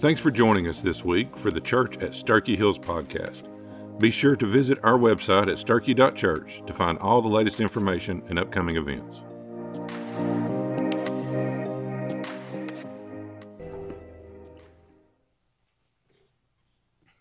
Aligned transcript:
Thanks 0.00 0.18
for 0.18 0.30
joining 0.30 0.66
us 0.66 0.80
this 0.80 1.04
week 1.04 1.36
for 1.36 1.50
the 1.50 1.60
Church 1.60 1.98
at 1.98 2.12
Sterchi 2.12 2.56
Hills 2.56 2.78
podcast. 2.78 3.42
Be 3.98 4.10
sure 4.10 4.34
to 4.34 4.46
visit 4.46 4.78
our 4.82 4.96
website 4.96 5.42
at 5.52 5.58
sterchi.church 5.58 6.62
to 6.66 6.72
find 6.72 6.96
all 7.00 7.20
the 7.20 7.28
latest 7.28 7.60
information 7.60 8.22
and 8.30 8.38
upcoming 8.38 8.76
events. 8.76 9.20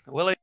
Well, 0.08 0.30
I 0.30 0.36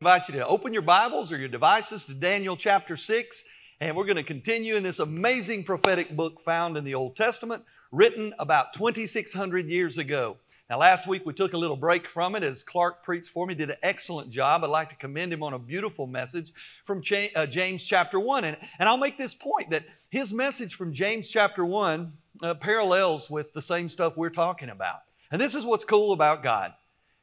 invite 0.00 0.26
you 0.26 0.34
to 0.34 0.46
open 0.48 0.72
your 0.72 0.82
Bibles 0.82 1.30
or 1.30 1.38
your 1.38 1.46
devices 1.46 2.04
to 2.06 2.14
Daniel 2.14 2.56
chapter 2.56 2.96
6, 2.96 3.44
and 3.80 3.96
we're 3.96 4.06
going 4.06 4.16
to 4.16 4.24
continue 4.24 4.74
in 4.74 4.82
this 4.82 4.98
amazing 4.98 5.62
prophetic 5.62 6.10
book 6.10 6.40
found 6.40 6.76
in 6.76 6.82
the 6.82 6.96
Old 6.96 7.14
Testament, 7.14 7.62
written 7.92 8.34
about 8.40 8.72
2,600 8.72 9.68
years 9.68 9.98
ago. 9.98 10.36
Now, 10.68 10.78
last 10.78 11.06
week 11.06 11.24
we 11.24 11.32
took 11.32 11.52
a 11.52 11.56
little 11.56 11.76
break 11.76 12.08
from 12.08 12.34
it 12.34 12.42
as 12.42 12.64
Clark 12.64 13.04
preached 13.04 13.28
for 13.28 13.46
me, 13.46 13.54
did 13.54 13.70
an 13.70 13.76
excellent 13.84 14.30
job. 14.30 14.64
I'd 14.64 14.70
like 14.70 14.88
to 14.88 14.96
commend 14.96 15.32
him 15.32 15.44
on 15.44 15.52
a 15.52 15.60
beautiful 15.60 16.08
message 16.08 16.52
from 16.84 17.02
uh, 17.36 17.46
James 17.46 17.84
chapter 17.84 18.18
1. 18.18 18.44
And, 18.44 18.56
and 18.80 18.88
I'll 18.88 18.96
make 18.96 19.16
this 19.16 19.32
point 19.32 19.70
that 19.70 19.84
his 20.10 20.32
message 20.32 20.74
from 20.74 20.92
James 20.92 21.28
chapter 21.28 21.64
1 21.64 22.12
uh, 22.42 22.54
parallels 22.54 23.30
with 23.30 23.52
the 23.52 23.62
same 23.62 23.88
stuff 23.88 24.16
we're 24.16 24.28
talking 24.28 24.70
about. 24.70 25.02
And 25.30 25.40
this 25.40 25.54
is 25.54 25.64
what's 25.64 25.84
cool 25.84 26.12
about 26.12 26.42
God. 26.42 26.72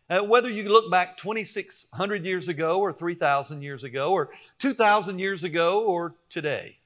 Uh, 0.10 0.22
whether 0.22 0.50
you 0.50 0.70
look 0.70 0.90
back 0.90 1.18
2,600 1.18 2.26
years 2.26 2.48
ago, 2.48 2.80
or 2.80 2.94
3,000 2.94 3.62
years 3.62 3.84
ago, 3.84 4.14
or 4.14 4.30
2,000 4.60 5.20
years 5.20 5.44
ago, 5.44 5.82
or 5.82 6.16
today, 6.30 6.78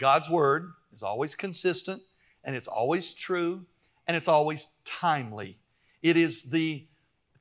God's 0.00 0.30
Word 0.30 0.72
is 0.94 1.02
always 1.02 1.34
consistent, 1.34 2.00
and 2.44 2.56
it's 2.56 2.68
always 2.68 3.12
true, 3.12 3.64
and 4.06 4.16
it's 4.16 4.28
always 4.28 4.66
timely. 4.84 5.58
It 6.02 6.16
is 6.16 6.42
the 6.42 6.86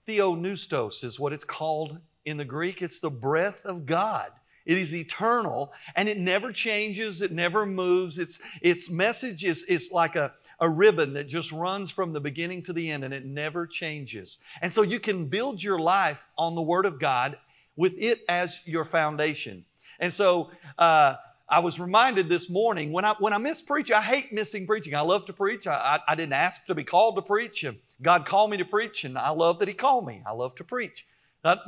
theopneustos, 0.07 1.03
is 1.03 1.19
what 1.19 1.33
it's 1.33 1.43
called 1.43 1.99
in 2.25 2.37
the 2.37 2.45
Greek. 2.45 2.81
It's 2.81 2.99
the 2.99 3.09
breath 3.09 3.61
of 3.65 3.85
God. 3.85 4.31
It 4.67 4.77
is 4.77 4.93
eternal 4.93 5.71
and 5.95 6.09
it 6.09 6.17
never 6.17 6.51
changes, 6.51 7.21
it 7.21 7.31
never 7.31 7.65
moves. 7.65 8.19
Its, 8.19 8.39
its 8.61 8.89
message 8.91 9.45
is, 9.45 9.63
is 9.63 9.93
like 9.93 10.17
a, 10.17 10.33
a 10.59 10.69
ribbon 10.69 11.13
that 11.13 11.29
just 11.29 11.53
runs 11.53 11.89
from 11.89 12.11
the 12.11 12.19
beginning 12.19 12.61
to 12.63 12.73
the 12.73 12.91
end 12.91 13.05
and 13.05 13.13
it 13.13 13.25
never 13.25 13.65
changes. 13.65 14.39
And 14.61 14.71
so 14.71 14.81
you 14.81 14.99
can 14.99 15.27
build 15.27 15.63
your 15.63 15.79
life 15.79 16.27
on 16.37 16.53
the 16.53 16.61
Word 16.61 16.85
of 16.85 16.99
God 16.99 17.37
with 17.77 17.97
it 17.97 18.19
as 18.27 18.59
your 18.65 18.83
foundation. 18.83 19.63
And 20.01 20.13
so 20.13 20.51
uh, 20.77 21.15
I 21.49 21.59
was 21.59 21.79
reminded 21.79 22.27
this 22.27 22.49
morning 22.49 22.91
when 22.91 23.05
I, 23.05 23.15
when 23.19 23.31
I 23.33 23.37
miss 23.37 23.61
preaching, 23.61 23.95
I 23.95 24.01
hate 24.01 24.33
missing 24.33 24.67
preaching. 24.67 24.95
I 24.95 25.01
love 25.01 25.25
to 25.27 25.33
preach. 25.33 25.65
I, 25.65 25.75
I, 25.75 26.11
I 26.11 26.15
didn't 26.15 26.33
ask 26.33 26.65
to 26.65 26.75
be 26.75 26.83
called 26.83 27.15
to 27.15 27.21
preach. 27.21 27.63
And 27.63 27.77
God 28.01 28.25
called 28.25 28.51
me 28.51 28.57
to 28.57 28.65
preach, 28.65 29.05
and 29.05 29.17
I 29.17 29.29
love 29.29 29.59
that 29.59 29.67
He 29.67 29.73
called 29.73 30.05
me. 30.05 30.21
I 30.27 30.33
love 30.33 30.55
to 30.55 30.63
preach. 30.63 31.05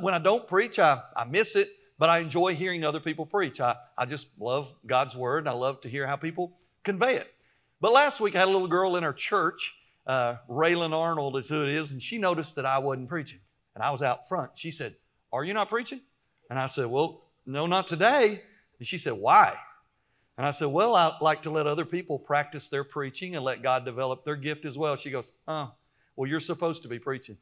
When 0.00 0.12
I 0.12 0.18
don't 0.18 0.46
preach, 0.46 0.78
I, 0.78 1.00
I 1.16 1.24
miss 1.24 1.56
it 1.56 1.70
but 2.00 2.08
I 2.08 2.20
enjoy 2.20 2.54
hearing 2.54 2.82
other 2.82 2.98
people 2.98 3.26
preach. 3.26 3.60
I, 3.60 3.76
I 3.96 4.06
just 4.06 4.28
love 4.38 4.72
God's 4.86 5.14
word 5.14 5.40
and 5.40 5.50
I 5.50 5.52
love 5.52 5.82
to 5.82 5.88
hear 5.90 6.06
how 6.06 6.16
people 6.16 6.56
convey 6.82 7.16
it. 7.16 7.30
But 7.78 7.92
last 7.92 8.20
week 8.20 8.34
I 8.34 8.38
had 8.38 8.48
a 8.48 8.50
little 8.50 8.68
girl 8.68 8.96
in 8.96 9.04
our 9.04 9.12
church, 9.12 9.74
uh, 10.06 10.36
Raylan 10.48 10.94
Arnold 10.94 11.36
is 11.36 11.50
who 11.50 11.62
it 11.62 11.68
is, 11.68 11.92
and 11.92 12.02
she 12.02 12.16
noticed 12.16 12.56
that 12.56 12.64
I 12.64 12.78
wasn't 12.78 13.10
preaching. 13.10 13.40
And 13.74 13.84
I 13.84 13.90
was 13.90 14.00
out 14.00 14.26
front. 14.26 14.52
She 14.54 14.70
said, 14.70 14.96
Are 15.30 15.44
you 15.44 15.52
not 15.52 15.68
preaching? 15.68 16.00
And 16.48 16.58
I 16.58 16.66
said, 16.66 16.86
Well, 16.86 17.22
no, 17.44 17.66
not 17.66 17.86
today. 17.86 18.40
And 18.78 18.86
she 18.86 18.96
said, 18.96 19.12
Why? 19.12 19.54
And 20.38 20.46
I 20.46 20.50
said, 20.52 20.68
Well, 20.68 20.94
I 20.94 21.16
like 21.20 21.42
to 21.42 21.50
let 21.50 21.66
other 21.66 21.84
people 21.84 22.18
practice 22.18 22.68
their 22.68 22.84
preaching 22.84 23.36
and 23.36 23.44
let 23.44 23.62
God 23.62 23.84
develop 23.84 24.24
their 24.24 24.36
gift 24.36 24.64
as 24.64 24.78
well. 24.78 24.96
She 24.96 25.10
goes, 25.10 25.32
Oh, 25.46 25.72
well, 26.16 26.28
you're 26.28 26.40
supposed 26.40 26.82
to 26.82 26.88
be 26.88 26.98
preaching. 26.98 27.36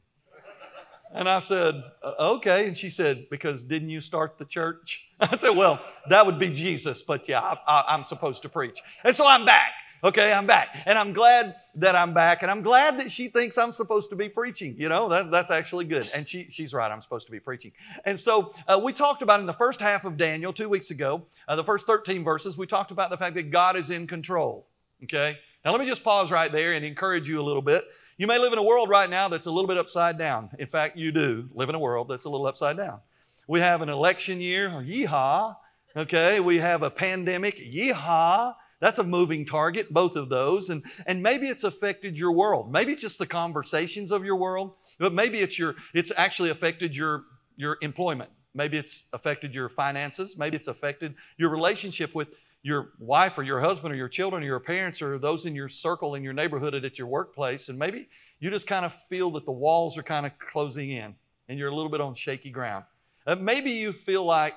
And 1.12 1.28
I 1.28 1.38
said, 1.38 1.82
uh, 2.02 2.12
okay. 2.36 2.66
And 2.66 2.76
she 2.76 2.90
said, 2.90 3.28
because 3.30 3.64
didn't 3.64 3.88
you 3.88 4.00
start 4.00 4.36
the 4.38 4.44
church? 4.44 5.08
I 5.20 5.36
said, 5.36 5.50
well, 5.50 5.80
that 6.10 6.26
would 6.26 6.38
be 6.38 6.50
Jesus, 6.50 7.02
but 7.02 7.28
yeah, 7.28 7.54
I, 7.66 7.94
am 7.94 8.04
supposed 8.04 8.42
to 8.42 8.48
preach. 8.48 8.80
And 9.04 9.16
so 9.16 9.26
I'm 9.26 9.44
back. 9.44 9.72
Okay, 10.04 10.32
I'm 10.32 10.46
back. 10.46 10.80
And 10.86 10.96
I'm 10.96 11.12
glad 11.12 11.56
that 11.74 11.96
I'm 11.96 12.14
back. 12.14 12.42
And 12.42 12.50
I'm 12.50 12.62
glad 12.62 13.00
that 13.00 13.10
she 13.10 13.26
thinks 13.26 13.58
I'm 13.58 13.72
supposed 13.72 14.10
to 14.10 14.16
be 14.16 14.28
preaching. 14.28 14.76
You 14.78 14.88
know, 14.88 15.08
that, 15.08 15.30
that's 15.32 15.50
actually 15.50 15.86
good. 15.86 16.08
And 16.14 16.26
she, 16.26 16.46
she's 16.50 16.72
right, 16.72 16.90
I'm 16.90 17.02
supposed 17.02 17.26
to 17.26 17.32
be 17.32 17.40
preaching. 17.40 17.72
And 18.04 18.18
so 18.18 18.52
uh, 18.68 18.80
we 18.82 18.92
talked 18.92 19.22
about 19.22 19.40
in 19.40 19.46
the 19.46 19.52
first 19.52 19.80
half 19.80 20.04
of 20.04 20.16
Daniel 20.16 20.52
two 20.52 20.68
weeks 20.68 20.92
ago, 20.92 21.26
uh, 21.48 21.56
the 21.56 21.64
first 21.64 21.86
13 21.86 22.22
verses, 22.22 22.56
we 22.56 22.66
talked 22.66 22.92
about 22.92 23.10
the 23.10 23.16
fact 23.16 23.34
that 23.34 23.50
God 23.50 23.76
is 23.76 23.90
in 23.90 24.06
control. 24.06 24.66
Okay? 25.02 25.36
Now 25.64 25.72
let 25.72 25.80
me 25.80 25.86
just 25.86 26.04
pause 26.04 26.30
right 26.30 26.52
there 26.52 26.74
and 26.74 26.84
encourage 26.84 27.28
you 27.28 27.40
a 27.40 27.42
little 27.42 27.62
bit. 27.62 27.84
You 28.18 28.28
may 28.28 28.38
live 28.38 28.52
in 28.52 28.58
a 28.58 28.62
world 28.62 28.88
right 28.88 29.10
now 29.10 29.28
that's 29.28 29.46
a 29.46 29.50
little 29.50 29.68
bit 29.68 29.78
upside 29.78 30.16
down. 30.16 30.50
In 30.60 30.68
fact, 30.68 30.96
you 30.96 31.10
do 31.10 31.48
live 31.54 31.68
in 31.68 31.74
a 31.74 31.78
world 31.78 32.08
that's 32.08 32.24
a 32.24 32.28
little 32.28 32.46
upside 32.46 32.76
down. 32.76 33.00
We 33.48 33.60
have 33.60 33.82
an 33.82 33.88
election 33.88 34.40
year, 34.40 34.68
yeehaw. 34.70 35.56
Okay, 35.96 36.38
we 36.38 36.58
have 36.58 36.82
a 36.82 36.90
pandemic, 36.90 37.56
yeehaw. 37.56 38.54
That's 38.80 38.98
a 38.98 39.04
moving 39.04 39.44
target, 39.44 39.92
both 39.92 40.16
of 40.16 40.28
those. 40.28 40.70
And, 40.70 40.84
and 41.06 41.22
maybe 41.22 41.48
it's 41.48 41.64
affected 41.64 42.16
your 42.16 42.32
world. 42.32 42.70
Maybe 42.70 42.92
it's 42.92 43.02
just 43.02 43.18
the 43.18 43.26
conversations 43.26 44.12
of 44.12 44.24
your 44.24 44.36
world, 44.36 44.74
but 44.98 45.12
maybe 45.12 45.38
it's 45.38 45.58
your 45.58 45.74
it's 45.94 46.12
actually 46.16 46.50
affected 46.50 46.94
your, 46.94 47.24
your 47.56 47.78
employment. 47.82 48.30
Maybe 48.54 48.78
it's 48.78 49.04
affected 49.12 49.54
your 49.54 49.68
finances. 49.68 50.36
Maybe 50.36 50.56
it's 50.56 50.68
affected 50.68 51.14
your 51.36 51.50
relationship 51.50 52.14
with 52.14 52.28
your 52.62 52.90
wife 52.98 53.38
or 53.38 53.42
your 53.42 53.60
husband 53.60 53.92
or 53.92 53.96
your 53.96 54.08
children 54.08 54.42
or 54.42 54.46
your 54.46 54.60
parents 54.60 55.00
or 55.00 55.18
those 55.18 55.46
in 55.46 55.54
your 55.54 55.68
circle 55.68 56.14
in 56.14 56.22
your 56.22 56.32
neighborhood 56.32 56.74
and 56.74 56.84
at 56.84 56.98
your 56.98 57.06
workplace. 57.06 57.68
And 57.68 57.78
maybe 57.78 58.08
you 58.40 58.50
just 58.50 58.66
kind 58.66 58.84
of 58.84 58.94
feel 58.94 59.30
that 59.32 59.44
the 59.44 59.52
walls 59.52 59.98
are 59.98 60.02
kind 60.02 60.26
of 60.26 60.32
closing 60.38 60.90
in 60.90 61.14
and 61.48 61.58
you're 61.58 61.68
a 61.68 61.74
little 61.74 61.90
bit 61.90 62.00
on 62.00 62.14
shaky 62.14 62.50
ground. 62.50 62.84
Uh, 63.26 63.34
maybe 63.36 63.70
you 63.72 63.92
feel 63.92 64.24
like 64.24 64.54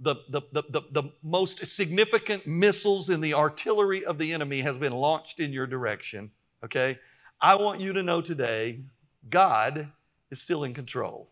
the, 0.00 0.16
the, 0.28 0.42
the, 0.52 0.82
the, 0.90 1.02
most 1.22 1.66
significant 1.66 2.46
missiles 2.46 3.08
in 3.08 3.20
the 3.20 3.34
artillery 3.34 4.04
of 4.04 4.18
the 4.18 4.32
enemy 4.32 4.60
has 4.60 4.76
been 4.76 4.92
launched 4.92 5.40
in 5.40 5.52
your 5.52 5.66
direction. 5.66 6.30
Okay? 6.64 6.98
I 7.40 7.54
want 7.54 7.80
you 7.80 7.92
to 7.94 8.02
know 8.02 8.20
today 8.20 8.80
God 9.30 9.88
is 10.30 10.40
still 10.40 10.64
in 10.64 10.74
control. 10.74 11.30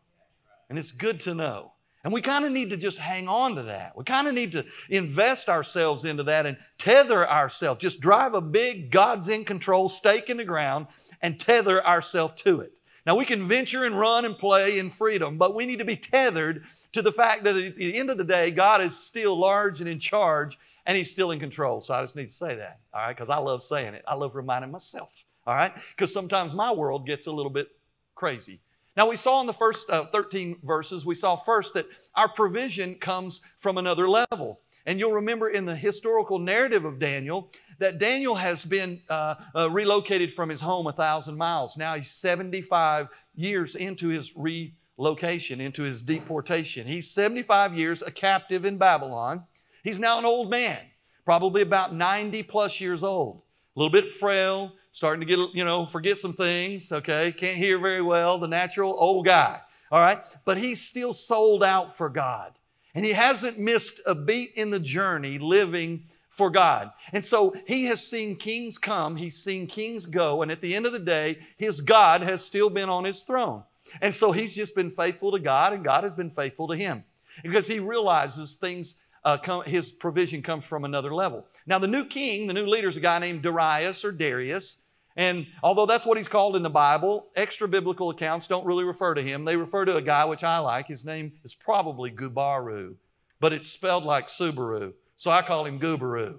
And 0.71 0.79
it's 0.79 0.93
good 0.93 1.21
to 1.21 1.35
know. 1.35 1.73
And 2.05 2.13
we 2.13 2.21
kind 2.21 2.45
of 2.45 2.53
need 2.53 2.71
to 2.71 2.77
just 2.77 2.99
hang 2.99 3.29
on 3.29 3.55
to 3.57 3.63
that. 3.65 3.97
We 3.97 4.05
kind 4.05 4.29
of 4.29 4.35
need 4.35 4.53
to 4.53 4.65
invest 4.91 5.49
ourselves 5.49 6.05
into 6.05 6.23
that 6.25 6.45
and 6.45 6.59
tether 6.77 7.29
ourselves. 7.29 7.81
Just 7.81 8.01
drive 8.01 8.35
a 8.35 8.43
big 8.43 8.91
God's 8.91 9.29
in 9.29 9.45
control 9.45 9.89
stake 9.89 10.29
in 10.29 10.37
the 10.37 10.45
ground 10.45 10.87
and 11.23 11.41
tether 11.41 11.85
ourselves 11.85 12.35
to 12.43 12.61
it. 12.61 12.73
Now, 13.07 13.17
we 13.17 13.25
can 13.27 13.45
venture 13.45 13.85
and 13.85 13.99
run 13.99 14.25
and 14.25 14.37
play 14.37 14.79
in 14.79 14.89
freedom, 14.89 15.37
but 15.37 15.55
we 15.55 15.67
need 15.67 15.79
to 15.79 15.85
be 15.85 15.97
tethered 15.97 16.65
to 16.93 17.03
the 17.03 17.13
fact 17.13 17.45
that 17.45 17.57
at 17.57 17.77
the 17.77 17.97
end 17.97 18.09
of 18.09 18.17
the 18.17 18.25
day, 18.25 18.51
God 18.51 18.81
is 18.81 18.97
still 18.97 19.39
large 19.39 19.81
and 19.81 19.89
in 19.89 19.99
charge 19.99 20.59
and 20.87 20.97
He's 20.97 21.11
still 21.11 21.31
in 21.31 21.39
control. 21.39 21.81
So 21.81 21.95
I 21.95 22.03
just 22.03 22.17
need 22.17 22.31
to 22.31 22.37
say 22.37 22.55
that, 22.57 22.81
all 22.95 23.03
right, 23.03 23.15
because 23.15 23.31
I 23.31 23.37
love 23.37 23.63
saying 23.63 23.95
it. 23.95 24.05
I 24.07 24.15
love 24.15 24.35
reminding 24.35 24.71
myself, 24.71 25.25
all 25.47 25.55
right, 25.55 25.73
because 25.91 26.13
sometimes 26.13 26.55
my 26.55 26.73
world 26.73 27.07
gets 27.07 27.27
a 27.27 27.33
little 27.33 27.51
bit 27.51 27.69
crazy. 28.15 28.61
Now, 28.97 29.09
we 29.09 29.17
saw 29.17 29.41
in 29.41 29.47
the 29.47 29.53
first 29.53 29.91
uh, 29.91 30.07
13 30.07 30.59
verses, 30.63 31.05
we 31.05 31.17
saw 31.17 31.35
first 31.35 31.75
that 31.75 31.87
our 32.15 32.29
provision 32.29 32.95
comes 32.95 33.41
from 33.59 33.77
another 33.77 34.09
level. 34.09 34.61
And 34.87 34.99
you'll 34.99 35.13
remember 35.13 35.49
in 35.49 35.65
the 35.65 35.75
historical 35.75 36.39
narrative 36.39 36.85
of 36.85 36.99
Daniel 36.99 37.51
that 37.79 37.99
Daniel 37.99 38.35
has 38.35 38.65
been 38.65 39.01
uh, 39.09 39.37
uh, 39.55 39.71
relocated 39.71 40.33
from 40.33 40.49
his 40.49 40.61
home 40.61 40.87
a 40.87 40.93
thousand 40.93 41.37
miles. 41.37 41.77
Now 41.77 41.95
he's 41.95 42.11
75 42.11 43.09
years 43.35 43.77
into 43.77 44.09
his 44.09 44.35
relocation, 44.37 45.61
into 45.61 45.83
his 45.83 46.03
deportation. 46.03 46.87
He's 46.87 47.11
75 47.11 47.75
years 47.75 48.03
a 48.03 48.11
captive 48.11 48.65
in 48.65 48.77
Babylon. 48.77 49.45
He's 49.83 49.99
now 49.99 50.19
an 50.19 50.25
old 50.25 50.51
man, 50.51 50.81
probably 51.25 51.63
about 51.63 51.95
90 51.95 52.43
plus 52.45 52.81
years 52.81 53.03
old, 53.03 53.43
a 53.77 53.81
little 53.81 53.93
bit 53.93 54.13
frail, 54.13 54.73
starting 54.93 55.21
to 55.21 55.27
get, 55.27 55.39
you 55.55 55.65
know, 55.65 55.87
forget 55.87 56.19
some 56.19 56.33
things, 56.33 56.93
okay? 56.93 57.33
Can't 57.33 57.57
hear 57.57 57.79
very 57.79 58.03
well, 58.03 58.39
the 58.39 58.47
natural 58.47 58.95
old 58.99 59.25
guy, 59.25 59.61
all 59.91 60.01
right? 60.01 60.25
But 60.45 60.59
he's 60.59 60.81
still 60.81 61.13
sold 61.13 61.65
out 61.65 61.95
for 61.95 62.09
God. 62.09 62.53
And 62.95 63.05
he 63.05 63.13
hasn't 63.13 63.59
missed 63.59 64.01
a 64.07 64.15
beat 64.15 64.53
in 64.55 64.71
the 64.71 64.81
journey 64.81 65.39
living 65.39 66.05
for 66.31 66.51
God. 66.51 66.91
And 67.13 67.25
so 67.25 67.55
he 67.67 67.85
has 67.85 68.05
seen 68.05 68.37
kings 68.37 68.77
come, 68.77 69.17
he's 69.17 69.37
seen 69.37 69.67
kings 69.67 70.05
go, 70.05 70.43
and 70.43 70.51
at 70.51 70.61
the 70.61 70.75
end 70.75 70.85
of 70.85 70.93
the 70.93 70.99
day, 70.99 71.39
his 71.57 71.81
God 71.81 72.23
has 72.23 72.45
still 72.45 72.69
been 72.69 72.89
on 72.89 73.05
his 73.05 73.23
throne. 73.23 73.63
And 74.01 74.13
so 74.13 74.33
he's 74.33 74.55
just 74.55 74.75
been 74.75 74.91
faithful 74.91 75.31
to 75.33 75.39
God, 75.39 75.73
and 75.73 75.85
God 75.85 76.03
has 76.05 76.13
been 76.13 76.31
faithful 76.31 76.69
to 76.69 76.77
him 76.77 77.05
because 77.43 77.69
he 77.69 77.79
realizes 77.79 78.57
things 78.57 78.95
uh, 79.25 79.39
come, 79.39 79.63
his 79.65 79.91
provision 79.91 80.43
comes 80.43 80.65
from 80.65 80.85
another 80.85 81.15
level. 81.15 81.47
Now, 81.67 81.79
the 81.79 81.89
new 81.89 82.05
king, 82.05 82.47
the 82.47 82.53
new 82.53 82.67
leader 82.67 82.89
is 82.89 82.97
a 82.97 83.01
guy 83.01 83.19
named 83.19 83.43
Darius 83.43 84.05
or 84.05 84.13
Darius. 84.13 84.79
And 85.17 85.47
although 85.63 85.87
that's 85.87 86.05
what 86.05 86.17
he's 86.17 86.29
called 86.29 86.57
in 86.57 86.63
the 86.63 86.71
Bible, 86.71 87.27
extra 87.37 87.69
biblical 87.69 88.11
accounts 88.11 88.49
don't 88.49 88.67
really 88.67 88.85
refer 88.85 89.15
to 89.15 89.23
him. 89.23 89.45
They 89.45 89.57
refer 89.57 89.85
to 89.85 89.97
a 89.97 90.03
guy 90.03 90.25
which 90.25 90.43
I 90.43 90.59
like. 90.59 90.89
His 90.89 91.05
name 91.05 91.33
is 91.45 91.55
probably 91.55 92.11
Gubaru, 92.11 92.95
but 93.39 93.53
it's 93.53 93.69
spelled 93.69 94.05
like 94.05 94.27
Subaru. 94.27 94.93
So 95.17 95.31
I 95.31 95.43
call 95.43 95.67
him 95.67 95.79
Gubaru. 95.79 96.39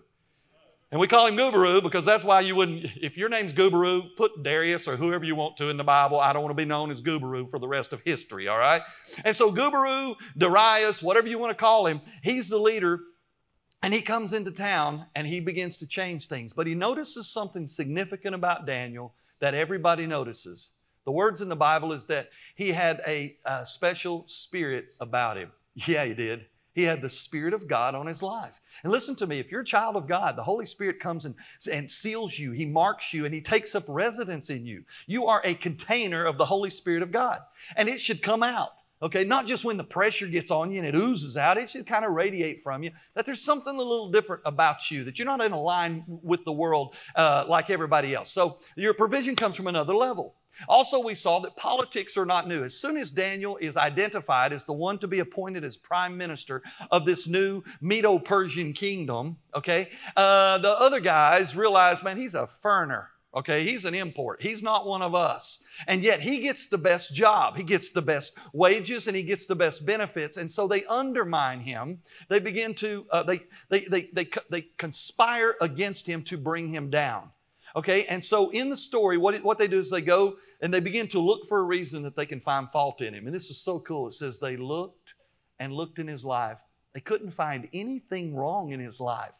And 0.92 1.00
we 1.02 1.08
call 1.08 1.26
him 1.28 1.36
Guburu 1.36 1.82
because 1.82 2.06
that's 2.06 2.24
why 2.24 2.42
you 2.42 2.56
wouldn't, 2.56 2.86
if 3.02 3.18
your 3.18 3.28
name's 3.28 3.54
Guburu, 3.54 4.16
put 4.16 4.44
Darius 4.44 4.88
or 4.88 4.96
whoever 4.96 5.26
you 5.26 5.36
want 5.36 5.58
to 5.58 5.70
in 5.70 5.78
the 5.78 5.84
Bible. 5.84 6.20
I 6.20 6.32
don't 6.32 6.44
want 6.44 6.52
to 6.52 6.62
be 6.62 6.64
known 6.64 6.92
as 6.92 7.02
Guburu 7.02 7.50
for 7.50 7.60
the 7.60 7.68
rest 7.68 7.92
of 7.92 8.02
history, 8.02 8.48
all 8.48 8.58
right? 8.58 8.82
And 9.26 9.36
so 9.36 9.52
Guburu, 9.52 10.16
Darius, 10.38 11.02
whatever 11.02 11.28
you 11.28 11.40
want 11.40 11.52
to 11.52 11.62
call 11.62 11.88
him, 11.88 12.02
he's 12.22 12.50
the 12.50 12.60
leader. 12.60 13.00
And 13.82 13.94
he 13.94 14.02
comes 14.02 14.34
into 14.34 14.52
town 14.52 15.06
and 15.16 15.28
he 15.28 15.40
begins 15.40 15.78
to 15.78 15.88
change 15.88 16.28
things. 16.28 16.54
But 16.54 16.68
he 16.68 16.76
notices 16.76 17.28
something 17.28 17.68
significant 17.68 18.34
about 18.34 18.66
Daniel 18.66 19.14
that 19.40 19.54
everybody 19.54 20.08
notices. 20.08 20.72
The 21.06 21.12
words 21.12 21.42
in 21.42 21.50
the 21.50 21.56
Bible 21.56 21.94
is 21.94 22.08
that 22.08 22.30
he 22.56 22.72
had 22.72 23.02
a, 23.06 23.38
a 23.46 23.66
special 23.66 24.26
spirit 24.28 24.96
about 25.00 25.38
him. 25.38 25.52
Yeah, 25.88 26.06
he 26.06 26.14
did. 26.14 26.46
He 26.76 26.84
had 26.84 27.02
the 27.02 27.10
Spirit 27.10 27.54
of 27.54 27.70
God 27.70 27.96
on 27.96 28.06
his 28.06 28.22
life. 28.22 28.60
And 28.84 28.92
listen 28.92 29.16
to 29.18 29.28
me, 29.28 29.40
if 29.40 29.50
you're 29.50 29.62
a 29.62 29.66
child 29.66 29.96
of 29.96 30.08
God, 30.08 30.38
the 30.38 30.44
Holy 30.44 30.66
Spirit 30.66 31.00
comes 31.00 31.24
and, 31.24 31.36
and 31.72 31.90
seals 31.90 32.38
you, 32.38 32.52
He 32.52 32.66
marks 32.66 33.14
you, 33.14 33.26
and 33.26 33.34
He 33.34 33.40
takes 33.40 33.76
up 33.76 33.86
residence 33.88 34.50
in 34.50 34.66
you. 34.66 34.84
You 35.08 35.28
are 35.28 35.42
a 35.46 35.56
container 35.56 36.26
of 36.26 36.38
the 36.38 36.46
Holy 36.46 36.70
Spirit 36.70 37.02
of 37.02 37.14
God. 37.14 37.40
And 37.78 37.88
it 37.88 38.02
should 38.02 38.22
come 38.22 38.44
out. 38.44 38.74
Okay, 39.06 39.24
not 39.24 39.46
just 39.46 39.64
when 39.64 39.78
the 39.78 39.84
pressure 39.84 40.26
gets 40.26 40.50
on 40.50 40.72
you 40.72 40.80
and 40.80 40.88
it 40.88 40.96
oozes 40.96 41.38
out, 41.38 41.58
it 41.58 41.70
should 41.70 41.86
kind 41.86 42.04
of 42.04 42.14
radiate 42.14 42.64
from 42.64 42.82
you 42.82 42.90
that 43.14 43.24
there's 43.24 43.40
something 43.40 43.76
a 43.76 43.78
little 43.78 44.10
different 44.10 44.42
about 44.46 44.90
you, 44.90 45.04
that 45.04 45.20
you're 45.20 45.28
not 45.28 45.42
in 45.42 45.52
a 45.52 45.62
line 45.62 46.04
with 46.08 46.44
the 46.44 46.52
world 46.52 46.96
uh, 47.16 47.46
like 47.48 47.70
everybody 47.70 48.16
else. 48.16 48.32
So 48.32 48.58
your 48.76 48.96
provision 48.96 49.36
comes 49.36 49.56
from 49.56 49.68
another 49.68 49.94
level. 49.94 50.34
Also, 50.68 50.98
we 50.98 51.14
saw 51.14 51.40
that 51.42 51.56
politics 51.56 52.18
are 52.18 52.26
not 52.26 52.48
new. 52.48 52.64
As 52.64 52.76
soon 52.76 52.98
as 52.98 53.12
Daniel 53.12 53.58
is 53.58 53.78
identified 53.78 54.52
as 54.54 54.66
the 54.66 54.74
one 54.74 54.98
to 54.98 55.08
be 55.08 55.20
appointed 55.20 55.64
as 55.64 55.78
prime 55.78 56.18
minister 56.18 56.64
of 56.90 57.06
this 57.06 57.28
new 57.28 57.62
Medo 57.82 58.18
Persian 58.18 58.74
kingdom, 58.74 59.38
okay, 59.54 59.90
uh, 60.16 60.58
the 60.58 60.72
other 60.72 61.00
guys 61.00 61.56
realize, 61.56 62.02
man, 62.02 62.18
he's 62.18 62.34
a 62.34 62.48
foreigner. 62.48 63.10
Okay, 63.36 63.66
he's 63.66 63.84
an 63.84 63.94
import. 63.94 64.42
He's 64.42 64.64
not 64.64 64.88
one 64.88 65.02
of 65.02 65.14
us. 65.14 65.62
And 65.88 66.02
yet 66.02 66.22
he 66.22 66.40
gets 66.40 66.68
the 66.68 66.78
best 66.78 67.14
job. 67.14 67.58
He 67.58 67.64
gets 67.64 67.90
the 67.90 68.02
best 68.02 68.38
wages 68.54 69.08
and 69.08 69.16
he 69.16 69.24
gets 69.24 69.46
the 69.46 69.56
best 69.56 69.86
benefits. 69.86 70.38
And 70.38 70.50
so 70.50 70.68
they 70.68 70.86
undermine 70.86 71.60
him. 71.60 72.00
They 72.30 72.40
begin 72.40 72.74
to, 72.76 73.06
uh, 73.12 73.24
they, 73.24 73.42
they, 73.70 73.82
they, 73.82 74.10
they, 74.14 74.30
they 74.50 74.62
conspire 74.78 75.56
against 75.60 76.08
him 76.08 76.24
to 76.24 76.38
bring 76.38 76.70
him 76.70 76.90
down. 76.90 77.30
Okay, 77.76 78.06
and 78.06 78.24
so 78.24 78.52
in 78.52 78.70
the 78.70 78.78
story, 78.78 79.18
what, 79.18 79.44
what 79.44 79.58
they 79.58 79.68
do 79.68 79.80
is 79.80 79.90
they 79.90 80.00
go 80.00 80.38
and 80.62 80.74
they 80.74 80.80
begin 80.80 81.10
to 81.10 81.20
look 81.20 81.46
for 81.46 81.60
a 81.60 81.64
reason 81.64 82.04
that 82.04 82.16
they 82.16 82.26
can 82.26 82.40
find 82.40 82.72
fault 82.72 83.02
in 83.02 83.14
him. 83.14 83.26
And 83.26 83.36
this 83.36 83.50
is 83.50 83.60
so 83.60 83.82
cool. 83.82 84.08
It 84.08 84.14
says 84.14 84.40
they 84.40 84.56
looked 84.56 85.14
and 85.60 85.74
looked 85.74 86.00
in 86.00 86.08
his 86.08 86.24
life. 86.24 86.60
They 86.94 87.02
couldn't 87.02 87.32
find 87.32 87.68
anything 87.74 88.34
wrong 88.34 88.72
in 88.72 88.80
his 88.80 89.02
life. 89.02 89.40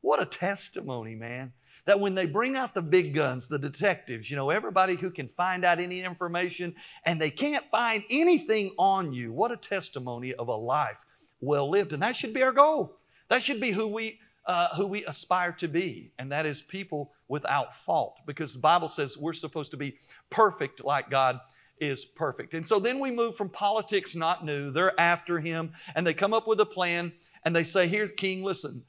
What 0.00 0.20
a 0.20 0.26
testimony, 0.26 1.14
man. 1.14 1.52
That 1.88 2.00
when 2.00 2.14
they 2.14 2.26
bring 2.26 2.54
out 2.54 2.74
the 2.74 2.82
big 2.82 3.14
guns, 3.14 3.48
the 3.48 3.58
detectives, 3.58 4.30
you 4.30 4.36
know, 4.36 4.50
everybody 4.50 4.94
who 4.94 5.10
can 5.10 5.26
find 5.26 5.64
out 5.64 5.80
any 5.80 6.02
information 6.02 6.74
and 7.06 7.18
they 7.18 7.30
can't 7.30 7.64
find 7.70 8.04
anything 8.10 8.72
on 8.78 9.10
you, 9.10 9.32
what 9.32 9.52
a 9.52 9.56
testimony 9.56 10.34
of 10.34 10.48
a 10.48 10.54
life 10.54 11.06
well 11.40 11.70
lived. 11.70 11.94
And 11.94 12.02
that 12.02 12.14
should 12.14 12.34
be 12.34 12.42
our 12.42 12.52
goal. 12.52 12.98
That 13.30 13.42
should 13.42 13.58
be 13.58 13.70
who 13.70 13.86
we 13.86 14.18
uh, 14.44 14.68
who 14.76 14.86
we 14.86 15.06
aspire 15.06 15.52
to 15.52 15.68
be, 15.68 16.12
and 16.18 16.30
that 16.30 16.44
is 16.44 16.60
people 16.60 17.12
without 17.28 17.74
fault, 17.74 18.18
because 18.26 18.52
the 18.52 18.58
Bible 18.58 18.88
says 18.88 19.16
we're 19.16 19.32
supposed 19.32 19.70
to 19.70 19.78
be 19.78 19.96
perfect 20.28 20.84
like 20.84 21.08
God 21.08 21.40
is 21.80 22.04
perfect. 22.04 22.52
And 22.52 22.66
so 22.66 22.78
then 22.78 22.98
we 22.98 23.10
move 23.10 23.34
from 23.34 23.48
politics 23.48 24.14
not 24.14 24.44
new, 24.44 24.70
they're 24.70 24.98
after 25.00 25.38
him, 25.38 25.72
and 25.94 26.06
they 26.06 26.14
come 26.14 26.34
up 26.34 26.46
with 26.46 26.60
a 26.60 26.66
plan, 26.66 27.12
and 27.44 27.56
they 27.56 27.64
say, 27.64 27.86
Here, 27.86 28.08
King, 28.08 28.42
listen, 28.42 28.84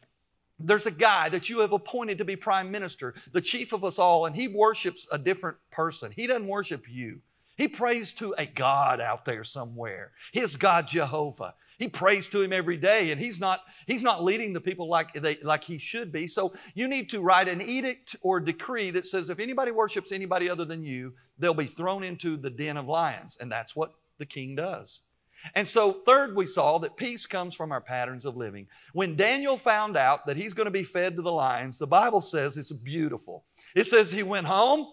there's 0.60 0.86
a 0.86 0.92
guy 0.92 1.30
that 1.30 1.50
you 1.50 1.60
have 1.60 1.72
appointed 1.72 2.18
to 2.18 2.26
be 2.26 2.36
prime 2.36 2.72
minister, 2.72 3.16
the 3.32 3.42
chief 3.42 3.74
of 3.74 3.84
us 3.84 4.00
all, 4.00 4.26
and 4.26 4.36
he 4.36 4.48
worships 4.48 5.08
a 5.12 5.18
different 5.18 5.58
person. 5.72 6.12
He 6.16 6.28
doesn't 6.28 6.48
worship 6.48 6.84
you. 6.90 7.22
He 7.58 7.68
prays 7.68 8.14
to 8.14 8.34
a 8.38 8.46
God 8.46 9.02
out 9.02 9.26
there 9.26 9.44
somewhere, 9.44 10.12
his 10.32 10.56
God 10.56 10.88
Jehovah. 10.88 11.56
He 11.78 11.88
prays 11.88 12.28
to 12.30 12.42
him 12.42 12.52
every 12.52 12.76
day, 12.76 13.12
and 13.12 13.20
he's 13.20 13.40
not, 13.40 13.62
he's 13.88 14.04
not 14.04 14.24
leading 14.24 14.52
the 14.52 14.60
people 14.60 14.90
like, 14.90 15.14
they, 15.14 15.38
like 15.44 15.64
he 15.64 15.78
should 15.78 16.12
be. 16.12 16.28
So 16.28 16.54
you 16.74 16.90
need 16.90 17.10
to 17.12 17.22
write 17.22 17.48
an 17.48 17.62
edict 17.62 18.18
or 18.22 18.42
decree 18.42 18.92
that 18.92 19.06
says 19.06 19.30
if 19.30 19.40
anybody 19.40 19.72
worships 19.72 20.12
anybody 20.12 20.50
other 20.50 20.66
than 20.66 20.84
you, 20.84 21.14
they'll 21.38 21.54
be 21.54 21.68
thrown 21.68 22.04
into 22.04 22.36
the 22.36 22.50
den 22.50 22.76
of 22.76 22.88
lions. 22.88 23.38
And 23.40 23.50
that's 23.50 23.78
what 23.78 23.94
the 24.18 24.26
king 24.26 24.56
does. 24.56 25.02
And 25.56 25.68
so, 25.68 26.02
third, 26.06 26.36
we 26.36 26.46
saw 26.46 26.78
that 26.80 26.98
peace 26.98 27.26
comes 27.26 27.56
from 27.56 27.72
our 27.72 27.82
patterns 27.82 28.26
of 28.26 28.38
living. 28.38 28.68
When 28.94 29.16
Daniel 29.16 29.58
found 29.58 29.98
out 29.98 30.26
that 30.26 30.38
he's 30.38 30.54
going 30.54 30.66
to 30.66 30.72
be 30.72 30.84
fed 30.84 31.16
to 31.16 31.22
the 31.22 31.32
lions, 31.32 31.78
the 31.78 31.88
Bible 31.88 32.22
says 32.22 32.58
it's 32.58 32.72
beautiful. 32.72 33.46
It 33.76 33.86
says 33.86 34.12
he 34.12 34.24
went 34.24 34.48
home, 34.48 34.88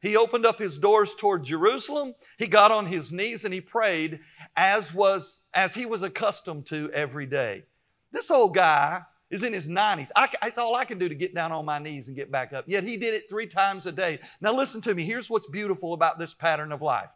he 0.00 0.16
opened 0.16 0.44
up 0.44 0.58
his 0.58 0.78
doors 0.78 1.14
toward 1.14 1.44
Jerusalem, 1.44 2.14
he 2.38 2.46
got 2.48 2.72
on 2.72 2.86
his 2.86 3.12
knees 3.12 3.44
and 3.44 3.54
he 3.54 3.60
prayed, 3.60 4.20
as 4.56 4.92
was 4.92 5.40
as 5.54 5.74
he 5.74 5.86
was 5.86 6.02
accustomed 6.02 6.66
to 6.66 6.90
every 6.92 7.26
day. 7.26 7.64
This 8.10 8.30
old 8.30 8.54
guy 8.54 9.02
is 9.30 9.42
in 9.42 9.52
his 9.52 9.68
90s. 9.68 10.10
I, 10.14 10.28
that's 10.42 10.58
all 10.58 10.74
I 10.74 10.84
can 10.84 10.98
do 10.98 11.08
to 11.08 11.14
get 11.14 11.34
down 11.34 11.52
on 11.52 11.64
my 11.64 11.78
knees 11.78 12.08
and 12.08 12.16
get 12.16 12.30
back 12.30 12.52
up. 12.52 12.64
Yet 12.68 12.84
he 12.84 12.96
did 12.98 13.14
it 13.14 13.28
three 13.28 13.46
times 13.46 13.86
a 13.86 13.92
day. 13.92 14.20
Now, 14.40 14.52
listen 14.52 14.82
to 14.82 14.94
me. 14.94 15.04
Here's 15.04 15.30
what's 15.30 15.46
beautiful 15.46 15.94
about 15.94 16.18
this 16.18 16.34
pattern 16.34 16.70
of 16.70 16.82
life. 16.82 17.08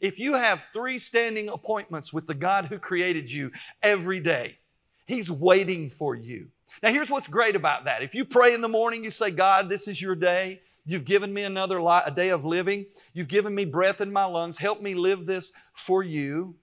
If 0.00 0.18
you 0.18 0.34
have 0.34 0.62
three 0.72 0.98
standing 0.98 1.48
appointments 1.48 2.12
with 2.12 2.26
the 2.26 2.34
God 2.34 2.66
who 2.66 2.78
created 2.78 3.30
you 3.30 3.50
every 3.82 4.20
day, 4.20 4.58
He's 5.06 5.30
waiting 5.30 5.88
for 5.88 6.14
you. 6.14 6.48
Now, 6.82 6.90
here's 6.90 7.10
what's 7.10 7.26
great 7.26 7.56
about 7.56 7.84
that. 7.84 8.02
If 8.02 8.14
you 8.14 8.24
pray 8.24 8.54
in 8.54 8.60
the 8.60 8.68
morning, 8.68 9.04
you 9.04 9.10
say, 9.10 9.30
God, 9.30 9.68
this 9.68 9.86
is 9.86 10.00
your 10.00 10.14
day. 10.14 10.60
You've 10.86 11.04
given 11.04 11.32
me 11.32 11.42
another 11.44 11.80
li- 11.82 12.02
a 12.04 12.10
day 12.10 12.30
of 12.30 12.44
living. 12.44 12.86
You've 13.12 13.28
given 13.28 13.54
me 13.54 13.64
breath 13.64 14.00
in 14.00 14.12
my 14.12 14.24
lungs. 14.24 14.58
Help 14.58 14.82
me 14.82 14.94
live 14.94 15.26
this 15.26 15.52
for 15.74 16.02
you. 16.02 16.56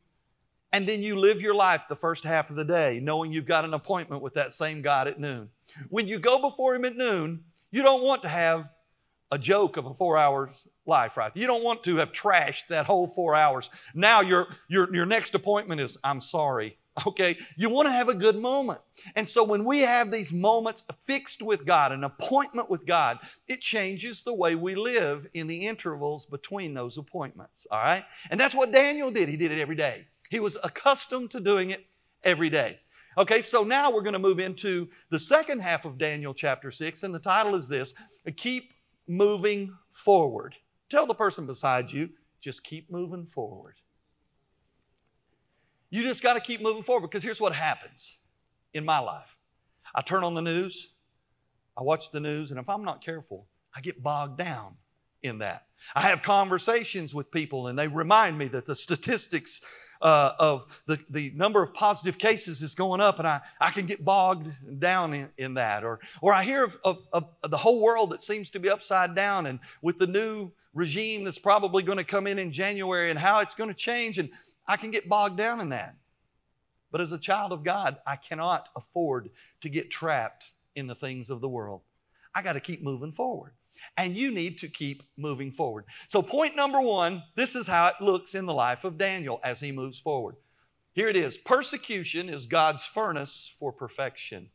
And 0.74 0.88
then 0.88 1.02
you 1.02 1.18
live 1.18 1.42
your 1.42 1.56
life 1.56 1.82
the 1.90 1.96
first 1.96 2.24
half 2.24 2.50
of 2.50 2.56
the 2.56 2.64
day 2.64 3.00
knowing 3.02 3.32
you've 3.32 3.46
got 3.46 3.66
an 3.66 3.74
appointment 3.74 4.22
with 4.22 4.34
that 4.36 4.52
same 4.52 4.82
God 4.82 5.08
at 5.08 5.20
noon. 5.20 5.50
When 5.90 6.08
you 6.08 6.18
go 6.20 6.40
before 6.40 6.76
Him 6.76 6.86
at 6.86 6.96
noon, 6.96 7.44
you 7.72 7.82
don't 7.84 8.04
want 8.04 8.22
to 8.22 8.30
have 8.30 8.70
a 9.32 9.38
joke 9.38 9.78
of 9.78 9.86
a 9.86 9.94
four 9.94 10.18
hours 10.18 10.68
life, 10.86 11.18
right? 11.18 11.32
You 11.36 11.48
don't 11.48 11.64
want 11.64 11.84
to 11.84 11.96
have 11.98 12.12
trashed 12.12 12.68
that 12.68 12.86
whole 12.86 13.08
four 13.08 13.36
hours. 13.36 13.70
Now 13.96 14.22
your, 14.22 14.48
your, 14.68 14.94
your 14.94 15.06
next 15.06 15.36
appointment 15.36 15.82
is, 15.82 15.98
I'm 16.04 16.22
sorry. 16.22 16.78
Okay, 17.08 17.38
you 17.56 17.70
want 17.70 17.88
to 17.88 17.92
have 17.94 18.10
a 18.10 18.14
good 18.14 18.36
moment. 18.36 18.82
And 19.16 19.28
so 19.28 19.46
when 19.46 19.64
we 19.64 19.80
have 19.80 20.12
these 20.12 20.34
moments 20.34 20.84
fixed 21.00 21.42
with 21.42 21.66
God, 21.66 21.94
an 21.94 22.04
appointment 22.04 22.70
with 22.70 22.86
God, 22.86 23.18
it 23.48 23.62
changes 23.62 24.24
the 24.24 24.34
way 24.34 24.56
we 24.56 24.76
live 24.76 25.26
in 25.34 25.48
the 25.48 25.68
intervals 25.68 26.26
between 26.26 26.74
those 26.74 26.98
appointments. 26.98 27.66
All 27.72 27.82
right? 27.82 28.04
And 28.30 28.38
that's 28.38 28.54
what 28.54 28.74
Daniel 28.74 29.10
did. 29.10 29.30
He 29.30 29.38
did 29.38 29.54
it 29.54 29.60
every 29.62 29.78
day. 29.78 30.06
He 30.30 30.42
was 30.42 30.58
accustomed 30.66 31.32
to 31.32 31.40
doing 31.40 31.70
it 31.70 31.86
every 32.26 32.50
day. 32.50 32.80
Okay, 33.18 33.42
so 33.42 33.64
now 33.64 33.92
we're 33.92 34.04
going 34.04 34.14
to 34.14 34.20
move 34.20 34.40
into 34.40 34.88
the 35.10 35.20
second 35.20 35.62
half 35.62 35.86
of 35.86 35.98
Daniel 35.98 36.34
chapter 36.34 36.72
6, 36.72 37.04
and 37.04 37.14
the 37.14 37.20
title 37.20 37.56
is 37.56 37.68
this 37.68 37.94
Keep 38.38 38.72
Moving 39.08 39.76
Forward. 39.92 40.56
Tell 40.90 41.06
the 41.06 41.14
person 41.14 41.46
beside 41.46 41.92
you, 41.92 42.10
just 42.40 42.64
keep 42.64 42.92
moving 42.92 43.26
forward. 43.26 43.76
You 45.90 46.04
just 46.04 46.24
got 46.24 46.34
to 46.34 46.42
keep 46.42 46.62
moving 46.62 46.84
forward 46.84 47.10
because 47.10 47.24
here's 47.24 47.42
what 47.42 47.54
happens 47.54 48.14
in 48.74 48.86
my 48.86 49.00
life 49.00 49.36
I 49.94 50.02
turn 50.02 50.24
on 50.24 50.34
the 50.34 50.42
news, 50.42 50.94
I 51.78 51.84
watch 51.84 52.12
the 52.12 52.20
news, 52.20 52.52
and 52.52 52.60
if 52.60 52.70
I'm 52.70 52.84
not 52.84 53.04
careful, 53.04 53.48
I 53.76 53.82
get 53.82 54.02
bogged 54.02 54.38
down 54.38 54.76
in 55.24 55.40
that. 55.40 55.68
I 55.96 56.02
have 56.02 56.22
conversations 56.22 57.14
with 57.14 57.32
people, 57.32 57.68
and 57.68 57.78
they 57.78 57.88
remind 57.88 58.38
me 58.38 58.48
that 58.50 58.66
the 58.66 58.76
statistics 58.76 59.62
uh, 60.02 60.34
of 60.40 60.66
the, 60.88 61.00
the 61.10 61.32
number 61.36 61.62
of 61.62 61.74
positive 61.74 62.18
cases 62.18 62.62
is 62.62 62.76
going 62.76 63.02
up, 63.02 63.20
and 63.20 63.28
I, 63.28 63.42
I 63.60 63.72
can 63.72 63.86
get 63.86 64.04
bogged 64.04 64.50
down 64.80 65.14
in, 65.14 65.30
in 65.38 65.54
that. 65.56 65.84
Or, 65.84 66.00
or 66.22 66.34
I 66.34 66.44
hear 66.44 66.64
of, 66.64 66.78
of, 66.84 67.00
of 67.14 67.30
the 67.50 67.58
whole 67.58 67.82
world 67.82 68.12
that 68.12 68.22
seems 68.22 68.50
to 68.52 68.60
be 68.60 68.70
upside 68.70 69.16
down, 69.16 69.46
and 69.46 69.60
with 69.82 70.00
the 70.00 70.08
new 70.08 70.52
regime 70.74 71.24
that's 71.24 71.40
probably 71.40 71.84
going 71.84 71.98
to 71.98 72.04
come 72.04 72.28
in 72.28 72.40
in 72.40 72.52
January 72.52 73.10
and 73.10 73.20
how 73.20 73.40
it's 73.40 73.54
going 73.54 73.70
to 73.70 73.76
change, 73.76 74.18
and 74.18 74.30
I 74.68 74.78
can 74.78 74.92
get 74.92 75.10
bogged 75.10 75.38
down 75.38 75.60
in 75.60 75.70
that. 75.70 75.96
But 76.92 77.02
as 77.02 77.12
a 77.12 77.18
child 77.18 77.52
of 77.52 77.64
God, 77.64 77.98
I 78.06 78.16
cannot 78.16 78.70
afford 78.76 79.30
to 79.62 79.70
get 79.70 79.92
trapped 79.92 80.52
in 80.76 80.88
the 80.88 80.96
things 80.96 81.30
of 81.30 81.42
the 81.42 81.50
world. 81.50 81.82
I 82.34 82.42
got 82.42 82.54
to 82.54 82.60
keep 82.60 82.82
moving 82.82 83.12
forward. 83.12 83.54
And 83.98 84.16
you 84.16 84.32
need 84.32 84.58
to 84.60 84.68
keep 84.68 85.04
moving 85.18 85.52
forward. 85.52 85.86
So, 86.08 86.22
point 86.22 86.56
number 86.56 86.80
one 86.82 87.24
this 87.36 87.56
is 87.56 87.68
how 87.68 87.88
it 87.88 88.02
looks 88.02 88.36
in 88.36 88.46
the 88.46 88.54
life 88.54 88.84
of 88.84 88.98
Daniel 88.98 89.40
as 89.44 89.60
he 89.60 89.72
moves 89.72 90.00
forward. 90.00 90.36
Here 90.94 91.08
it 91.08 91.16
is 91.16 91.38
persecution 91.38 92.30
is 92.30 92.46
God's 92.46 92.86
furnace 92.86 93.54
for 93.60 93.72
perfection. 93.72 94.50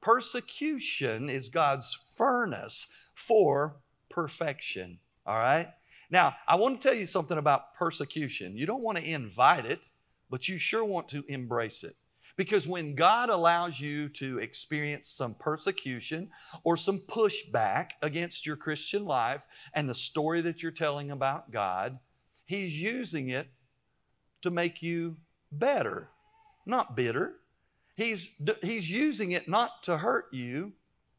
Persecution 0.00 1.30
is 1.30 1.48
God's 1.48 1.96
furnace 2.16 2.88
for 3.14 3.76
perfection. 4.10 4.98
All 5.26 5.38
right? 5.38 5.68
Now, 6.10 6.36
I 6.46 6.56
want 6.56 6.80
to 6.80 6.88
tell 6.88 6.96
you 6.96 7.06
something 7.06 7.38
about 7.38 7.74
persecution. 7.74 8.56
You 8.56 8.66
don't 8.66 8.82
want 8.82 8.98
to 8.98 9.04
invite 9.04 9.66
it, 9.66 9.80
but 10.30 10.48
you 10.48 10.58
sure 10.58 10.84
want 10.84 11.08
to 11.08 11.24
embrace 11.28 11.82
it. 11.82 11.94
Because 12.36 12.68
when 12.68 12.94
God 12.94 13.30
allows 13.30 13.80
you 13.80 14.08
to 14.10 14.38
experience 14.38 15.08
some 15.08 15.34
persecution 15.34 16.28
or 16.64 16.76
some 16.76 17.00
pushback 17.08 17.90
against 18.02 18.44
your 18.44 18.56
Christian 18.56 19.06
life 19.06 19.46
and 19.72 19.88
the 19.88 19.94
story 19.94 20.42
that 20.42 20.62
you're 20.62 20.72
telling 20.72 21.10
about 21.10 21.50
God, 21.50 21.98
He's 22.44 22.80
using 22.80 23.30
it 23.30 23.48
to 24.42 24.50
make 24.50 24.82
you 24.82 25.16
better, 25.50 26.08
not 26.66 26.94
bitter. 26.94 27.34
He's, 27.96 28.30
he's 28.62 28.90
using 28.90 29.32
it 29.32 29.48
not 29.48 29.82
to 29.84 29.96
hurt 29.96 30.26
you, 30.32 30.72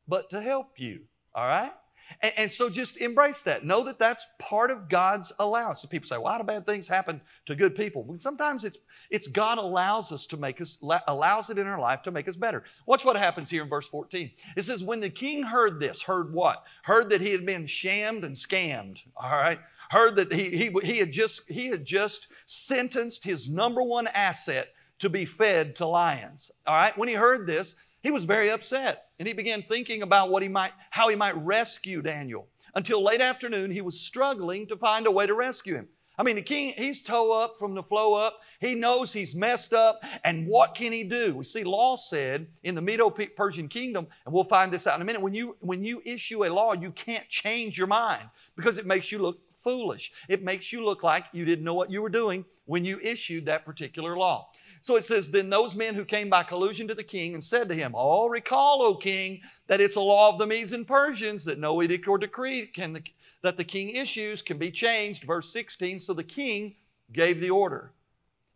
but 0.07 0.29
to 0.29 0.41
help 0.41 0.79
you. 0.79 1.01
All 1.33 1.47
right? 1.47 1.73
And, 2.21 2.33
and, 2.37 2.51
so 2.51 2.69
just 2.69 2.97
embrace 2.97 3.41
that. 3.43 3.65
Know 3.65 3.83
that 3.83 3.99
that's 3.99 4.25
part 4.39 4.71
of 4.71 4.89
God's 4.89 5.31
allowance. 5.39 5.81
So 5.81 5.87
people 5.87 6.07
say, 6.07 6.17
"Why 6.17 6.37
do 6.37 6.43
bad 6.43 6.65
things 6.65 6.87
happen 6.87 7.21
to 7.45 7.55
good 7.55 7.75
people?" 7.75 8.03
Well, 8.03 8.17
sometimes 8.17 8.63
it's 8.63 8.77
it's 9.09 9.27
God 9.27 9.57
allows 9.57 10.11
us 10.11 10.25
to 10.27 10.37
make 10.37 10.61
us 10.61 10.77
allows 11.07 11.49
it 11.49 11.57
in 11.57 11.67
our 11.67 11.79
life 11.79 12.01
to 12.03 12.11
make 12.11 12.27
us 12.27 12.35
better. 12.35 12.63
Watch 12.85 13.05
what 13.05 13.17
happens 13.17 13.49
here 13.49 13.63
in 13.63 13.69
verse 13.69 13.87
14. 13.89 14.31
It 14.55 14.63
says, 14.63 14.83
"When 14.83 14.99
the 14.99 15.09
king 15.09 15.43
heard 15.43 15.79
this, 15.79 16.01
heard 16.01 16.33
what? 16.33 16.63
Heard 16.83 17.09
that 17.09 17.21
he 17.21 17.31
had 17.31 17.45
been 17.45 17.67
shammed 17.67 18.23
and 18.23 18.35
scammed. 18.35 19.01
All 19.15 19.31
right." 19.31 19.59
Heard 19.89 20.17
that 20.17 20.33
he, 20.33 20.49
he, 20.49 20.75
he, 20.83 20.97
had 20.97 21.13
just, 21.13 21.49
he 21.49 21.67
had 21.67 21.85
just 21.85 22.27
sentenced 22.45 23.23
his 23.23 23.49
number 23.49 23.81
one 23.81 24.07
asset 24.07 24.73
to 24.99 25.09
be 25.09 25.25
fed 25.25 25.75
to 25.77 25.85
lions. 25.85 26.51
All 26.65 26.75
right, 26.75 26.97
when 26.97 27.07
he 27.07 27.15
heard 27.15 27.45
this, 27.47 27.75
he 28.03 28.11
was 28.11 28.23
very 28.23 28.49
upset 28.49 29.07
and 29.19 29.27
he 29.27 29.33
began 29.33 29.63
thinking 29.63 30.01
about 30.01 30.29
what 30.29 30.43
he 30.43 30.49
might, 30.49 30.71
how 30.91 31.09
he 31.09 31.15
might 31.15 31.35
rescue 31.37 32.01
Daniel. 32.01 32.47
Until 32.75 33.03
late 33.03 33.21
afternoon, 33.21 33.71
he 33.71 33.81
was 33.81 33.99
struggling 33.99 34.67
to 34.67 34.77
find 34.77 35.07
a 35.07 35.11
way 35.11 35.25
to 35.25 35.33
rescue 35.33 35.75
him. 35.75 35.87
I 36.19 36.23
mean, 36.23 36.35
the 36.35 36.41
king, 36.41 36.73
he's 36.75 37.03
toe 37.03 37.31
up 37.31 37.59
from 37.59 37.75
the 37.75 37.83
flow 37.83 38.15
up. 38.15 38.39
He 38.59 38.73
knows 38.73 39.13
he's 39.13 39.35
messed 39.35 39.71
up. 39.73 40.01
And 40.23 40.47
what 40.47 40.73
can 40.73 40.91
he 40.91 41.03
do? 41.03 41.35
We 41.35 41.43
see 41.43 41.63
law 41.63 41.95
said 41.95 42.47
in 42.63 42.73
the 42.73 42.81
Medo 42.81 43.09
Persian 43.09 43.67
kingdom, 43.67 44.07
and 44.25 44.33
we'll 44.33 44.43
find 44.43 44.73
this 44.73 44.87
out 44.87 44.95
in 44.95 45.03
a 45.03 45.05
minute. 45.05 45.21
When 45.21 45.35
you, 45.35 45.55
when 45.61 45.83
you 45.83 46.01
issue 46.05 46.43
a 46.43 46.49
law, 46.49 46.73
you 46.73 46.91
can't 46.91 47.27
change 47.29 47.77
your 47.77 47.87
mind 47.87 48.23
because 48.55 48.79
it 48.79 48.87
makes 48.87 49.11
you 49.11 49.19
look 49.19 49.39
foolish. 49.59 50.11
It 50.27 50.43
makes 50.43 50.73
you 50.73 50.83
look 50.83 51.03
like 51.03 51.25
you 51.33 51.45
didn't 51.45 51.65
know 51.65 51.75
what 51.75 51.91
you 51.91 52.01
were 52.01 52.09
doing 52.09 52.45
when 52.65 52.83
you 52.83 52.99
issued 52.99 53.45
that 53.45 53.63
particular 53.63 54.17
law. 54.17 54.49
So 54.87 54.95
it 54.95 55.03
says, 55.03 55.29
Then 55.29 55.49
those 55.49 55.75
men 55.75 55.95
who 55.95 56.05
came 56.05 56.29
by 56.29 56.43
collusion 56.43 56.87
to 56.87 56.95
the 56.95 57.03
king 57.03 57.33
and 57.33 57.43
said 57.43 57.67
to 57.67 57.75
him, 57.75 57.91
Oh, 57.93 58.29
recall, 58.29 58.81
O 58.81 58.95
king, 58.95 59.41
that 59.67 59.81
it's 59.81 59.97
a 59.97 60.01
law 60.01 60.31
of 60.31 60.39
the 60.39 60.47
Medes 60.47 60.71
and 60.71 60.87
Persians 60.87 61.43
that 61.43 61.59
no 61.59 61.83
edict 61.83 62.07
or 62.07 62.17
decree 62.17 62.67
can 62.67 62.93
the, 62.93 63.03
that 63.41 63.57
the 63.57 63.65
king 63.65 63.89
issues 63.89 64.41
can 64.41 64.57
be 64.57 64.71
changed. 64.71 65.25
Verse 65.25 65.51
16 65.51 65.99
So 65.99 66.13
the 66.13 66.23
king 66.23 66.75
gave 67.11 67.41
the 67.41 67.49
order. 67.49 67.91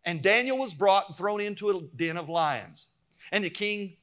And 0.06 0.22
Daniel 0.22 0.56
was 0.56 0.72
brought 0.72 1.08
and 1.08 1.18
thrown 1.18 1.42
into 1.42 1.68
a 1.68 1.82
den 1.96 2.16
of 2.16 2.30
lions. 2.30 2.86
And 3.30 3.44
the 3.44 3.50
king 3.50 3.98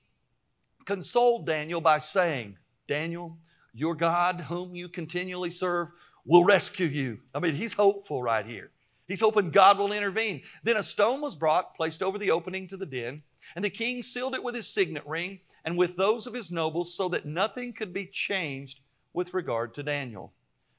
consoled 0.86 1.48
Daniel 1.48 1.81
by 1.81 1.98
saying, 1.98 2.59
Daniel, 2.88 3.39
your 3.74 3.95
God, 3.95 4.41
whom 4.41 4.75
you 4.75 4.88
continually 4.88 5.50
serve, 5.50 5.89
will 6.27 6.43
rescue 6.43 6.86
you. 6.86 7.21
I 7.33 7.39
mean, 7.39 7.55
he's 7.55 7.74
hopeful 7.74 8.21
right 8.21 8.45
here. 8.45 8.69
He's 9.10 9.22
hoping 9.22 9.50
God 9.50 9.80
will 9.80 9.92
intervene. 9.92 10.44
Then 10.63 10.78
a 10.78 10.84
stone 10.84 11.20
was 11.20 11.36
brought, 11.36 11.75
placed 11.75 12.04
over 12.04 12.20
the 12.20 12.30
opening 12.30 12.68
to 12.68 12.78
the 12.78 12.86
den, 12.86 13.24
and 13.56 13.66
the 13.66 13.70
king 13.70 14.04
sealed 14.04 14.36
it 14.36 14.44
with 14.44 14.54
his 14.54 14.68
signet 14.68 15.06
ring 15.08 15.39
and 15.66 15.75
with 15.75 15.98
those 15.98 16.28
of 16.28 16.36
his 16.36 16.51
nobles 16.51 16.94
so 16.94 17.10
that 17.10 17.25
nothing 17.25 17.74
could 17.74 17.92
be 17.92 18.06
changed 18.06 18.82
with 19.12 19.34
regard 19.34 19.74
to 19.74 19.84
Daniel. 19.84 20.32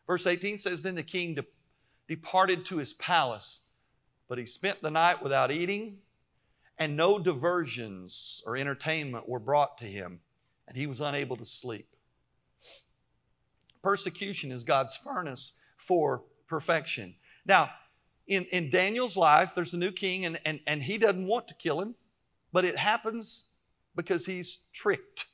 Verse 0.06 0.28
18 0.28 0.58
says 0.58 0.80
Then 0.80 0.94
the 0.94 1.02
king 1.02 1.34
de- 1.34 1.44
departed 2.06 2.64
to 2.66 2.76
his 2.76 2.92
palace, 2.92 3.60
but 4.28 4.38
he 4.38 4.46
spent 4.46 4.80
the 4.80 4.92
night 4.92 5.20
without 5.24 5.50
eating, 5.50 5.98
and 6.78 6.96
no 6.96 7.18
diversions 7.18 8.44
or 8.46 8.56
entertainment 8.56 9.28
were 9.28 9.40
brought 9.40 9.76
to 9.78 9.86
him, 9.86 10.20
and 10.68 10.76
he 10.76 10.86
was 10.86 11.00
unable 11.00 11.36
to 11.36 11.44
sleep. 11.44 11.88
Persecution 13.82 14.52
is 14.52 14.62
God's 14.62 14.96
furnace 14.96 15.54
for 15.76 16.22
perfection. 16.46 17.16
Now, 17.44 17.70
in, 18.30 18.44
in 18.46 18.70
Daniel's 18.70 19.16
life, 19.16 19.54
there's 19.56 19.74
a 19.74 19.76
new 19.76 19.90
king, 19.90 20.24
and, 20.24 20.38
and, 20.46 20.60
and 20.66 20.80
he 20.82 20.98
doesn't 20.98 21.26
want 21.26 21.48
to 21.48 21.54
kill 21.54 21.80
him, 21.80 21.96
but 22.52 22.64
it 22.64 22.76
happens 22.76 23.48
because 23.96 24.24
he's 24.24 24.58
tricked 24.72 25.26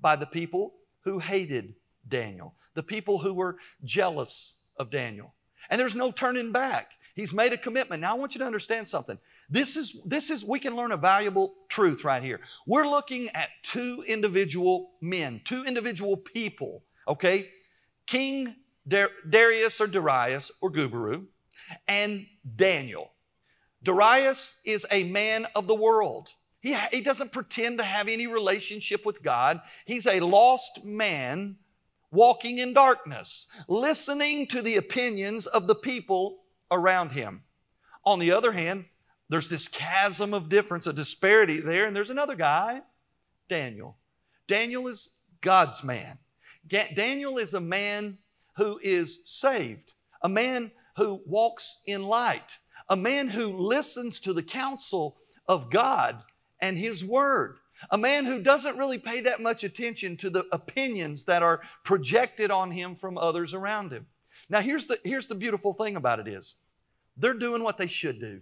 by 0.00 0.16
the 0.16 0.26
people 0.26 0.72
who 1.02 1.18
hated 1.18 1.74
Daniel, 2.08 2.54
the 2.72 2.82
people 2.82 3.18
who 3.18 3.34
were 3.34 3.58
jealous 3.84 4.56
of 4.78 4.90
Daniel. 4.90 5.34
And 5.68 5.78
there's 5.78 5.94
no 5.94 6.10
turning 6.10 6.50
back. 6.50 6.92
He's 7.14 7.34
made 7.34 7.52
a 7.52 7.58
commitment. 7.58 8.00
Now 8.00 8.12
I 8.12 8.18
want 8.18 8.34
you 8.34 8.38
to 8.38 8.46
understand 8.46 8.88
something. 8.88 9.18
This 9.50 9.76
is 9.76 9.96
this 10.06 10.30
is 10.30 10.44
we 10.44 10.58
can 10.58 10.76
learn 10.76 10.92
a 10.92 10.96
valuable 10.96 11.54
truth 11.68 12.04
right 12.04 12.22
here. 12.22 12.40
We're 12.66 12.88
looking 12.88 13.28
at 13.30 13.48
two 13.62 14.04
individual 14.06 14.92
men, 15.02 15.40
two 15.44 15.64
individual 15.64 16.16
people, 16.16 16.84
okay? 17.06 17.48
King 18.06 18.54
Darius 18.86 19.80
or 19.80 19.86
Darius 19.86 20.50
or 20.62 20.70
Guburu 20.70 21.26
and 21.86 22.26
Daniel. 22.56 23.12
Darius 23.82 24.56
is 24.64 24.86
a 24.90 25.04
man 25.04 25.46
of 25.54 25.66
the 25.66 25.74
world. 25.74 26.34
He, 26.60 26.76
he 26.92 27.00
doesn't 27.00 27.32
pretend 27.32 27.78
to 27.78 27.84
have 27.84 28.08
any 28.08 28.26
relationship 28.26 29.06
with 29.06 29.22
God. 29.22 29.60
He's 29.86 30.06
a 30.06 30.20
lost 30.20 30.84
man 30.84 31.56
walking 32.10 32.58
in 32.58 32.72
darkness, 32.72 33.46
listening 33.68 34.46
to 34.48 34.62
the 34.62 34.76
opinions 34.76 35.46
of 35.46 35.66
the 35.66 35.74
people 35.74 36.38
around 36.70 37.12
him. 37.12 37.42
On 38.04 38.18
the 38.18 38.32
other 38.32 38.52
hand, 38.52 38.86
there's 39.28 39.50
this 39.50 39.68
chasm 39.68 40.32
of 40.32 40.48
difference, 40.48 40.86
a 40.86 40.92
disparity 40.92 41.60
there, 41.60 41.86
and 41.86 41.94
there's 41.94 42.10
another 42.10 42.34
guy, 42.34 42.80
Daniel. 43.48 43.96
Daniel 44.46 44.88
is 44.88 45.10
God's 45.40 45.84
man. 45.84 46.18
Daniel 46.66 47.38
is 47.38 47.54
a 47.54 47.60
man 47.60 48.18
who 48.56 48.80
is 48.82 49.20
saved, 49.24 49.92
a 50.22 50.28
man 50.28 50.70
who 50.98 51.22
walks 51.24 51.78
in 51.86 52.02
light, 52.02 52.58
a 52.88 52.96
man 52.96 53.28
who 53.28 53.56
listens 53.56 54.20
to 54.20 54.32
the 54.32 54.42
counsel 54.42 55.16
of 55.46 55.70
God 55.70 56.22
and 56.60 56.76
His 56.76 57.04
Word, 57.04 57.56
a 57.90 57.96
man 57.96 58.26
who 58.26 58.42
doesn't 58.42 58.76
really 58.76 58.98
pay 58.98 59.20
that 59.20 59.40
much 59.40 59.64
attention 59.64 60.16
to 60.18 60.28
the 60.30 60.44
opinions 60.52 61.24
that 61.24 61.42
are 61.42 61.62
projected 61.84 62.50
on 62.50 62.70
him 62.72 62.96
from 62.96 63.16
others 63.16 63.54
around 63.54 63.92
him. 63.92 64.06
Now, 64.50 64.60
here's 64.60 64.86
the, 64.86 64.98
here's 65.04 65.28
the 65.28 65.34
beautiful 65.34 65.72
thing 65.72 65.96
about 65.96 66.18
it 66.18 66.28
is 66.28 66.56
they're 67.16 67.34
doing 67.34 67.62
what 67.62 67.78
they 67.78 67.86
should 67.86 68.20
do. 68.20 68.40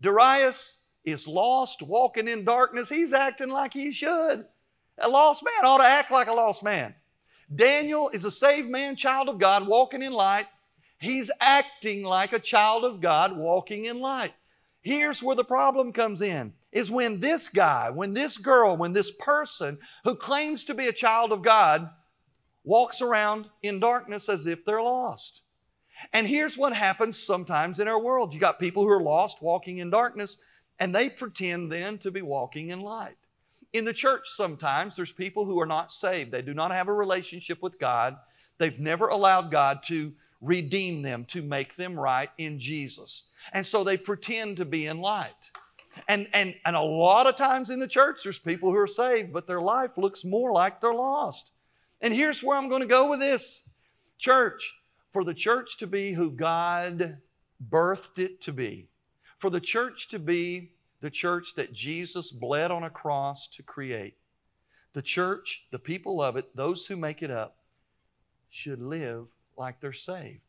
Darius 0.00 0.82
is 1.04 1.26
lost, 1.26 1.80
walking 1.80 2.28
in 2.28 2.44
darkness. 2.44 2.88
He's 2.88 3.12
acting 3.12 3.48
like 3.48 3.72
he 3.72 3.90
should. 3.90 4.44
A 4.98 5.08
lost 5.08 5.42
man 5.42 5.64
ought 5.64 5.78
to 5.78 5.84
act 5.84 6.10
like 6.10 6.28
a 6.28 6.32
lost 6.32 6.62
man. 6.62 6.94
Daniel 7.54 8.10
is 8.10 8.24
a 8.24 8.30
saved 8.30 8.68
man, 8.68 8.96
child 8.96 9.28
of 9.28 9.38
God, 9.38 9.66
walking 9.66 10.02
in 10.02 10.12
light. 10.12 10.46
He's 11.02 11.32
acting 11.40 12.04
like 12.04 12.32
a 12.32 12.38
child 12.38 12.84
of 12.84 13.00
God, 13.00 13.36
walking 13.36 13.86
in 13.86 13.98
light. 13.98 14.34
Here's 14.82 15.20
where 15.20 15.34
the 15.34 15.42
problem 15.42 15.92
comes 15.92 16.22
in 16.22 16.52
is 16.70 16.92
when 16.92 17.18
this 17.18 17.48
guy, 17.48 17.90
when 17.90 18.14
this 18.14 18.38
girl, 18.38 18.76
when 18.76 18.92
this 18.92 19.10
person 19.10 19.78
who 20.04 20.14
claims 20.14 20.62
to 20.64 20.74
be 20.74 20.86
a 20.86 20.92
child 20.92 21.32
of 21.32 21.42
God 21.42 21.90
walks 22.62 23.02
around 23.02 23.48
in 23.64 23.80
darkness 23.80 24.28
as 24.28 24.46
if 24.46 24.64
they're 24.64 24.80
lost. 24.80 25.42
And 26.12 26.24
here's 26.24 26.56
what 26.56 26.72
happens 26.72 27.18
sometimes 27.18 27.80
in 27.80 27.88
our 27.88 28.00
world. 28.00 28.32
You 28.32 28.38
got 28.38 28.60
people 28.60 28.84
who 28.84 28.90
are 28.90 29.02
lost 29.02 29.42
walking 29.42 29.78
in 29.78 29.90
darkness 29.90 30.36
and 30.78 30.94
they 30.94 31.08
pretend 31.08 31.72
then 31.72 31.98
to 31.98 32.12
be 32.12 32.22
walking 32.22 32.68
in 32.68 32.80
light. 32.80 33.16
In 33.72 33.84
the 33.84 33.92
church, 33.92 34.28
sometimes 34.28 34.94
there's 34.94 35.10
people 35.10 35.46
who 35.46 35.60
are 35.60 35.66
not 35.66 35.92
saved. 35.92 36.30
They 36.30 36.42
do 36.42 36.54
not 36.54 36.70
have 36.70 36.86
a 36.86 36.92
relationship 36.92 37.60
with 37.60 37.80
God. 37.80 38.18
They've 38.58 38.78
never 38.78 39.08
allowed 39.08 39.50
God 39.50 39.82
to 39.86 40.12
redeem 40.42 41.02
them, 41.02 41.24
to 41.26 41.40
make 41.40 41.76
them 41.76 41.98
right 41.98 42.28
in 42.36 42.58
Jesus. 42.58 43.28
And 43.52 43.64
so 43.64 43.84
they 43.84 43.96
pretend 43.96 44.58
to 44.58 44.64
be 44.64 44.86
in 44.86 45.00
light. 45.00 45.30
And, 46.08 46.28
and, 46.34 46.54
and 46.64 46.74
a 46.74 46.80
lot 46.80 47.26
of 47.26 47.36
times 47.36 47.70
in 47.70 47.78
the 47.78 47.86
church, 47.86 48.24
there's 48.24 48.38
people 48.38 48.70
who 48.70 48.78
are 48.78 48.86
saved, 48.86 49.32
but 49.32 49.46
their 49.46 49.60
life 49.60 49.96
looks 49.96 50.24
more 50.24 50.52
like 50.52 50.80
they're 50.80 50.92
lost. 50.92 51.52
And 52.00 52.12
here's 52.12 52.42
where 52.42 52.58
I'm 52.58 52.68
going 52.68 52.82
to 52.82 52.88
go 52.88 53.08
with 53.08 53.20
this 53.20 53.68
church. 54.18 54.74
For 55.12 55.24
the 55.24 55.34
church 55.34 55.76
to 55.78 55.86
be 55.86 56.12
who 56.12 56.30
God 56.30 57.18
birthed 57.70 58.18
it 58.18 58.40
to 58.42 58.52
be, 58.52 58.88
for 59.38 59.50
the 59.50 59.60
church 59.60 60.08
to 60.08 60.18
be 60.18 60.72
the 61.02 61.10
church 61.10 61.54
that 61.56 61.72
Jesus 61.72 62.32
bled 62.32 62.70
on 62.70 62.84
a 62.84 62.90
cross 62.90 63.46
to 63.48 63.62
create. 63.62 64.14
The 64.94 65.02
church, 65.02 65.66
the 65.70 65.78
people 65.78 66.22
of 66.22 66.36
it, 66.36 66.56
those 66.56 66.86
who 66.86 66.96
make 66.96 67.22
it 67.22 67.30
up, 67.30 67.58
should 68.48 68.80
live 68.80 69.28
like 69.62 69.80
they're 69.80 69.92
saved. 69.92 70.40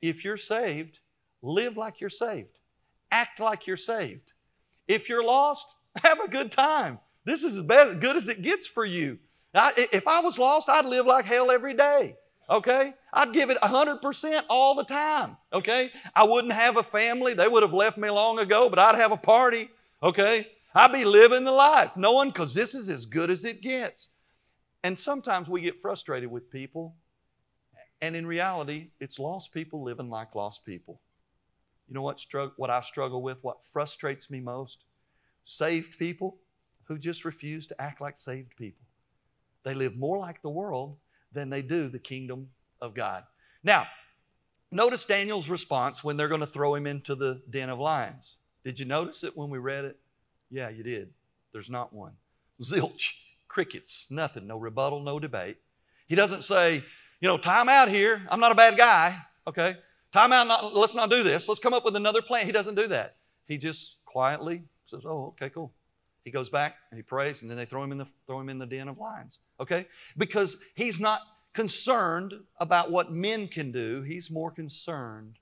If 0.00 0.24
you're 0.24 0.38
saved, 0.38 1.00
live 1.42 1.76
like 1.76 2.00
you're 2.00 2.10
saved. 2.10 2.58
Act 3.10 3.38
like 3.38 3.66
you're 3.66 3.76
saved. 3.76 4.32
If 4.88 5.10
you're 5.10 5.22
lost, 5.22 5.74
have 6.02 6.20
a 6.20 6.28
good 6.28 6.50
time. 6.50 6.98
This 7.26 7.44
is 7.44 7.58
as 7.58 7.94
good 7.96 8.16
as 8.16 8.28
it 8.28 8.40
gets 8.40 8.66
for 8.66 8.86
you. 8.86 9.18
I, 9.54 9.72
if 9.92 10.08
I 10.08 10.20
was 10.20 10.38
lost, 10.38 10.70
I'd 10.70 10.86
live 10.86 11.04
like 11.04 11.26
hell 11.26 11.50
every 11.50 11.74
day. 11.74 12.16
Okay? 12.48 12.94
I'd 13.12 13.34
give 13.34 13.50
it 13.50 13.58
100% 13.60 14.42
all 14.48 14.74
the 14.74 14.84
time. 14.84 15.36
Okay? 15.52 15.90
I 16.14 16.24
wouldn't 16.24 16.54
have 16.54 16.78
a 16.78 16.82
family. 16.82 17.34
They 17.34 17.48
would 17.48 17.62
have 17.62 17.74
left 17.74 17.98
me 17.98 18.08
long 18.08 18.38
ago, 18.38 18.70
but 18.70 18.78
I'd 18.78 18.94
have 18.94 19.12
a 19.12 19.18
party. 19.18 19.68
Okay? 20.02 20.48
I'd 20.74 20.92
be 20.92 21.04
living 21.04 21.44
the 21.44 21.52
life, 21.52 21.90
knowing 21.96 22.30
because 22.30 22.54
this 22.54 22.74
is 22.74 22.88
as 22.88 23.04
good 23.04 23.30
as 23.30 23.44
it 23.44 23.60
gets. 23.60 24.10
And 24.82 24.98
sometimes 24.98 25.46
we 25.48 25.60
get 25.60 25.80
frustrated 25.80 26.30
with 26.30 26.50
people, 26.50 26.94
and 28.00 28.14
in 28.14 28.26
reality, 28.26 28.88
it's 29.00 29.18
lost 29.18 29.52
people 29.52 29.82
living 29.82 30.10
like 30.10 30.34
lost 30.34 30.64
people. 30.64 31.00
You 31.88 31.94
know 31.94 32.02
what, 32.02 32.18
strugg- 32.18 32.52
what 32.56 32.70
I 32.70 32.80
struggle 32.80 33.22
with, 33.22 33.38
what 33.42 33.64
frustrates 33.72 34.30
me 34.30 34.40
most? 34.40 34.84
Saved 35.44 35.98
people 35.98 36.38
who 36.84 36.98
just 36.98 37.24
refuse 37.24 37.66
to 37.68 37.80
act 37.80 38.00
like 38.00 38.16
saved 38.16 38.56
people. 38.56 38.84
They 39.64 39.74
live 39.74 39.96
more 39.96 40.18
like 40.18 40.42
the 40.42 40.50
world 40.50 40.96
than 41.32 41.50
they 41.50 41.62
do 41.62 41.88
the 41.88 41.98
kingdom 41.98 42.48
of 42.80 42.94
God. 42.94 43.24
Now, 43.62 43.86
notice 44.70 45.04
Daniel's 45.04 45.48
response 45.48 46.04
when 46.04 46.16
they're 46.16 46.28
going 46.28 46.40
to 46.40 46.46
throw 46.46 46.74
him 46.74 46.86
into 46.86 47.14
the 47.14 47.42
den 47.50 47.70
of 47.70 47.78
lions. 47.78 48.36
Did 48.64 48.78
you 48.78 48.86
notice 48.86 49.24
it 49.24 49.36
when 49.36 49.50
we 49.50 49.58
read 49.58 49.84
it? 49.84 49.98
Yeah, 50.50 50.68
you 50.68 50.82
did. 50.82 51.10
There's 51.52 51.70
not 51.70 51.92
one. 51.92 52.12
Zilch, 52.62 53.12
crickets, 53.48 54.06
nothing, 54.10 54.46
no 54.46 54.58
rebuttal, 54.58 55.02
no 55.02 55.18
debate. 55.18 55.56
He 56.06 56.14
doesn't 56.14 56.44
say, 56.44 56.84
you 57.20 57.28
know, 57.28 57.38
time 57.38 57.68
out 57.68 57.88
here. 57.88 58.22
I'm 58.30 58.40
not 58.40 58.52
a 58.52 58.54
bad 58.54 58.76
guy. 58.76 59.18
Okay. 59.46 59.76
Time 60.12 60.32
out. 60.32 60.46
Not, 60.46 60.74
let's 60.74 60.94
not 60.94 61.10
do 61.10 61.22
this. 61.22 61.48
Let's 61.48 61.60
come 61.60 61.74
up 61.74 61.84
with 61.84 61.96
another 61.96 62.22
plan. 62.22 62.46
He 62.46 62.52
doesn't 62.52 62.74
do 62.74 62.88
that. 62.88 63.16
He 63.46 63.58
just 63.58 63.96
quietly 64.04 64.62
says, 64.84 65.02
oh, 65.04 65.28
okay, 65.28 65.50
cool. 65.50 65.72
He 66.24 66.30
goes 66.30 66.48
back 66.48 66.76
and 66.90 66.98
he 66.98 67.02
prays, 67.02 67.42
and 67.42 67.50
then 67.50 67.56
they 67.56 67.66
throw 67.66 67.82
him 67.82 67.92
in 67.92 67.98
the, 67.98 68.06
throw 68.26 68.40
him 68.40 68.48
in 68.48 68.58
the 68.58 68.66
den 68.66 68.88
of 68.88 68.98
lions. 68.98 69.38
Okay? 69.60 69.86
Because 70.18 70.56
he's 70.74 70.98
not 70.98 71.20
concerned 71.54 72.34
about 72.58 72.90
what 72.90 73.12
men 73.12 73.46
can 73.48 73.70
do, 73.72 74.02
he's 74.02 74.30
more 74.30 74.50
concerned 74.50 75.38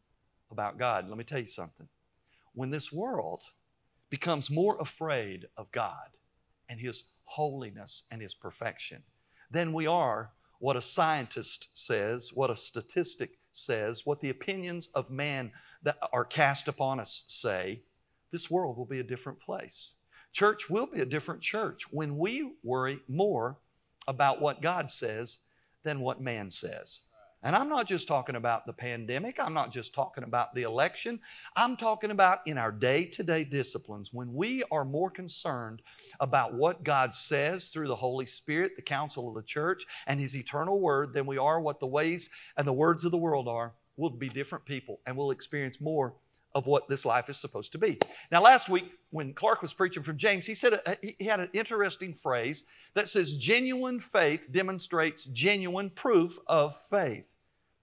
about 0.50 0.78
God. 0.78 1.09
Let 1.09 1.19
me 1.19 1.25
tell 1.25 1.40
you 1.40 1.47
something. 1.47 1.88
When 2.54 2.71
this 2.71 2.93
world 2.93 3.43
becomes 4.11 4.50
more 4.50 4.76
afraid 4.81 5.47
of 5.57 5.73
God 5.73 6.11
and 6.69 6.78
His 6.78 7.04
holiness 7.25 8.04
and 8.11 8.23
His 8.23 8.35
perfection 8.35 9.02
than 9.50 9.73
we 9.73 9.87
are 9.87 10.31
what 10.58 10.76
a 10.76 10.82
scientist 10.82 11.68
says, 11.75 12.30
what 12.32 12.50
a 12.50 12.56
statistic 12.56 13.38
says, 13.52 14.04
what 14.04 14.20
the 14.20 14.30
opinions 14.30 14.88
of 14.94 15.11
man 15.11 15.52
that 15.82 15.99
are 16.12 16.25
cast 16.25 16.68
upon 16.68 17.00
us 17.00 17.25
say, 17.28 17.82
this 18.32 18.50
world 18.50 18.76
will 18.76 18.84
be 18.84 19.00
a 19.00 19.04
different 19.04 19.40
place. 19.40 19.94
Church 20.32 20.68
will 20.68 20.87
be 20.87 21.00
a 21.00 21.06
different 21.06 21.40
church 21.40 21.84
when 21.92 22.18
we 22.18 22.54
worry 22.64 22.99
more 23.08 23.58
about 24.08 24.40
what 24.40 24.61
God 24.61 24.90
says 24.90 25.38
than 25.84 26.00
what 26.00 26.20
man 26.20 26.50
says. 26.50 27.00
And 27.44 27.54
I'm 27.54 27.68
not 27.68 27.86
just 27.86 28.08
talking 28.08 28.36
about 28.36 28.64
the 28.64 28.72
pandemic, 28.72 29.38
I'm 29.38 29.52
not 29.52 29.70
just 29.70 29.92
talking 29.92 30.24
about 30.24 30.54
the 30.54 30.62
election. 30.62 31.20
I'm 31.54 31.76
talking 31.76 32.10
about 32.10 32.40
in 32.46 32.56
our 32.56 32.72
day 32.72 33.04
to 33.04 33.22
day 33.22 33.44
disciplines 33.44 34.14
when 34.14 34.32
we 34.32 34.64
are 34.72 34.84
more 34.84 35.10
concerned 35.10 35.82
about 36.20 36.54
what 36.54 36.82
God 36.82 37.14
says 37.14 37.66
through 37.66 37.88
the 37.88 37.96
Holy 37.96 38.24
Spirit, 38.24 38.76
the 38.76 38.82
counsel 38.82 39.28
of 39.28 39.34
the 39.34 39.42
church, 39.42 39.84
and 40.06 40.18
His 40.18 40.34
eternal 40.34 40.80
word 40.80 41.12
than 41.12 41.26
we 41.26 41.36
are 41.36 41.60
what 41.60 41.80
the 41.80 41.86
ways 41.86 42.30
and 42.56 42.66
the 42.66 42.72
words 42.72 43.04
of 43.04 43.10
the 43.10 43.18
world 43.18 43.46
are. 43.46 43.74
We'll 43.98 44.08
be 44.08 44.30
different 44.30 44.64
people 44.64 45.00
and 45.06 45.14
we'll 45.14 45.30
experience 45.30 45.82
more 45.82 46.14
of 46.54 46.66
what 46.66 46.88
this 46.88 47.04
life 47.04 47.28
is 47.28 47.36
supposed 47.36 47.72
to 47.72 47.78
be. 47.78 47.98
Now, 48.30 48.40
last 48.40 48.70
week 48.70 48.92
when 49.10 49.34
Clark 49.34 49.60
was 49.60 49.74
preaching 49.74 50.02
from 50.02 50.16
James, 50.16 50.46
he 50.46 50.54
said 50.54 50.74
uh, 50.74 50.78
a, 50.86 51.14
he 51.18 51.24
had 51.24 51.40
an 51.40 51.50
interesting 51.52 52.14
phrase 52.14 52.64
that 52.94 53.08
says, 53.08 53.34
genuine 53.34 54.00
faith 54.00 54.50
demonstrates 54.50 55.26
genuine 55.26 55.90
proof 55.90 56.38
of 56.46 56.80
faith. 56.88 57.26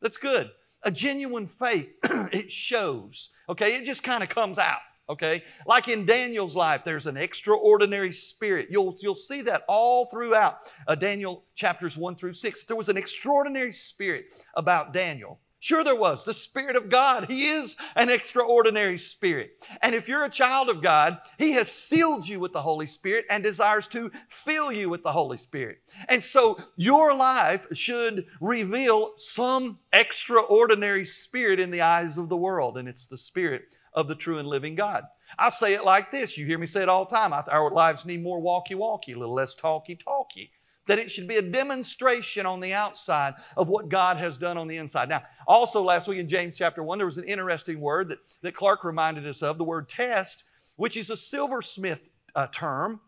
That's 0.01 0.17
good. 0.17 0.49
A 0.83 0.91
genuine 0.91 1.45
faith, 1.45 1.93
it 2.33 2.51
shows, 2.51 3.29
okay? 3.47 3.75
It 3.75 3.85
just 3.85 4.01
kind 4.01 4.23
of 4.23 4.29
comes 4.29 4.57
out, 4.57 4.79
okay? 5.07 5.43
Like 5.67 5.87
in 5.87 6.07
Daniel's 6.07 6.55
life, 6.55 6.83
there's 6.83 7.05
an 7.05 7.17
extraordinary 7.17 8.11
spirit. 8.11 8.67
You'll, 8.71 8.95
you'll 8.99 9.13
see 9.13 9.43
that 9.43 9.63
all 9.67 10.07
throughout 10.07 10.71
uh, 10.87 10.95
Daniel 10.95 11.43
chapters 11.53 11.97
1 11.97 12.15
through 12.15 12.33
6. 12.33 12.63
There 12.63 12.75
was 12.75 12.89
an 12.89 12.97
extraordinary 12.97 13.71
spirit 13.71 14.25
about 14.55 14.91
Daniel. 14.91 15.39
Sure, 15.63 15.83
there 15.83 15.95
was. 15.95 16.25
The 16.25 16.33
Spirit 16.33 16.75
of 16.75 16.89
God. 16.89 17.25
He 17.29 17.45
is 17.45 17.75
an 17.95 18.09
extraordinary 18.09 18.97
Spirit. 18.97 19.63
And 19.83 19.93
if 19.93 20.07
you're 20.07 20.25
a 20.25 20.29
child 20.29 20.69
of 20.69 20.81
God, 20.81 21.19
He 21.37 21.51
has 21.51 21.71
sealed 21.71 22.27
you 22.27 22.39
with 22.39 22.51
the 22.51 22.63
Holy 22.63 22.87
Spirit 22.87 23.25
and 23.29 23.43
desires 23.43 23.85
to 23.89 24.09
fill 24.27 24.71
you 24.71 24.89
with 24.89 25.03
the 25.03 25.11
Holy 25.11 25.37
Spirit. 25.37 25.77
And 26.09 26.23
so 26.23 26.57
your 26.77 27.15
life 27.15 27.67
should 27.73 28.25
reveal 28.41 29.11
some 29.17 29.77
extraordinary 29.93 31.05
Spirit 31.05 31.59
in 31.59 31.69
the 31.69 31.81
eyes 31.81 32.17
of 32.17 32.27
the 32.27 32.37
world, 32.37 32.79
and 32.79 32.89
it's 32.89 33.05
the 33.05 33.17
Spirit 33.17 33.75
of 33.93 34.07
the 34.07 34.15
true 34.15 34.39
and 34.39 34.47
living 34.47 34.73
God. 34.73 35.03
I 35.37 35.49
say 35.49 35.73
it 35.73 35.85
like 35.85 36.11
this. 36.11 36.39
You 36.39 36.47
hear 36.47 36.57
me 36.57 36.65
say 36.65 36.81
it 36.81 36.89
all 36.89 37.05
the 37.05 37.15
time. 37.15 37.33
Our 37.33 37.69
lives 37.69 38.03
need 38.03 38.23
more 38.23 38.39
walkie 38.39 38.73
walkie, 38.73 39.11
a 39.11 39.19
little 39.19 39.35
less 39.35 39.53
talkie 39.53 39.95
talkie 39.95 40.51
that 40.87 40.99
it 40.99 41.11
should 41.11 41.27
be 41.27 41.37
a 41.37 41.41
demonstration 41.41 42.45
on 42.45 42.59
the 42.59 42.73
outside 42.73 43.35
of 43.55 43.69
what 43.69 43.89
God 43.89 44.17
has 44.17 44.37
done 44.37 44.57
on 44.57 44.67
the 44.67 44.77
inside. 44.77 45.09
Now, 45.09 45.23
also 45.47 45.81
last 45.81 46.07
week 46.07 46.19
in 46.19 46.27
James 46.27 46.57
chapter 46.57 46.83
1, 46.83 46.97
there 46.97 47.05
was 47.05 47.17
an 47.17 47.23
interesting 47.25 47.79
word 47.79 48.09
that, 48.09 48.19
that 48.41 48.55
Clark 48.55 48.83
reminded 48.83 49.27
us 49.27 49.41
of 49.41 49.57
the 49.57 49.63
word 49.63 49.87
test, 49.87 50.45
which 50.75 50.97
is 50.97 51.09
a 51.09 51.17
silversmith 51.17 52.01
uh, 52.35 52.47
term 52.47 52.99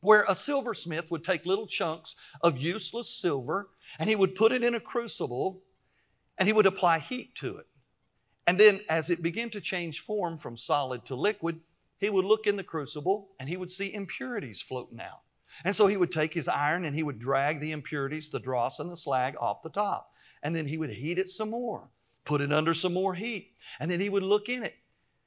where 0.00 0.24
a 0.28 0.34
silversmith 0.34 1.10
would 1.10 1.24
take 1.24 1.46
little 1.46 1.66
chunks 1.66 2.14
of 2.42 2.58
useless 2.58 3.08
silver 3.08 3.70
and 3.98 4.08
he 4.08 4.16
would 4.16 4.34
put 4.34 4.52
it 4.52 4.62
in 4.62 4.74
a 4.74 4.80
crucible 4.80 5.62
and 6.38 6.46
he 6.46 6.52
would 6.52 6.66
apply 6.66 6.98
heat 6.98 7.34
to 7.36 7.56
it. 7.56 7.66
And 8.46 8.60
then, 8.60 8.80
as 8.90 9.08
it 9.08 9.22
began 9.22 9.48
to 9.50 9.60
change 9.60 10.00
form 10.00 10.36
from 10.36 10.58
solid 10.58 11.06
to 11.06 11.14
liquid, 11.14 11.60
he 11.98 12.10
would 12.10 12.26
look 12.26 12.46
in 12.46 12.56
the 12.56 12.62
crucible 12.62 13.30
and 13.40 13.48
he 13.48 13.56
would 13.56 13.70
see 13.70 13.94
impurities 13.94 14.60
floating 14.60 15.00
out. 15.00 15.20
And 15.64 15.74
so 15.74 15.86
he 15.86 15.96
would 15.96 16.10
take 16.10 16.34
his 16.34 16.48
iron 16.48 16.84
and 16.84 16.94
he 16.94 17.02
would 17.02 17.18
drag 17.18 17.60
the 17.60 17.72
impurities, 17.72 18.30
the 18.30 18.40
dross 18.40 18.80
and 18.80 18.90
the 18.90 18.96
slag 18.96 19.36
off 19.40 19.62
the 19.62 19.70
top. 19.70 20.10
And 20.42 20.54
then 20.54 20.66
he 20.66 20.78
would 20.78 20.90
heat 20.90 21.18
it 21.18 21.30
some 21.30 21.50
more, 21.50 21.88
put 22.24 22.40
it 22.40 22.52
under 22.52 22.74
some 22.74 22.92
more 22.92 23.14
heat. 23.14 23.52
And 23.80 23.90
then 23.90 24.00
he 24.00 24.08
would 24.08 24.22
look 24.22 24.48
in 24.48 24.62
it 24.62 24.74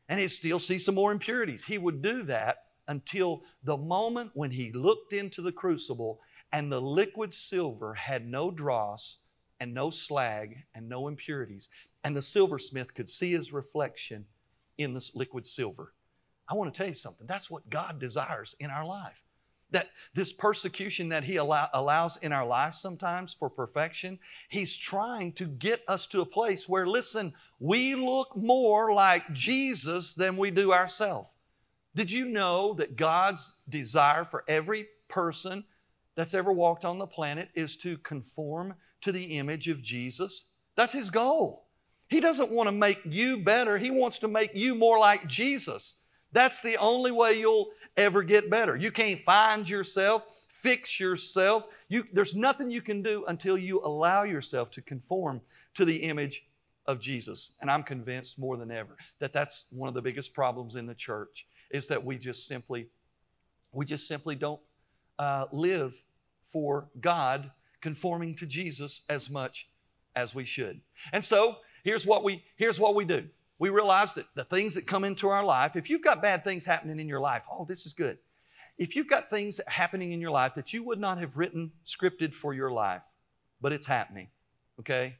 and 0.09 0.19
he'd 0.19 0.29
still 0.29 0.59
see 0.59 0.79
some 0.79 0.95
more 0.95 1.11
impurities. 1.11 1.63
He 1.63 1.77
would 1.77 2.01
do 2.01 2.23
that 2.23 2.65
until 2.87 3.43
the 3.63 3.77
moment 3.77 4.31
when 4.33 4.51
he 4.51 4.71
looked 4.71 5.13
into 5.13 5.41
the 5.41 5.51
crucible 5.51 6.19
and 6.51 6.71
the 6.71 6.81
liquid 6.81 7.33
silver 7.33 7.93
had 7.93 8.25
no 8.27 8.51
dross 8.51 9.17
and 9.59 9.73
no 9.73 9.89
slag 9.89 10.55
and 10.75 10.87
no 10.87 11.07
impurities. 11.07 11.69
And 12.03 12.15
the 12.15 12.21
silversmith 12.21 12.93
could 12.93 13.09
see 13.09 13.31
his 13.31 13.51
reflection 13.51 14.25
in 14.77 14.93
this 14.93 15.11
liquid 15.15 15.45
silver. 15.45 15.93
I 16.47 16.53
want 16.53 16.73
to 16.73 16.77
tell 16.77 16.87
you 16.87 16.93
something. 16.93 17.27
That's 17.27 17.49
what 17.49 17.69
God 17.69 17.99
desires 17.99 18.55
in 18.59 18.69
our 18.69 18.85
life. 18.85 19.21
That 19.71 19.89
this 20.13 20.31
persecution 20.31 21.09
that 21.09 21.23
He 21.23 21.35
allow, 21.35 21.69
allows 21.73 22.17
in 22.17 22.31
our 22.31 22.45
lives 22.45 22.79
sometimes 22.79 23.33
for 23.33 23.49
perfection, 23.49 24.19
He's 24.49 24.75
trying 24.75 25.33
to 25.33 25.45
get 25.45 25.81
us 25.87 26.07
to 26.07 26.21
a 26.21 26.25
place 26.25 26.69
where, 26.69 26.87
listen, 26.87 27.33
we 27.59 27.95
look 27.95 28.35
more 28.35 28.93
like 28.93 29.33
Jesus 29.33 30.13
than 30.13 30.37
we 30.37 30.51
do 30.51 30.71
ourselves. 30.71 31.29
Did 31.95 32.11
you 32.11 32.25
know 32.25 32.73
that 32.75 32.95
God's 32.95 33.55
desire 33.69 34.23
for 34.23 34.43
every 34.47 34.87
person 35.09 35.63
that's 36.15 36.33
ever 36.33 36.51
walked 36.51 36.85
on 36.85 36.99
the 36.99 37.07
planet 37.07 37.49
is 37.55 37.75
to 37.77 37.97
conform 37.99 38.75
to 39.01 39.11
the 39.11 39.37
image 39.37 39.67
of 39.67 39.81
Jesus? 39.81 40.45
That's 40.75 40.93
His 40.93 41.09
goal. 41.09 41.65
He 42.07 42.19
doesn't 42.19 42.51
want 42.51 42.67
to 42.67 42.71
make 42.71 42.99
you 43.03 43.37
better, 43.37 43.77
He 43.77 43.91
wants 43.91 44.19
to 44.19 44.27
make 44.27 44.51
you 44.53 44.75
more 44.75 44.99
like 44.99 45.27
Jesus. 45.27 45.95
That's 46.31 46.61
the 46.61 46.77
only 46.77 47.11
way 47.11 47.39
you'll 47.39 47.69
ever 47.95 48.21
get 48.21 48.49
better. 48.49 48.75
You 48.75 48.91
can't 48.91 49.19
find 49.19 49.67
yourself, 49.67 50.43
fix 50.49 50.99
yourself. 50.99 51.67
You, 51.89 52.05
there's 52.13 52.35
nothing 52.35 52.69
you 52.69 52.81
can 52.81 53.01
do 53.01 53.25
until 53.27 53.57
you 53.57 53.81
allow 53.83 54.23
yourself 54.23 54.71
to 54.71 54.81
conform 54.81 55.41
to 55.75 55.85
the 55.85 55.95
image 55.95 56.45
of 56.85 56.99
Jesus. 56.99 57.53
And 57.61 57.69
I'm 57.69 57.83
convinced 57.83 58.37
more 58.37 58.57
than 58.57 58.71
ever 58.71 58.97
that 59.19 59.33
that's 59.33 59.65
one 59.71 59.87
of 59.87 59.93
the 59.93 60.01
biggest 60.01 60.33
problems 60.33 60.75
in 60.75 60.85
the 60.85 60.95
church 60.95 61.47
is 61.71 61.87
that 61.87 62.03
we 62.03 62.17
just 62.17 62.47
simply, 62.47 62.87
we 63.71 63.85
just 63.85 64.07
simply 64.07 64.35
don't 64.35 64.61
uh, 65.19 65.45
live 65.51 66.01
for 66.45 66.87
God 67.01 67.51
conforming 67.81 68.35
to 68.35 68.45
Jesus 68.45 69.01
as 69.09 69.29
much 69.29 69.69
as 70.15 70.33
we 70.33 70.45
should. 70.45 70.79
And 71.13 71.23
so 71.23 71.57
here's 71.83 72.05
what 72.05 72.23
we 72.23 72.43
here's 72.55 72.79
what 72.79 72.95
we 72.95 73.05
do 73.05 73.25
we 73.59 73.69
realize 73.69 74.13
that 74.13 74.25
the 74.35 74.43
things 74.43 74.75
that 74.75 74.85
come 74.85 75.03
into 75.03 75.29
our 75.29 75.43
life, 75.43 75.75
if 75.75 75.89
you've 75.89 76.03
got 76.03 76.21
bad 76.21 76.43
things 76.43 76.65
happening 76.65 76.99
in 76.99 77.07
your 77.07 77.19
life, 77.19 77.43
oh, 77.51 77.65
this 77.65 77.85
is 77.85 77.93
good. 77.93 78.17
If 78.77 78.95
you've 78.95 79.09
got 79.09 79.29
things 79.29 79.59
happening 79.65 80.11
in 80.11 80.21
your 80.21 80.31
life 80.31 80.53
that 80.55 80.73
you 80.73 80.83
would 80.83 80.99
not 80.99 81.17
have 81.17 81.37
written 81.37 81.71
scripted 81.85 82.33
for 82.33 82.53
your 82.53 82.71
life, 82.71 83.01
but 83.59 83.73
it's 83.73 83.87
happening, 83.87 84.27
okay? 84.79 85.15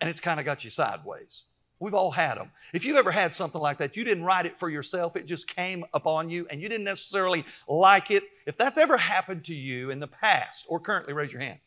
And 0.00 0.08
it's 0.08 0.20
kind 0.20 0.40
of 0.40 0.46
got 0.46 0.64
you 0.64 0.70
sideways. 0.70 1.44
We've 1.78 1.94
all 1.94 2.12
had 2.12 2.38
them. 2.38 2.50
If 2.72 2.84
you've 2.84 2.96
ever 2.96 3.10
had 3.10 3.34
something 3.34 3.60
like 3.60 3.78
that, 3.78 3.96
you 3.96 4.04
didn't 4.04 4.24
write 4.24 4.46
it 4.46 4.56
for 4.56 4.70
yourself, 4.70 5.16
it 5.16 5.26
just 5.26 5.46
came 5.46 5.84
upon 5.92 6.30
you 6.30 6.46
and 6.48 6.62
you 6.62 6.68
didn't 6.68 6.84
necessarily 6.84 7.44
like 7.68 8.10
it. 8.10 8.22
If 8.46 8.56
that's 8.56 8.78
ever 8.78 8.96
happened 8.96 9.44
to 9.46 9.54
you 9.54 9.90
in 9.90 9.98
the 9.98 10.06
past 10.06 10.64
or 10.68 10.80
currently, 10.80 11.12
raise 11.12 11.32
your 11.32 11.42
hand. 11.42 11.58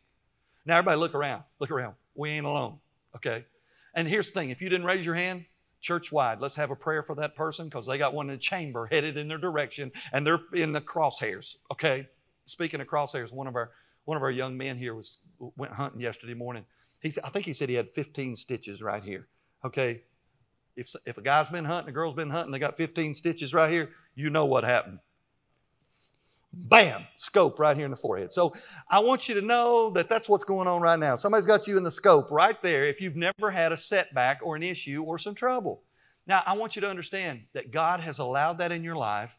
Now, 0.65 0.77
everybody 0.77 0.97
look 0.99 1.13
around. 1.13 1.43
Look 1.59 1.69
around. 1.69 1.95
We 2.15 2.31
ain't 2.31 2.45
alone, 2.45 2.79
okay? 3.15 3.45
And 3.93 4.07
here's 4.07 4.31
the 4.31 4.39
thing 4.39 4.49
if 4.49 4.61
you 4.61 4.69
didn't 4.69 4.87
raise 4.87 5.05
your 5.05 5.15
hand, 5.15 5.45
church 5.81 6.11
wide, 6.11 6.39
let's 6.39 6.55
have 6.55 6.71
a 6.71 6.75
prayer 6.75 7.03
for 7.03 7.15
that 7.15 7.35
person 7.35 7.65
because 7.67 7.85
they 7.85 7.97
got 7.97 8.13
one 8.13 8.29
in 8.29 8.35
the 8.35 8.41
chamber 8.41 8.87
headed 8.91 9.17
in 9.17 9.27
their 9.27 9.37
direction 9.37 9.91
and 10.13 10.25
they're 10.25 10.39
in 10.53 10.71
the 10.71 10.81
crosshairs. 10.81 11.55
Okay. 11.71 12.07
Speaking 12.45 12.81
of 12.81 12.87
crosshairs, 12.87 13.31
one 13.31 13.47
of 13.47 13.55
our 13.55 13.71
one 14.05 14.17
of 14.17 14.23
our 14.23 14.31
young 14.31 14.55
men 14.55 14.77
here 14.77 14.93
was 14.93 15.17
went 15.57 15.73
hunting 15.73 15.99
yesterday 15.99 16.33
morning. 16.33 16.65
He 17.01 17.09
said, 17.09 17.23
I 17.23 17.29
think 17.29 17.45
he 17.45 17.53
said 17.53 17.69
he 17.69 17.75
had 17.75 17.89
15 17.89 18.35
stitches 18.35 18.81
right 18.81 19.03
here. 19.03 19.27
Okay. 19.63 20.03
If, 20.75 20.89
if 21.05 21.17
a 21.17 21.21
guy's 21.21 21.49
been 21.49 21.65
hunting, 21.65 21.89
a 21.89 21.93
girl's 21.93 22.15
been 22.15 22.29
hunting, 22.29 22.51
they 22.51 22.59
got 22.59 22.75
15 22.75 23.13
stitches 23.13 23.53
right 23.53 23.71
here, 23.71 23.91
you 24.13 24.29
know 24.29 24.45
what 24.45 24.63
happened 24.63 24.99
bam, 26.55 27.05
scope 27.17 27.59
right 27.59 27.75
here 27.75 27.85
in 27.85 27.91
the 27.91 27.97
forehead. 27.97 28.33
So 28.33 28.53
I 28.89 28.99
want 28.99 29.27
you 29.27 29.35
to 29.35 29.41
know 29.41 29.89
that 29.91 30.09
that's 30.09 30.29
what's 30.29 30.43
going 30.43 30.67
on 30.67 30.81
right 30.81 30.97
now. 30.97 31.15
Somebody's 31.15 31.45
got 31.45 31.67
you 31.67 31.77
in 31.77 31.83
the 31.83 31.91
scope 31.91 32.31
right 32.31 32.59
there 32.61 32.85
if 32.85 33.01
you've 33.01 33.15
never 33.15 33.51
had 33.51 33.71
a 33.71 33.77
setback 33.77 34.39
or 34.41 34.55
an 34.55 34.63
issue 34.63 35.03
or 35.03 35.19
some 35.19 35.35
trouble. 35.35 35.83
Now, 36.27 36.41
I 36.45 36.53
want 36.53 36.75
you 36.75 36.81
to 36.81 36.89
understand 36.89 37.41
that 37.53 37.71
God 37.71 37.99
has 37.99 38.19
allowed 38.19 38.57
that 38.59 38.71
in 38.71 38.83
your 38.83 38.95
life. 38.95 39.31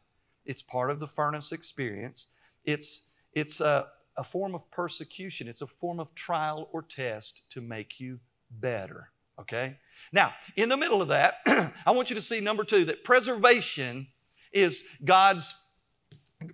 It's 0.44 0.62
part 0.62 0.90
of 0.90 1.00
the 1.00 1.08
furnace 1.08 1.50
experience. 1.50 2.28
It's, 2.64 3.08
it's 3.32 3.60
a, 3.60 3.88
a 4.16 4.22
form 4.22 4.54
of 4.54 4.70
persecution, 4.70 5.48
it's 5.48 5.62
a 5.62 5.66
form 5.66 5.98
of 5.98 6.14
trial 6.14 6.68
or 6.72 6.82
test 6.82 7.42
to 7.50 7.60
make 7.60 7.98
you 7.98 8.20
better. 8.50 9.10
Okay? 9.40 9.78
Now, 10.12 10.32
in 10.54 10.68
the 10.68 10.76
middle 10.76 11.02
of 11.02 11.08
that, 11.08 11.34
I 11.86 11.90
want 11.90 12.10
you 12.10 12.16
to 12.16 12.22
see 12.22 12.40
number 12.40 12.64
two 12.64 12.84
that 12.84 13.04
preservation 13.04 14.06
is 14.52 14.84
God's 15.04 15.54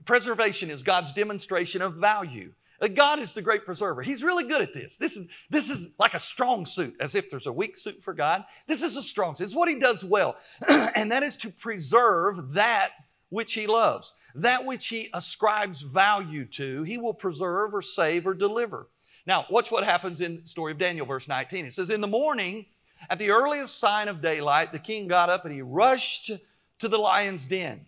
Preservation 0.05 0.71
is 0.71 0.83
God's 0.83 1.13
demonstration 1.13 1.83
of 1.83 1.95
value. 1.95 2.53
Uh, 2.81 2.89
God 2.89 3.21
is 3.21 3.33
the 3.33 3.43
great 3.43 3.65
preserver. 3.65 4.03
He's 4.03 4.23
really 4.23 4.45
good 4.45 4.61
at 4.61 4.75
this. 4.75 4.97
This 4.97 5.17
is, 5.17 5.29
this 5.51 5.71
is 5.71 5.95
like 5.99 6.15
a 6.15 6.19
strong 6.19 6.67
suit, 6.67 6.97
as 7.01 7.15
if 7.15 7.31
there's 7.31 7.47
a 7.47 7.53
weak 7.53 7.77
suit 7.77 8.03
for 8.03 8.13
God. 8.13 8.45
This 8.67 8.83
is 8.83 8.97
a 8.97 9.03
strong 9.03 9.37
suit. 9.37 9.45
It's 9.45 9.55
what 9.55 9.69
He 9.69 9.77
does 9.77 10.05
well, 10.05 10.37
and 10.97 11.11
that 11.13 11.23
is 11.23 11.37
to 11.39 11.51
preserve 11.51 12.55
that 12.55 12.91
which 13.29 13.55
He 13.55 13.67
loves, 13.67 14.13
that 14.35 14.65
which 14.65 14.89
He 14.89 15.09
ascribes 15.15 15.81
value 15.81 16.45
to, 16.47 16.83
He 16.83 16.99
will 16.99 17.15
preserve 17.15 17.75
or 17.75 17.83
save 17.83 18.27
or 18.27 18.35
deliver. 18.35 18.89
Now, 19.27 19.47
watch 19.51 19.71
what 19.71 19.85
happens 19.85 20.21
in 20.21 20.43
the 20.43 20.49
story 20.49 20.73
of 20.73 20.79
Daniel, 20.79 21.07
verse 21.07 21.29
19. 21.29 21.67
It 21.67 21.75
says, 21.75 21.91
In 21.91 22.01
the 22.01 22.09
morning, 22.09 22.67
at 23.09 23.19
the 23.19 23.31
earliest 23.31 23.79
sign 23.79 24.09
of 24.09 24.21
daylight, 24.21 24.73
the 24.73 24.79
king 24.79 25.07
got 25.07 25.31
up 25.31 25.45
and 25.45 25.55
he 25.55 25.63
rushed 25.63 26.33
to 26.81 26.89
the 26.89 26.99
lion's 26.99 27.47
den. 27.47 27.87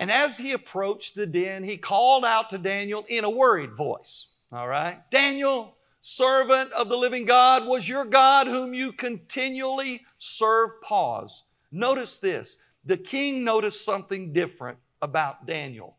And 0.00 0.10
as 0.10 0.38
he 0.38 0.52
approached 0.52 1.14
the 1.14 1.26
den, 1.26 1.62
he 1.62 1.76
called 1.76 2.24
out 2.24 2.48
to 2.50 2.58
Daniel 2.58 3.04
in 3.08 3.24
a 3.24 3.30
worried 3.30 3.74
voice. 3.76 4.28
All 4.50 4.66
right? 4.66 4.98
Daniel, 5.10 5.76
servant 6.00 6.72
of 6.72 6.88
the 6.88 6.96
living 6.96 7.26
God, 7.26 7.66
was 7.66 7.86
your 7.86 8.06
God 8.06 8.46
whom 8.46 8.72
you 8.72 8.92
continually 8.92 10.00
serve. 10.18 10.80
Pause. 10.80 11.44
Notice 11.70 12.16
this. 12.16 12.56
The 12.86 12.96
king 12.96 13.44
noticed 13.44 13.84
something 13.84 14.32
different 14.32 14.78
about 15.02 15.46
Daniel. 15.46 15.96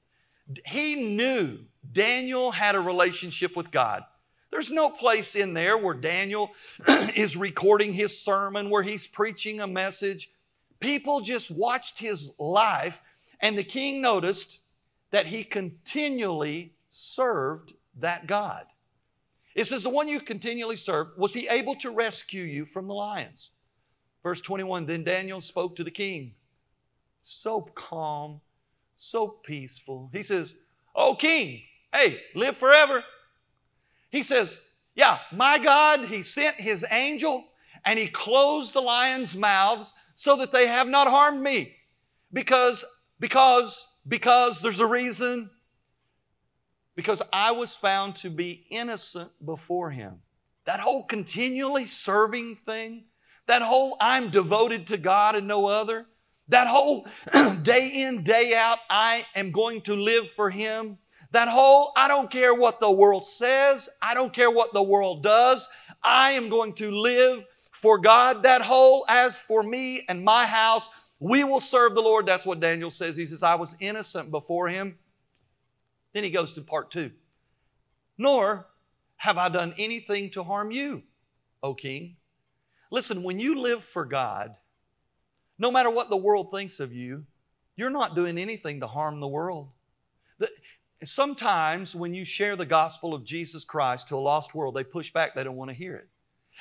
He 0.65 0.95
knew 0.95 1.59
Daniel 1.91 2.49
had 2.49 2.73
a 2.73 2.79
relationship 2.79 3.55
with 3.55 3.69
God. 3.69 4.03
There's 4.49 4.71
no 4.71 4.89
place 4.89 5.35
in 5.35 5.53
there 5.53 5.77
where 5.77 5.93
Daniel 5.93 6.49
is 7.15 7.37
recording 7.37 7.93
his 7.93 8.19
sermon, 8.19 8.71
where 8.71 8.83
he's 8.83 9.05
preaching 9.05 9.61
a 9.61 9.67
message. 9.67 10.31
People 10.79 11.21
just 11.21 11.51
watched 11.51 11.99
his 11.99 12.31
life 12.39 12.99
and 13.41 13.57
the 13.57 13.63
king 13.63 14.01
noticed 14.01 14.59
that 15.11 15.27
he 15.27 15.43
continually 15.43 16.73
served 16.91 17.73
that 17.99 18.27
God. 18.27 18.65
It 19.55 19.67
says, 19.67 19.83
The 19.83 19.89
one 19.89 20.07
you 20.07 20.19
continually 20.19 20.75
served, 20.75 21.17
was 21.17 21.33
he 21.33 21.47
able 21.47 21.75
to 21.75 21.91
rescue 21.91 22.43
you 22.43 22.65
from 22.65 22.87
the 22.87 22.93
lions? 22.93 23.49
Verse 24.23 24.41
21 24.41 24.85
Then 24.85 25.03
Daniel 25.03 25.41
spoke 25.41 25.75
to 25.75 25.83
the 25.83 25.91
king, 25.91 26.33
so 27.23 27.69
calm, 27.75 28.41
so 28.95 29.27
peaceful. 29.27 30.09
He 30.13 30.23
says, 30.23 30.53
Oh, 30.95 31.15
king, 31.15 31.63
hey, 31.93 32.21
live 32.35 32.57
forever. 32.57 33.03
He 34.09 34.23
says, 34.23 34.59
Yeah, 34.95 35.19
my 35.31 35.57
God, 35.57 36.05
he 36.05 36.21
sent 36.21 36.57
his 36.57 36.85
angel 36.89 37.45
and 37.83 37.97
he 37.97 38.07
closed 38.07 38.73
the 38.73 38.81
lions' 38.81 39.35
mouths 39.35 39.93
so 40.15 40.35
that 40.37 40.51
they 40.51 40.67
have 40.67 40.87
not 40.87 41.07
harmed 41.07 41.41
me 41.41 41.75
because 42.31 42.85
because, 43.21 43.87
because 44.05 44.59
there's 44.59 44.81
a 44.81 44.85
reason. 44.85 45.49
Because 46.95 47.21
I 47.31 47.51
was 47.51 47.73
found 47.73 48.17
to 48.17 48.29
be 48.29 48.65
innocent 48.69 49.31
before 49.45 49.91
Him. 49.91 50.15
That 50.65 50.81
whole 50.81 51.05
continually 51.05 51.85
serving 51.85 52.57
thing, 52.65 53.05
that 53.47 53.61
whole 53.61 53.95
I'm 54.01 54.29
devoted 54.29 54.87
to 54.87 54.97
God 54.97 55.35
and 55.35 55.47
no 55.47 55.67
other, 55.67 56.07
that 56.49 56.67
whole 56.67 57.07
day 57.63 58.03
in, 58.03 58.23
day 58.23 58.53
out, 58.55 58.79
I 58.89 59.25
am 59.35 59.51
going 59.51 59.81
to 59.83 59.95
live 59.95 60.29
for 60.31 60.49
Him. 60.49 60.97
That 61.31 61.47
whole, 61.47 61.93
I 61.95 62.09
don't 62.09 62.29
care 62.29 62.53
what 62.53 62.81
the 62.81 62.91
world 62.91 63.25
says, 63.25 63.87
I 64.01 64.13
don't 64.13 64.33
care 64.33 64.51
what 64.51 64.73
the 64.73 64.83
world 64.83 65.23
does, 65.23 65.69
I 66.03 66.31
am 66.31 66.49
going 66.49 66.73
to 66.73 66.91
live 66.91 67.45
for 67.71 67.97
God. 67.97 68.43
That 68.43 68.61
whole, 68.61 69.05
as 69.07 69.39
for 69.39 69.63
me 69.63 70.05
and 70.09 70.23
my 70.23 70.45
house, 70.45 70.89
we 71.21 71.43
will 71.43 71.59
serve 71.59 71.93
the 71.93 72.01
Lord. 72.01 72.25
That's 72.25 72.47
what 72.47 72.59
Daniel 72.59 72.89
says. 72.89 73.15
He 73.15 73.27
says, 73.27 73.43
I 73.43 73.53
was 73.53 73.75
innocent 73.79 74.31
before 74.31 74.67
him. 74.69 74.97
Then 76.13 76.23
he 76.23 76.31
goes 76.31 76.51
to 76.53 76.61
part 76.61 76.89
two. 76.89 77.11
Nor 78.17 78.65
have 79.17 79.37
I 79.37 79.47
done 79.47 79.75
anything 79.77 80.31
to 80.31 80.43
harm 80.43 80.71
you, 80.71 81.03
O 81.61 81.75
king. 81.75 82.17
Listen, 82.89 83.21
when 83.21 83.39
you 83.39 83.61
live 83.61 83.83
for 83.83 84.03
God, 84.03 84.55
no 85.59 85.71
matter 85.71 85.91
what 85.91 86.09
the 86.09 86.17
world 86.17 86.49
thinks 86.49 86.79
of 86.79 86.91
you, 86.91 87.23
you're 87.75 87.91
not 87.91 88.15
doing 88.15 88.39
anything 88.39 88.79
to 88.79 88.87
harm 88.87 89.19
the 89.19 89.27
world. 89.27 89.69
Sometimes 91.03 91.95
when 91.95 92.15
you 92.15 92.25
share 92.25 92.55
the 92.55 92.65
gospel 92.65 93.13
of 93.13 93.23
Jesus 93.23 93.63
Christ 93.63 94.07
to 94.07 94.15
a 94.15 94.17
lost 94.17 94.55
world, 94.55 94.75
they 94.75 94.83
push 94.83 95.13
back, 95.13 95.35
they 95.35 95.43
don't 95.43 95.55
want 95.55 95.69
to 95.69 95.75
hear 95.75 95.95
it. 95.95 96.07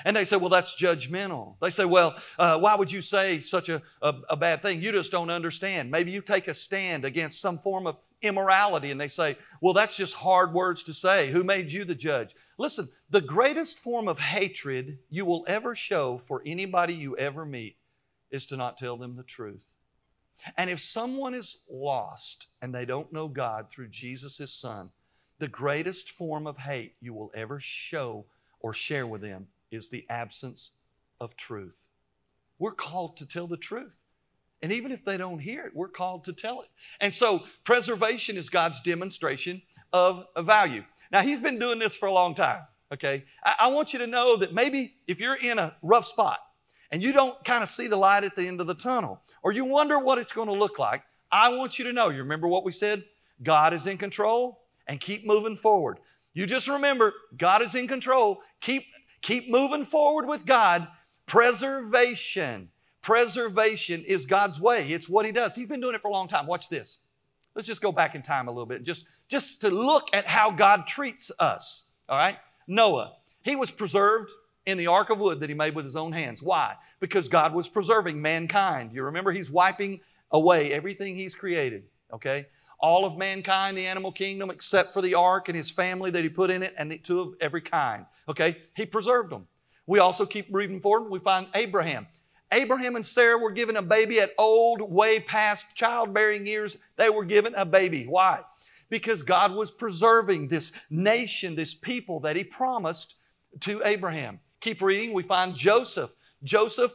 And 0.04 0.16
they 0.16 0.24
say, 0.24 0.36
well, 0.36 0.48
that's 0.48 0.76
judgmental. 0.76 1.56
They 1.60 1.70
say, 1.70 1.84
well, 1.84 2.14
uh, 2.38 2.58
why 2.58 2.74
would 2.74 2.90
you 2.90 3.02
say 3.02 3.40
such 3.40 3.68
a, 3.68 3.82
a, 4.00 4.14
a, 4.30 4.36
bad 4.36 4.62
thing? 4.62 4.80
You 4.80 4.92
just 4.92 5.12
don't 5.12 5.30
understand. 5.30 5.90
Maybe 5.90 6.10
you 6.10 6.22
take 6.22 6.48
a 6.48 6.54
stand 6.54 7.04
against 7.04 7.40
some 7.40 7.58
form 7.58 7.86
of 7.86 7.96
immorality 8.22 8.90
and 8.90 9.00
they 9.00 9.08
say, 9.08 9.36
well, 9.60 9.74
that's 9.74 9.96
just 9.96 10.14
hard 10.14 10.52
words 10.52 10.82
to 10.84 10.94
say. 10.94 11.30
Who 11.30 11.44
made 11.44 11.70
you 11.70 11.84
the 11.84 11.94
judge? 11.94 12.34
Listen, 12.58 12.88
the 13.10 13.20
greatest 13.20 13.80
form 13.80 14.08
of 14.08 14.18
hatred 14.18 14.98
you 15.10 15.24
will 15.24 15.44
ever 15.46 15.74
show 15.74 16.18
for 16.26 16.42
anybody 16.46 16.94
you 16.94 17.16
ever 17.16 17.44
meet 17.44 17.76
is 18.30 18.46
to 18.46 18.56
not 18.56 18.78
tell 18.78 18.96
them 18.96 19.16
the 19.16 19.22
truth. 19.22 19.66
And 20.56 20.70
if 20.70 20.80
someone 20.80 21.34
is 21.34 21.58
lost 21.70 22.46
and 22.62 22.74
they 22.74 22.86
don't 22.86 23.12
know 23.12 23.28
God 23.28 23.68
through 23.68 23.88
Jesus, 23.88 24.38
his 24.38 24.52
son, 24.52 24.90
the 25.38 25.48
greatest 25.48 26.10
form 26.10 26.46
of 26.46 26.56
hate 26.56 26.94
you 27.00 27.12
will 27.12 27.30
ever 27.34 27.60
show 27.60 28.24
or 28.60 28.72
share 28.72 29.06
with 29.06 29.20
them 29.20 29.48
is 29.70 29.88
the 29.88 30.04
absence 30.08 30.70
of 31.20 31.36
truth. 31.36 31.74
We're 32.58 32.72
called 32.72 33.16
to 33.18 33.26
tell 33.26 33.46
the 33.46 33.56
truth. 33.56 33.92
And 34.62 34.72
even 34.72 34.92
if 34.92 35.04
they 35.04 35.16
don't 35.16 35.38
hear 35.38 35.64
it, 35.66 35.74
we're 35.74 35.88
called 35.88 36.24
to 36.24 36.32
tell 36.32 36.60
it. 36.60 36.68
And 37.00 37.14
so 37.14 37.44
preservation 37.64 38.36
is 38.36 38.50
God's 38.50 38.80
demonstration 38.82 39.62
of 39.92 40.26
value. 40.38 40.84
Now, 41.10 41.22
He's 41.22 41.40
been 41.40 41.58
doing 41.58 41.78
this 41.78 41.94
for 41.94 42.06
a 42.06 42.12
long 42.12 42.34
time, 42.34 42.60
okay? 42.92 43.24
I, 43.42 43.54
I 43.60 43.66
want 43.68 43.92
you 43.92 43.98
to 44.00 44.06
know 44.06 44.36
that 44.36 44.52
maybe 44.52 44.94
if 45.06 45.18
you're 45.18 45.38
in 45.42 45.58
a 45.58 45.74
rough 45.82 46.04
spot 46.04 46.38
and 46.90 47.02
you 47.02 47.12
don't 47.12 47.42
kind 47.44 47.62
of 47.62 47.68
see 47.68 47.86
the 47.86 47.96
light 47.96 48.24
at 48.24 48.36
the 48.36 48.46
end 48.46 48.60
of 48.60 48.66
the 48.66 48.74
tunnel, 48.74 49.20
or 49.42 49.52
you 49.52 49.64
wonder 49.64 49.98
what 49.98 50.18
it's 50.18 50.32
going 50.32 50.48
to 50.48 50.54
look 50.54 50.78
like, 50.78 51.02
I 51.32 51.48
want 51.48 51.78
you 51.78 51.84
to 51.86 51.92
know, 51.92 52.10
you 52.10 52.18
remember 52.18 52.48
what 52.48 52.64
we 52.64 52.72
said? 52.72 53.04
God 53.42 53.72
is 53.72 53.86
in 53.86 53.96
control 53.96 54.60
and 54.86 55.00
keep 55.00 55.26
moving 55.26 55.56
forward. 55.56 55.98
You 56.34 56.46
just 56.46 56.68
remember, 56.68 57.14
God 57.36 57.62
is 57.62 57.74
in 57.74 57.88
control. 57.88 58.42
Keep 58.60 58.84
Keep 59.22 59.50
moving 59.50 59.84
forward 59.84 60.26
with 60.26 60.46
God. 60.46 60.88
Preservation. 61.26 62.68
Preservation 63.02 64.02
is 64.04 64.26
God's 64.26 64.60
way. 64.60 64.88
It's 64.92 65.08
what 65.08 65.26
He 65.26 65.32
does. 65.32 65.54
He's 65.54 65.68
been 65.68 65.80
doing 65.80 65.94
it 65.94 66.02
for 66.02 66.08
a 66.08 66.12
long 66.12 66.28
time. 66.28 66.46
Watch 66.46 66.68
this. 66.68 66.98
Let's 67.54 67.66
just 67.66 67.80
go 67.80 67.92
back 67.92 68.14
in 68.14 68.22
time 68.22 68.48
a 68.48 68.50
little 68.50 68.66
bit, 68.66 68.84
just, 68.84 69.06
just 69.28 69.60
to 69.62 69.70
look 69.70 70.08
at 70.12 70.26
how 70.26 70.50
God 70.50 70.86
treats 70.86 71.32
us. 71.38 71.84
All 72.08 72.16
right? 72.16 72.38
Noah, 72.66 73.14
he 73.42 73.56
was 73.56 73.70
preserved 73.70 74.30
in 74.66 74.78
the 74.78 74.86
ark 74.86 75.10
of 75.10 75.18
wood 75.18 75.40
that 75.40 75.48
he 75.48 75.54
made 75.54 75.74
with 75.74 75.84
his 75.84 75.96
own 75.96 76.12
hands. 76.12 76.42
Why? 76.42 76.74
Because 77.00 77.28
God 77.28 77.52
was 77.52 77.68
preserving 77.68 78.22
mankind. 78.22 78.92
You 78.92 79.02
remember, 79.04 79.32
he's 79.32 79.50
wiping 79.50 80.00
away 80.30 80.72
everything 80.72 81.16
he's 81.16 81.34
created. 81.34 81.84
Okay? 82.12 82.46
all 82.80 83.04
of 83.04 83.16
mankind, 83.16 83.76
the 83.76 83.86
animal 83.86 84.10
kingdom, 84.10 84.50
except 84.50 84.92
for 84.92 85.02
the 85.02 85.14
ark 85.14 85.48
and 85.48 85.56
his 85.56 85.70
family 85.70 86.10
that 86.10 86.22
he 86.22 86.28
put 86.28 86.50
in 86.50 86.62
it, 86.62 86.74
and 86.78 86.90
the 86.90 86.98
two 86.98 87.20
of 87.20 87.34
every 87.40 87.60
kind. 87.60 88.06
Okay? 88.30 88.58
He 88.74 88.86
preserved 88.86 89.30
them. 89.30 89.46
We 89.86 89.98
also 89.98 90.24
keep 90.24 90.46
reading 90.50 90.80
forward. 90.80 91.10
We 91.10 91.18
find 91.18 91.48
Abraham. 91.54 92.06
Abraham 92.52 92.96
and 92.96 93.04
Sarah 93.04 93.38
were 93.38 93.50
given 93.50 93.76
a 93.76 93.82
baby 93.82 94.20
at 94.20 94.32
old, 94.38 94.80
way 94.80 95.20
past 95.20 95.66
childbearing 95.74 96.46
years. 96.46 96.76
They 96.96 97.10
were 97.10 97.24
given 97.24 97.54
a 97.56 97.66
baby. 97.66 98.06
Why? 98.06 98.40
Because 98.88 99.22
God 99.22 99.52
was 99.52 99.70
preserving 99.70 100.48
this 100.48 100.72
nation, 100.90 101.54
this 101.54 101.74
people 101.74 102.20
that 102.20 102.36
He 102.36 102.44
promised 102.44 103.14
to 103.60 103.82
Abraham. 103.84 104.40
Keep 104.60 104.82
reading. 104.82 105.12
We 105.12 105.22
find 105.22 105.54
Joseph. 105.54 106.10
Joseph 106.42 106.94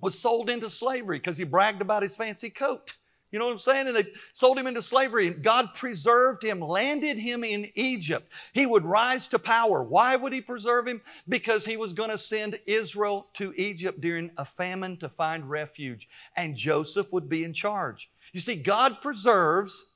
was 0.00 0.18
sold 0.18 0.48
into 0.50 0.68
slavery 0.68 1.18
because 1.18 1.38
he 1.38 1.44
bragged 1.44 1.80
about 1.80 2.02
his 2.02 2.14
fancy 2.14 2.50
coat. 2.50 2.94
You 3.32 3.38
know 3.38 3.46
what 3.46 3.52
I'm 3.52 3.58
saying? 3.58 3.88
And 3.88 3.96
they 3.96 4.12
sold 4.34 4.58
him 4.58 4.66
into 4.66 4.82
slavery, 4.82 5.26
and 5.26 5.42
God 5.42 5.70
preserved 5.74 6.44
him, 6.44 6.60
landed 6.60 7.16
him 7.16 7.42
in 7.42 7.70
Egypt. 7.74 8.30
He 8.52 8.66
would 8.66 8.84
rise 8.84 9.26
to 9.28 9.38
power. 9.38 9.82
Why 9.82 10.16
would 10.16 10.34
he 10.34 10.42
preserve 10.42 10.86
him? 10.86 11.00
Because 11.28 11.64
he 11.64 11.78
was 11.78 11.94
going 11.94 12.10
to 12.10 12.18
send 12.18 12.60
Israel 12.66 13.28
to 13.34 13.54
Egypt 13.56 14.02
during 14.02 14.30
a 14.36 14.44
famine 14.44 14.98
to 14.98 15.08
find 15.08 15.48
refuge, 15.48 16.08
and 16.36 16.54
Joseph 16.54 17.10
would 17.12 17.30
be 17.30 17.42
in 17.42 17.54
charge. 17.54 18.10
You 18.34 18.40
see, 18.40 18.54
God 18.54 19.00
preserves 19.00 19.94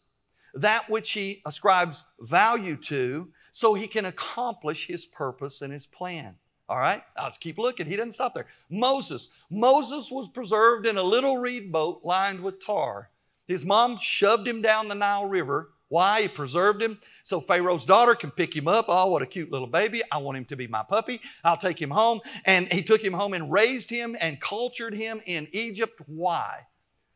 that 0.55 0.88
which 0.88 1.12
he 1.12 1.42
ascribes 1.44 2.05
value 2.18 2.77
to 2.77 3.29
so 3.53 3.75
he 3.75 3.87
can 3.87 4.07
accomplish 4.07 4.87
his 4.87 5.05
purpose 5.05 5.61
and 5.61 5.72
his 5.72 5.85
plan. 5.85 6.37
All 6.68 6.79
right, 6.79 7.03
let's 7.20 7.38
keep 7.38 7.59
looking. 7.59 7.87
He 7.87 7.96
doesn't 7.96 8.12
stop 8.12 8.35
there. 8.35 8.46
Moses. 8.70 9.29
Moses 9.51 10.11
was 10.11 10.27
preserved 10.27 10.87
in 10.87 10.96
a 10.96 11.03
little 11.03 11.38
reed 11.38 11.70
boat 11.70 12.01
lined 12.03 12.40
with 12.40 12.64
tar. 12.64 13.11
His 13.46 13.64
mom 13.64 13.98
shoved 13.98 14.46
him 14.46 14.62
down 14.62 14.88
the 14.88 14.94
Nile 14.94 15.26
River. 15.26 15.70
Why? 15.88 16.22
He 16.22 16.28
preserved 16.28 16.82
him 16.82 16.98
so 17.22 17.40
Pharaoh's 17.40 17.85
daughter 17.85 18.14
can 18.14 18.32
pick 18.32 18.54
him 18.54 18.66
up. 18.66 18.87
Oh, 18.88 19.06
what 19.06 19.22
a 19.22 19.26
cute 19.26 19.52
little 19.52 19.68
baby. 19.68 20.02
I 20.11 20.18
want 20.18 20.37
him 20.37 20.44
to 20.46 20.56
be 20.56 20.66
my 20.66 20.82
puppy. 20.82 21.20
I'll 21.44 21.56
take 21.56 21.80
him 21.80 21.90
home. 21.90 22.20
And 22.44 22.72
he 22.72 22.82
took 22.82 23.00
him 23.00 23.12
home 23.12 23.35
and 23.35 23.52
raised 23.52 23.88
him 23.88 24.16
and 24.20 24.40
cultured 24.40 24.94
him 24.94 25.20
in 25.26 25.46
Egypt. 25.52 26.00
Why? 26.06 26.66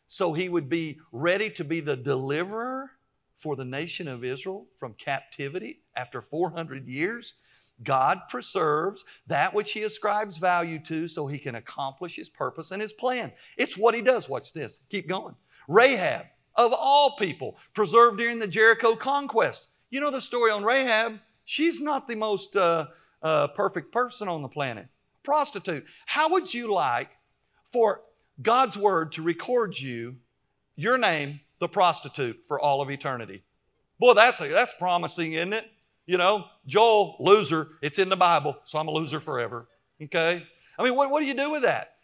So 0.07 0.33
he 0.33 0.49
would 0.49 0.69
be 0.69 1.01
ready 1.11 1.51
to 1.51 1.65
be 1.65 1.81
the 1.81 1.97
deliverer 1.97 2.91
for 3.39 3.57
the 3.57 3.65
nation 3.65 4.07
of 4.07 4.23
Israel 4.23 4.67
from 4.79 4.95
captivity 4.95 5.81
after 5.97 6.21
400 6.21 6.87
years. 6.87 7.35
God 7.83 8.21
preserves 8.29 9.05
that 9.27 9.55
which 9.55 9.73
He 9.73 9.85
ascribes 9.85 10.37
value 10.37 10.79
to 10.85 11.09
so 11.09 11.27
He 11.27 11.39
can 11.39 11.55
accomplish 11.55 12.17
His 12.17 12.29
purpose 12.29 12.71
and 12.71 12.83
His 12.83 12.93
plan. 12.93 13.33
It's 13.57 13.77
what 13.77 13.95
He 13.95 14.03
does. 14.03 14.29
Watch 14.29 14.53
this. 14.53 14.81
Keep 14.91 15.09
going. 15.09 15.35
Rahab, 15.69 16.27
of 16.55 16.73
all 16.73 17.17
people, 17.17 17.57
preserved 17.75 18.19
during 18.19 18.39
the 18.39 18.47
Jericho 18.47 18.97
conquest. 18.97 19.69
You 19.91 20.01
know 20.01 20.11
the 20.11 20.21
story 20.21 20.51
on 20.51 20.65
Rahab? 20.65 21.19
She's 21.45 21.81
not 21.81 22.07
the 22.07 22.17
most 22.17 22.57
uh, 22.57 22.87
uh, 23.23 23.49
perfect 23.49 23.93
person 23.93 24.29
on 24.29 24.43
the 24.43 24.49
planet. 24.49 24.87
Prostitute. 25.23 25.85
How 26.07 26.31
would 26.31 26.53
you 26.53 26.73
like 26.73 27.11
for 27.73 28.03
God's 28.41 28.77
word 28.77 29.13
to 29.13 29.23
record 29.23 29.79
you, 29.79 30.17
your 30.77 30.97
name, 30.97 31.41
the 31.59 31.69
prostitute, 31.69 32.45
for 32.45 32.61
all 32.61 32.81
of 32.81 32.91
eternity? 32.91 33.43
Boy, 33.99 34.15
that's, 34.15 34.41
a, 34.41 34.49
that's 34.49 34.73
promising, 34.79 35.35
isn't 35.35 35.53
it? 35.53 35.67
You 36.07 36.19
know, 36.19 36.47
Joel, 36.67 37.17
loser, 37.21 37.69
it's 37.83 37.99
in 37.99 38.09
the 38.09 38.17
Bible, 38.17 38.57
so 38.65 38.79
I'm 38.79 38.89
a 38.89 38.91
loser 38.91 39.21
forever. 39.21 39.69
Okay? 40.03 40.43
I 40.79 40.83
mean, 40.83 40.97
what, 40.97 41.11
what 41.11 41.21
do 41.21 41.27
you 41.27 41.35
do 41.35 41.51
with 41.51 41.63
that? 41.63 41.97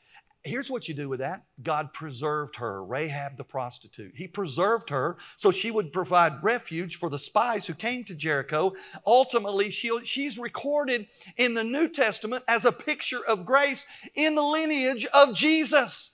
Here's 0.47 0.71
what 0.71 0.89
you 0.89 0.95
do 0.95 1.09
with 1.09 1.21
that 1.21 1.45
God 1.63 1.93
preserved 1.93 2.57
her, 2.57 2.85
Rahab 2.85 3.37
the 3.37 3.45
prostitute. 3.45 4.13
He 4.15 4.29
preserved 4.29 4.91
her 4.91 5.17
so 5.37 5.51
she 5.51 5.71
would 5.71 5.93
provide 5.93 6.43
refuge 6.43 6.97
for 6.97 7.11
the 7.11 7.19
spies 7.19 7.67
who 7.67 7.75
came 7.75 8.05
to 8.05 8.15
Jericho. 8.15 8.73
Ultimately, 9.05 9.71
she's 9.71 10.39
recorded 10.39 11.09
in 11.37 11.55
the 11.55 11.65
New 11.65 11.89
Testament 11.89 12.45
as 12.49 12.65
a 12.65 12.73
picture 12.73 13.25
of 13.27 13.45
grace 13.45 13.87
in 14.15 14.35
the 14.35 14.43
lineage 14.43 15.07
of 15.07 15.35
Jesus. 15.35 16.13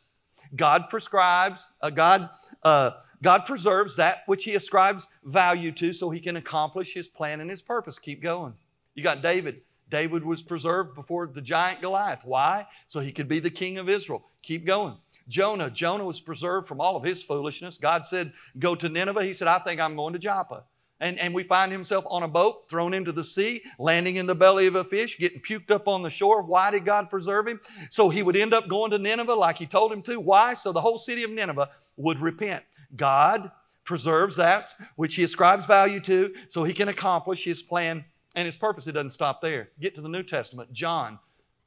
God 0.56 0.88
prescribes, 0.88 1.68
uh, 1.80 1.90
God, 1.90 2.30
uh, 2.62 2.92
God 3.22 3.46
preserves 3.46 3.96
that 3.96 4.22
which 4.26 4.44
He 4.44 4.54
ascribes 4.54 5.06
value 5.24 5.72
to 5.72 5.92
so 5.92 6.10
He 6.10 6.20
can 6.20 6.36
accomplish 6.36 6.94
His 6.94 7.08
plan 7.08 7.40
and 7.40 7.50
His 7.50 7.62
purpose. 7.62 7.98
Keep 7.98 8.22
going. 8.22 8.54
You 8.94 9.02
got 9.02 9.22
David. 9.22 9.62
David 9.92 10.24
was 10.24 10.40
preserved 10.40 10.94
before 10.94 11.26
the 11.26 11.42
giant 11.42 11.82
Goliath. 11.82 12.22
Why? 12.24 12.66
So 12.88 12.98
he 12.98 13.12
could 13.12 13.28
be 13.28 13.40
the 13.40 13.50
king 13.50 13.76
of 13.76 13.90
Israel. 13.90 14.24
Keep 14.42 14.64
going. 14.64 14.96
Jonah. 15.28 15.68
Jonah 15.68 16.06
was 16.06 16.18
preserved 16.18 16.66
from 16.66 16.80
all 16.80 16.96
of 16.96 17.04
his 17.04 17.22
foolishness. 17.22 17.76
God 17.76 18.06
said, 18.06 18.32
Go 18.58 18.74
to 18.74 18.88
Nineveh. 18.88 19.22
He 19.22 19.34
said, 19.34 19.48
I 19.48 19.58
think 19.58 19.82
I'm 19.82 19.94
going 19.94 20.14
to 20.14 20.18
Joppa. 20.18 20.64
And, 21.00 21.18
and 21.18 21.34
we 21.34 21.42
find 21.42 21.70
himself 21.70 22.06
on 22.08 22.22
a 22.22 22.28
boat, 22.28 22.70
thrown 22.70 22.94
into 22.94 23.12
the 23.12 23.22
sea, 23.22 23.60
landing 23.78 24.16
in 24.16 24.24
the 24.24 24.34
belly 24.34 24.66
of 24.66 24.76
a 24.76 24.84
fish, 24.84 25.18
getting 25.18 25.42
puked 25.42 25.70
up 25.70 25.86
on 25.86 26.02
the 26.02 26.08
shore. 26.08 26.40
Why 26.40 26.70
did 26.70 26.86
God 26.86 27.10
preserve 27.10 27.46
him? 27.46 27.60
So 27.90 28.08
he 28.08 28.22
would 28.22 28.36
end 28.36 28.54
up 28.54 28.68
going 28.68 28.92
to 28.92 28.98
Nineveh 28.98 29.34
like 29.34 29.58
he 29.58 29.66
told 29.66 29.92
him 29.92 30.00
to. 30.02 30.18
Why? 30.18 30.54
So 30.54 30.72
the 30.72 30.80
whole 30.80 30.98
city 30.98 31.22
of 31.22 31.30
Nineveh 31.30 31.68
would 31.98 32.18
repent. 32.18 32.64
God 32.96 33.50
preserves 33.84 34.36
that 34.36 34.74
which 34.96 35.16
he 35.16 35.24
ascribes 35.24 35.66
value 35.66 36.00
to 36.00 36.34
so 36.48 36.64
he 36.64 36.72
can 36.72 36.88
accomplish 36.88 37.44
his 37.44 37.60
plan 37.60 38.06
and 38.34 38.46
his 38.46 38.56
purpose, 38.56 38.86
it 38.86 38.92
doesn't 38.92 39.10
stop 39.10 39.40
there. 39.40 39.70
Get 39.80 39.94
to 39.96 40.00
the 40.00 40.08
New 40.08 40.22
Testament. 40.22 40.72
John, 40.72 41.18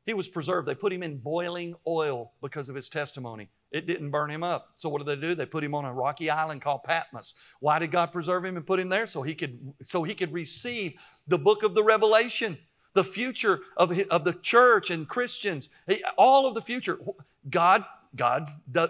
he 0.06 0.14
was 0.14 0.28
preserved. 0.28 0.68
They 0.68 0.76
put 0.76 0.94
him 0.94 1.04
in 1.04 1.18
boiling 1.18 1.76
oil 1.88 2.32
because 2.42 2.70
of 2.70 2.76
his 2.76 2.90
testimony. 2.90 3.50
It 3.72 3.88
didn't 3.88 4.12
burn 4.12 4.32
him 4.32 4.44
up. 4.44 4.70
So 4.76 4.88
what 4.88 5.06
did 5.06 5.08
they 5.08 5.28
do? 5.28 5.36
They 5.36 5.46
put 5.46 5.64
him 5.64 5.76
on 5.76 5.86
a 5.86 5.94
rocky 5.94 6.30
island 6.30 6.62
called 6.62 6.84
Patmos. 6.84 7.34
Why 7.60 7.80
did 7.80 7.92
God 7.92 8.12
preserve 8.12 8.46
him 8.46 8.56
and 8.58 8.66
put 8.66 8.80
him 8.80 8.90
there? 8.90 9.08
So 9.08 9.22
he 9.22 9.36
could, 9.36 9.74
so 9.86 10.04
he 10.04 10.16
could 10.16 10.32
receive 10.32 10.96
the 11.28 11.38
book 11.38 11.64
of 11.64 11.76
the 11.76 11.84
Revelation, 11.84 12.58
the 12.94 13.04
future 13.04 13.62
of, 13.76 14.00
of 14.10 14.24
the 14.24 14.34
church 14.34 14.92
and 14.92 15.08
Christians, 15.08 15.70
all 16.18 16.48
of 16.48 16.54
the 16.54 16.62
future. 16.62 17.00
God, 17.50 17.84
God 18.16 18.50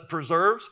preserves 0.09 0.69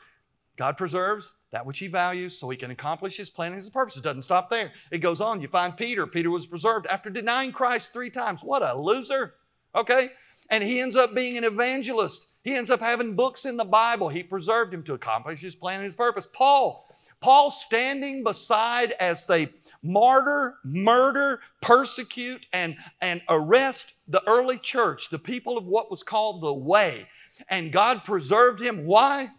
God 0.55 0.77
preserves 0.77 1.33
that 1.53 1.65
which 1.65 1.79
he 1.79 1.87
values 1.87 2.37
so 2.37 2.49
he 2.49 2.57
can 2.57 2.71
accomplish 2.71 3.15
his 3.15 3.29
plan 3.29 3.53
and 3.53 3.61
his 3.61 3.69
purpose. 3.69 3.95
It 3.95 4.03
doesn't 4.03 4.23
stop 4.23 4.49
there. 4.49 4.71
It 4.91 4.97
goes 4.97 5.21
on. 5.21 5.39
You 5.39 5.47
find 5.47 5.77
Peter. 5.77 6.05
Peter 6.07 6.31
was 6.31 6.47
preserved 6.47 6.87
after 6.87 7.09
denying 7.09 7.51
Christ 7.51 7.93
three 7.93 8.09
times. 8.09 8.43
What 8.43 8.63
a 8.63 8.75
loser. 8.75 9.35
Okay? 9.75 10.09
And 10.49 10.63
he 10.63 10.81
ends 10.81 10.95
up 10.95 11.13
being 11.13 11.37
an 11.37 11.43
evangelist. 11.43 12.27
He 12.43 12.55
ends 12.55 12.71
up 12.71 12.79
having 12.79 13.15
books 13.15 13.45
in 13.45 13.55
the 13.55 13.63
Bible. 13.63 14.09
He 14.09 14.23
preserved 14.23 14.73
him 14.73 14.81
to 14.83 14.95
accomplish 14.95 15.41
his 15.41 15.55
plan 15.55 15.75
and 15.75 15.85
his 15.85 15.95
purpose. 15.95 16.27
Paul. 16.33 16.89
Paul 17.21 17.51
standing 17.51 18.21
beside 18.23 18.91
as 18.99 19.25
they 19.25 19.47
martyr, 19.81 20.55
murder, 20.65 21.39
persecute, 21.61 22.45
and, 22.51 22.75
and 22.99 23.21
arrest 23.29 23.93
the 24.09 24.21
early 24.27 24.57
church, 24.57 25.09
the 25.09 25.19
people 25.19 25.57
of 25.57 25.65
what 25.65 25.89
was 25.89 26.03
called 26.03 26.41
the 26.41 26.53
way. 26.53 27.07
And 27.47 27.71
God 27.71 28.03
preserved 28.03 28.59
him. 28.59 28.85
Why? 28.85 29.29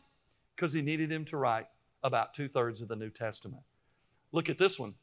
because 0.54 0.72
he 0.72 0.82
needed 0.82 1.10
him 1.10 1.24
to 1.26 1.36
write 1.36 1.66
about 2.04 2.34
two 2.34 2.48
thirds 2.48 2.80
of 2.80 2.86
the 2.88 2.94
New 2.94 3.10
Testament. 3.10 3.62
Look 4.30 4.48
at 4.48 4.58
this 4.58 4.78
one 4.78 4.94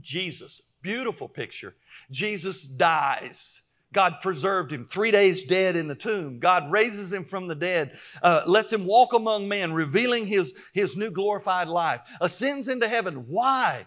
Jesus, 0.00 0.62
beautiful 0.82 1.28
picture. 1.28 1.76
Jesus 2.10 2.64
dies. 2.64 3.60
God 3.92 4.16
preserved 4.20 4.72
him, 4.72 4.84
three 4.84 5.10
days 5.10 5.44
dead 5.44 5.76
in 5.76 5.86
the 5.86 5.94
tomb. 5.94 6.38
God 6.38 6.70
raises 6.70 7.12
him 7.12 7.24
from 7.24 7.46
the 7.46 7.54
dead, 7.54 7.96
uh, 8.22 8.42
lets 8.46 8.72
him 8.72 8.84
walk 8.84 9.12
among 9.14 9.48
men, 9.48 9.72
revealing 9.72 10.26
his, 10.26 10.54
his 10.74 10.96
new 10.96 11.08
glorified 11.08 11.68
life, 11.68 12.00
ascends 12.20 12.68
into 12.68 12.88
heaven. 12.88 13.24
Why? 13.28 13.86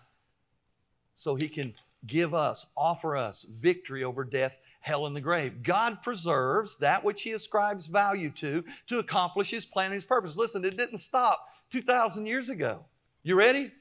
So 1.15 1.35
he 1.35 1.49
can 1.49 1.75
give 2.07 2.33
us, 2.33 2.65
offer 2.77 3.17
us 3.17 3.45
victory 3.49 4.03
over 4.03 4.23
death 4.23 4.55
hell 4.81 5.05
and 5.05 5.15
the 5.15 5.21
grave. 5.21 5.61
God 5.61 6.01
preserves 6.01 6.77
that 6.77 7.03
which 7.03 7.21
He 7.21 7.33
ascribes 7.33 7.87
value 7.87 8.31
to 8.31 8.63
to 8.87 8.99
accomplish 8.99 9.51
His 9.51 9.65
plan 9.65 9.87
and 9.87 9.95
His 9.95 10.05
purpose. 10.05 10.37
Listen, 10.37 10.63
it 10.65 10.77
didn't 10.77 10.99
stop 10.99 11.45
2,000 11.71 12.25
years 12.25 12.49
ago. 12.49 12.85
You 13.23 13.35
ready? 13.35 13.71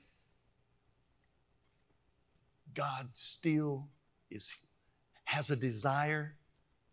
God 2.75 3.09
still 3.15 3.89
is, 4.31 4.57
has 5.25 5.51
a 5.51 5.57
desire 5.57 6.37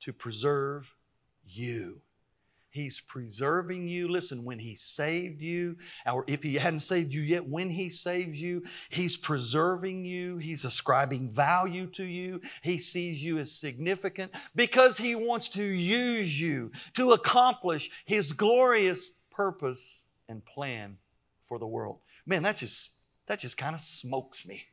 to 0.01 0.13
preserve 0.13 0.89
you. 1.45 2.01
He's 2.69 2.99
preserving 2.99 3.87
you. 3.87 4.09
Listen, 4.09 4.43
when 4.43 4.59
He 4.59 4.75
saved 4.75 5.41
you, 5.41 5.77
or 6.05 6.25
if 6.27 6.43
He 6.43 6.55
hadn't 6.55 6.81
saved 6.81 7.13
you 7.13 7.21
yet, 7.21 7.47
when 7.47 7.69
He 7.69 7.89
saves 7.89 8.41
you, 8.41 8.63
He's 8.89 9.15
preserving 9.15 10.03
you. 10.03 10.37
He's 10.37 10.65
ascribing 10.65 11.31
value 11.31 11.87
to 11.91 12.03
you. 12.03 12.41
He 12.63 12.77
sees 12.77 13.23
you 13.23 13.39
as 13.39 13.51
significant 13.51 14.33
because 14.55 14.97
He 14.97 15.15
wants 15.15 15.47
to 15.49 15.63
use 15.63 16.37
you 16.37 16.71
to 16.95 17.13
accomplish 17.13 17.89
His 18.05 18.33
glorious 18.33 19.09
purpose 19.31 20.04
and 20.29 20.45
plan 20.45 20.97
for 21.47 21.59
the 21.59 21.67
world. 21.67 21.99
Man, 22.25 22.43
that 22.43 22.57
just, 22.57 22.91
that 23.27 23.39
just 23.39 23.57
kind 23.57 23.75
of 23.75 23.81
smokes 23.81 24.47
me. 24.47 24.63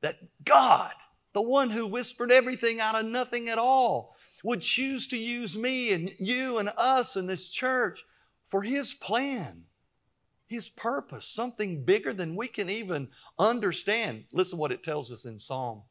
That 0.00 0.18
God, 0.44 0.92
the 1.32 1.42
one 1.42 1.70
who 1.70 1.86
whispered 1.86 2.30
everything 2.30 2.80
out 2.80 2.94
of 2.94 3.06
nothing 3.06 3.48
at 3.48 3.58
all, 3.58 4.16
would 4.42 4.60
choose 4.60 5.06
to 5.08 5.16
use 5.16 5.56
me 5.56 5.92
and 5.92 6.10
you 6.18 6.58
and 6.58 6.70
us 6.76 7.16
and 7.16 7.28
this 7.28 7.48
church 7.48 8.04
for 8.48 8.62
His 8.62 8.92
plan, 8.92 9.62
His 10.46 10.68
purpose, 10.68 11.26
something 11.26 11.84
bigger 11.84 12.12
than 12.12 12.36
we 12.36 12.46
can 12.46 12.68
even 12.68 13.08
understand. 13.38 14.24
Listen 14.32 14.58
what 14.58 14.72
it 14.72 14.84
tells 14.84 15.10
us 15.10 15.24
in 15.24 15.38
Psalm. 15.38 15.82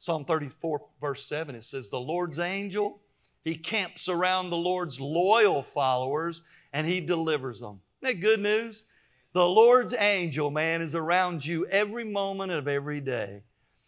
Psalm 0.00 0.24
34, 0.24 0.82
verse 1.00 1.26
7, 1.26 1.54
it 1.54 1.64
says, 1.64 1.88
The 1.88 2.00
Lord's 2.00 2.38
angel, 2.38 3.00
He 3.44 3.54
camps 3.54 4.08
around 4.08 4.50
the 4.50 4.56
Lord's 4.56 4.98
loyal 4.98 5.62
followers 5.62 6.42
and 6.72 6.86
He 6.86 7.00
delivers 7.00 7.60
them. 7.60 7.80
Isn't 8.02 8.16
that 8.16 8.20
good 8.20 8.40
news? 8.40 8.84
The 9.32 9.46
Lord's 9.46 9.94
angel, 9.94 10.50
man, 10.50 10.82
is 10.82 10.94
around 10.94 11.44
you 11.44 11.66
every 11.66 12.04
moment 12.04 12.52
of 12.52 12.66
every 12.66 13.00
day. 13.00 13.42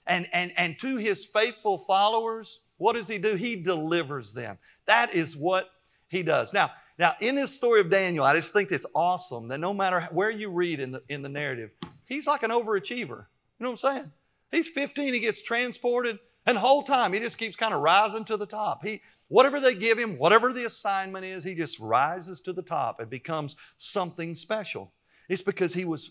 And, 0.07 0.29
and, 0.33 0.53
and 0.57 0.79
to 0.81 0.96
His 0.96 1.25
faithful 1.25 1.79
followers, 1.79 2.61
what 2.83 2.94
does 2.94 3.07
he 3.07 3.18
do? 3.18 3.37
He 3.37 3.55
delivers 3.55 4.35
them. 4.35 4.59
That 4.87 5.14
is 5.14 5.37
what 5.37 5.70
he 6.09 6.25
does. 6.25 6.53
Now, 6.53 6.72
now 6.98 7.14
in 7.20 7.37
this 7.37 7.55
story 7.55 7.81
of 7.81 7.88
Daniel, 7.88 8.25
I 8.25 8.35
just 8.35 8.53
think 8.53 8.72
it's 8.72 8.87
awesome 8.92 9.46
that 9.48 9.61
no 9.61 9.72
matter 9.72 10.09
where 10.11 10.31
you 10.31 10.51
read 10.51 10.81
in 10.81 10.90
the 10.90 11.03
in 11.09 11.22
the 11.22 11.29
narrative, 11.29 11.70
he's 12.07 12.27
like 12.27 12.42
an 12.42 12.51
overachiever. 12.51 12.98
You 12.98 13.64
know 13.64 13.70
what 13.70 13.85
I'm 13.85 13.94
saying? 13.94 14.12
He's 14.51 14.68
15, 14.68 15.14
he 15.14 15.20
gets 15.20 15.42
transported, 15.42 16.18
and 16.46 16.57
the 16.57 16.61
whole 16.61 16.83
time 16.83 17.12
he 17.12 17.20
just 17.20 17.38
keeps 17.38 17.57
kind 17.57 17.74
of 17.74 17.81
rising 17.81 18.24
to 18.26 18.37
the 18.37 18.46
top. 18.46 18.85
He 18.85 19.02
whatever 19.28 19.61
they 19.61 19.74
give 19.74 19.98
him, 19.98 20.18
whatever 20.18 20.52
the 20.52 20.66
assignment 20.66 21.24
is, 21.24 21.42
he 21.42 21.55
just 21.55 21.81
rises 21.81 22.40
to 22.42 22.52
the 22.52 22.62
top 22.62 23.00
and 23.00 23.09
becomes 23.09 23.57
something 23.78 24.35
special. 24.35 24.92
It's 25.28 25.42
because 25.42 25.72
he 25.72 25.85
was 25.85 26.11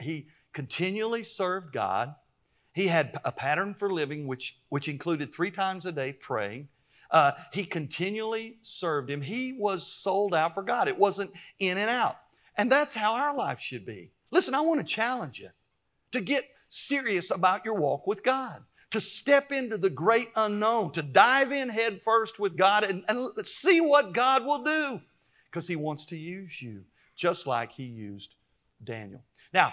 he 0.00 0.26
continually 0.52 1.22
served 1.22 1.72
God. 1.72 2.14
He 2.74 2.86
had 2.86 3.18
a 3.24 3.32
pattern 3.32 3.74
for 3.78 3.92
living, 3.92 4.26
which, 4.26 4.58
which 4.70 4.88
included 4.88 5.32
three 5.32 5.50
times 5.50 5.86
a 5.86 5.92
day 5.92 6.12
praying. 6.12 6.68
Uh, 7.10 7.32
he 7.52 7.64
continually 7.64 8.56
served 8.62 9.10
Him. 9.10 9.20
He 9.20 9.52
was 9.52 9.86
sold 9.86 10.34
out 10.34 10.54
for 10.54 10.62
God. 10.62 10.88
It 10.88 10.98
wasn't 10.98 11.30
in 11.58 11.76
and 11.76 11.90
out. 11.90 12.16
And 12.56 12.72
that's 12.72 12.94
how 12.94 13.14
our 13.14 13.36
life 13.36 13.60
should 13.60 13.84
be. 13.84 14.10
Listen, 14.30 14.54
I 14.54 14.60
want 14.60 14.80
to 14.80 14.86
challenge 14.86 15.38
you 15.38 15.50
to 16.12 16.20
get 16.22 16.48
serious 16.70 17.30
about 17.30 17.66
your 17.66 17.74
walk 17.74 18.06
with 18.06 18.22
God, 18.22 18.62
to 18.92 19.00
step 19.00 19.52
into 19.52 19.76
the 19.76 19.90
great 19.90 20.30
unknown, 20.36 20.92
to 20.92 21.02
dive 21.02 21.50
in 21.50 21.68
head 21.68 22.00
first 22.04 22.38
with 22.38 22.56
God 22.56 22.84
and, 22.84 23.04
and 23.08 23.30
see 23.46 23.80
what 23.80 24.12
God 24.12 24.44
will 24.44 24.62
do 24.62 25.00
because 25.50 25.66
He 25.66 25.76
wants 25.76 26.04
to 26.06 26.16
use 26.16 26.62
you 26.62 26.84
just 27.16 27.46
like 27.46 27.72
He 27.72 27.84
used 27.84 28.34
Daniel. 28.84 29.22
Now, 29.52 29.72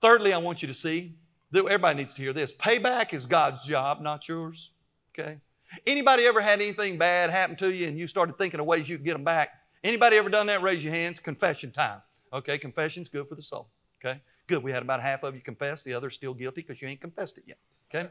thirdly, 0.00 0.32
I 0.32 0.38
want 0.38 0.62
you 0.62 0.68
to 0.68 0.74
see 0.74 1.14
everybody 1.54 1.96
needs 1.96 2.14
to 2.14 2.22
hear 2.22 2.32
this. 2.32 2.52
Payback 2.52 3.14
is 3.14 3.26
God's 3.26 3.66
job, 3.66 4.00
not 4.00 4.28
yours. 4.28 4.70
Okay? 5.18 5.38
Anybody 5.86 6.26
ever 6.26 6.40
had 6.40 6.60
anything 6.60 6.98
bad 6.98 7.30
happen 7.30 7.56
to 7.56 7.72
you 7.72 7.88
and 7.88 7.98
you 7.98 8.06
started 8.06 8.36
thinking 8.38 8.60
of 8.60 8.66
ways 8.66 8.88
you 8.88 8.96
could 8.96 9.04
get 9.04 9.14
them 9.14 9.24
back? 9.24 9.50
Anybody 9.84 10.16
ever 10.16 10.28
done 10.28 10.46
that? 10.46 10.62
Raise 10.62 10.82
your 10.82 10.92
hands. 10.92 11.20
Confession 11.20 11.70
time. 11.70 12.00
Okay, 12.32 12.58
confession's 12.58 13.08
good 13.08 13.28
for 13.28 13.34
the 13.34 13.42
soul. 13.42 13.68
Okay? 14.00 14.20
Good. 14.46 14.62
We 14.62 14.72
had 14.72 14.82
about 14.82 15.00
half 15.00 15.22
of 15.22 15.34
you 15.34 15.40
confess, 15.40 15.82
the 15.82 15.94
others 15.94 16.14
still 16.14 16.34
guilty 16.34 16.62
because 16.62 16.82
you 16.82 16.88
ain't 16.88 17.00
confessed 17.00 17.38
it 17.38 17.44
yet. 17.46 17.58
Okay? 17.90 18.08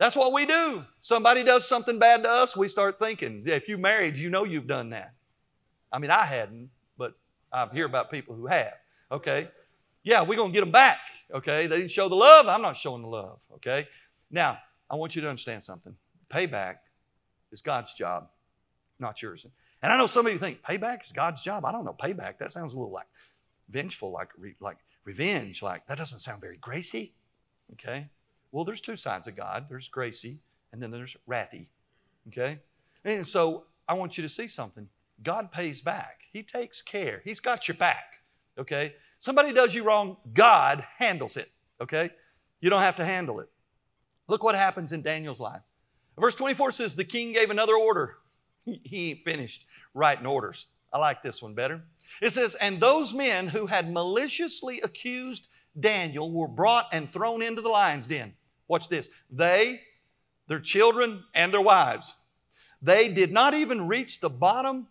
That's 0.00 0.16
what 0.16 0.32
we 0.32 0.46
do. 0.46 0.82
Somebody 1.02 1.44
does 1.44 1.68
something 1.68 1.98
bad 1.98 2.22
to 2.22 2.30
us, 2.30 2.56
we 2.56 2.68
start 2.68 2.98
thinking. 2.98 3.42
If 3.44 3.68
you 3.68 3.76
married, 3.76 4.16
you 4.16 4.30
know 4.30 4.44
you've 4.44 4.66
done 4.66 4.90
that. 4.90 5.12
I 5.92 5.98
mean, 5.98 6.10
I 6.10 6.24
hadn't, 6.24 6.70
but 6.96 7.12
I 7.52 7.68
hear 7.70 7.84
about 7.84 8.10
people 8.10 8.34
who 8.34 8.46
have. 8.46 8.72
Okay? 9.12 9.48
Yeah, 10.02 10.22
we're 10.22 10.36
going 10.36 10.52
to 10.52 10.54
get 10.54 10.62
them 10.62 10.72
back. 10.72 10.98
Okay? 11.34 11.66
They 11.66 11.76
didn't 11.76 11.90
show 11.90 12.08
the 12.08 12.14
love. 12.14 12.46
I'm 12.46 12.62
not 12.62 12.78
showing 12.78 13.02
the 13.02 13.08
love. 13.08 13.40
Okay? 13.56 13.86
Now, 14.30 14.56
I 14.88 14.94
want 14.94 15.14
you 15.14 15.20
to 15.20 15.28
understand 15.28 15.62
something. 15.62 15.94
Payback 16.30 16.76
is 17.52 17.60
God's 17.60 17.92
job, 17.92 18.28
not 18.98 19.20
yours. 19.20 19.44
And 19.82 19.92
I 19.92 19.98
know 19.98 20.06
some 20.06 20.26
of 20.26 20.32
you 20.32 20.38
think 20.38 20.62
payback 20.62 21.04
is 21.04 21.12
God's 21.12 21.42
job. 21.42 21.66
I 21.66 21.72
don't 21.72 21.84
know. 21.84 21.96
Payback, 22.00 22.38
that 22.38 22.52
sounds 22.52 22.72
a 22.72 22.76
little 22.78 22.92
like 22.92 23.08
vengeful, 23.68 24.12
like, 24.12 24.30
like 24.60 24.78
revenge. 25.04 25.62
Like, 25.62 25.86
that 25.88 25.98
doesn't 25.98 26.20
sound 26.20 26.40
very 26.40 26.56
gracie. 26.56 27.12
Okay? 27.74 28.08
Well, 28.52 28.64
there's 28.64 28.80
two 28.80 28.96
sides 28.96 29.28
of 29.28 29.36
God 29.36 29.66
there's 29.68 29.88
gracie, 29.88 30.38
and 30.72 30.82
then 30.82 30.90
there's 30.90 31.16
wrathy. 31.28 31.66
Okay? 32.28 32.58
And 33.04 33.26
so 33.26 33.64
I 33.88 33.94
want 33.94 34.16
you 34.16 34.22
to 34.22 34.28
see 34.28 34.46
something. 34.46 34.88
God 35.22 35.52
pays 35.52 35.80
back, 35.80 36.20
He 36.32 36.42
takes 36.42 36.82
care, 36.82 37.22
He's 37.24 37.40
got 37.40 37.68
your 37.68 37.76
back. 37.76 38.22
Okay? 38.58 38.94
Somebody 39.18 39.52
does 39.52 39.74
you 39.74 39.84
wrong, 39.84 40.16
God 40.32 40.84
handles 40.98 41.36
it. 41.36 41.50
Okay? 41.80 42.10
You 42.60 42.70
don't 42.70 42.82
have 42.82 42.96
to 42.96 43.04
handle 43.04 43.40
it. 43.40 43.48
Look 44.28 44.42
what 44.42 44.54
happens 44.54 44.92
in 44.92 45.02
Daniel's 45.02 45.40
life. 45.40 45.62
Verse 46.18 46.36
24 46.36 46.72
says, 46.72 46.94
The 46.94 47.04
king 47.04 47.32
gave 47.32 47.50
another 47.50 47.74
order. 47.74 48.16
He 48.84 49.10
ain't 49.10 49.24
finished 49.24 49.64
writing 49.94 50.26
orders. 50.26 50.66
I 50.92 50.98
like 50.98 51.22
this 51.22 51.40
one 51.40 51.54
better. 51.54 51.82
It 52.20 52.32
says, 52.32 52.54
And 52.56 52.78
those 52.78 53.12
men 53.12 53.48
who 53.48 53.66
had 53.66 53.90
maliciously 53.92 54.80
accused 54.82 55.48
Daniel 55.78 56.30
were 56.30 56.48
brought 56.48 56.86
and 56.92 57.08
thrown 57.08 57.42
into 57.42 57.62
the 57.62 57.68
lion's 57.68 58.06
den. 58.06 58.34
Watch 58.70 58.88
this. 58.88 59.08
They, 59.32 59.80
their 60.46 60.60
children, 60.60 61.24
and 61.34 61.52
their 61.52 61.60
wives, 61.60 62.14
they 62.80 63.08
did 63.08 63.32
not 63.32 63.52
even 63.52 63.88
reach 63.88 64.20
the 64.20 64.30
bottom 64.30 64.86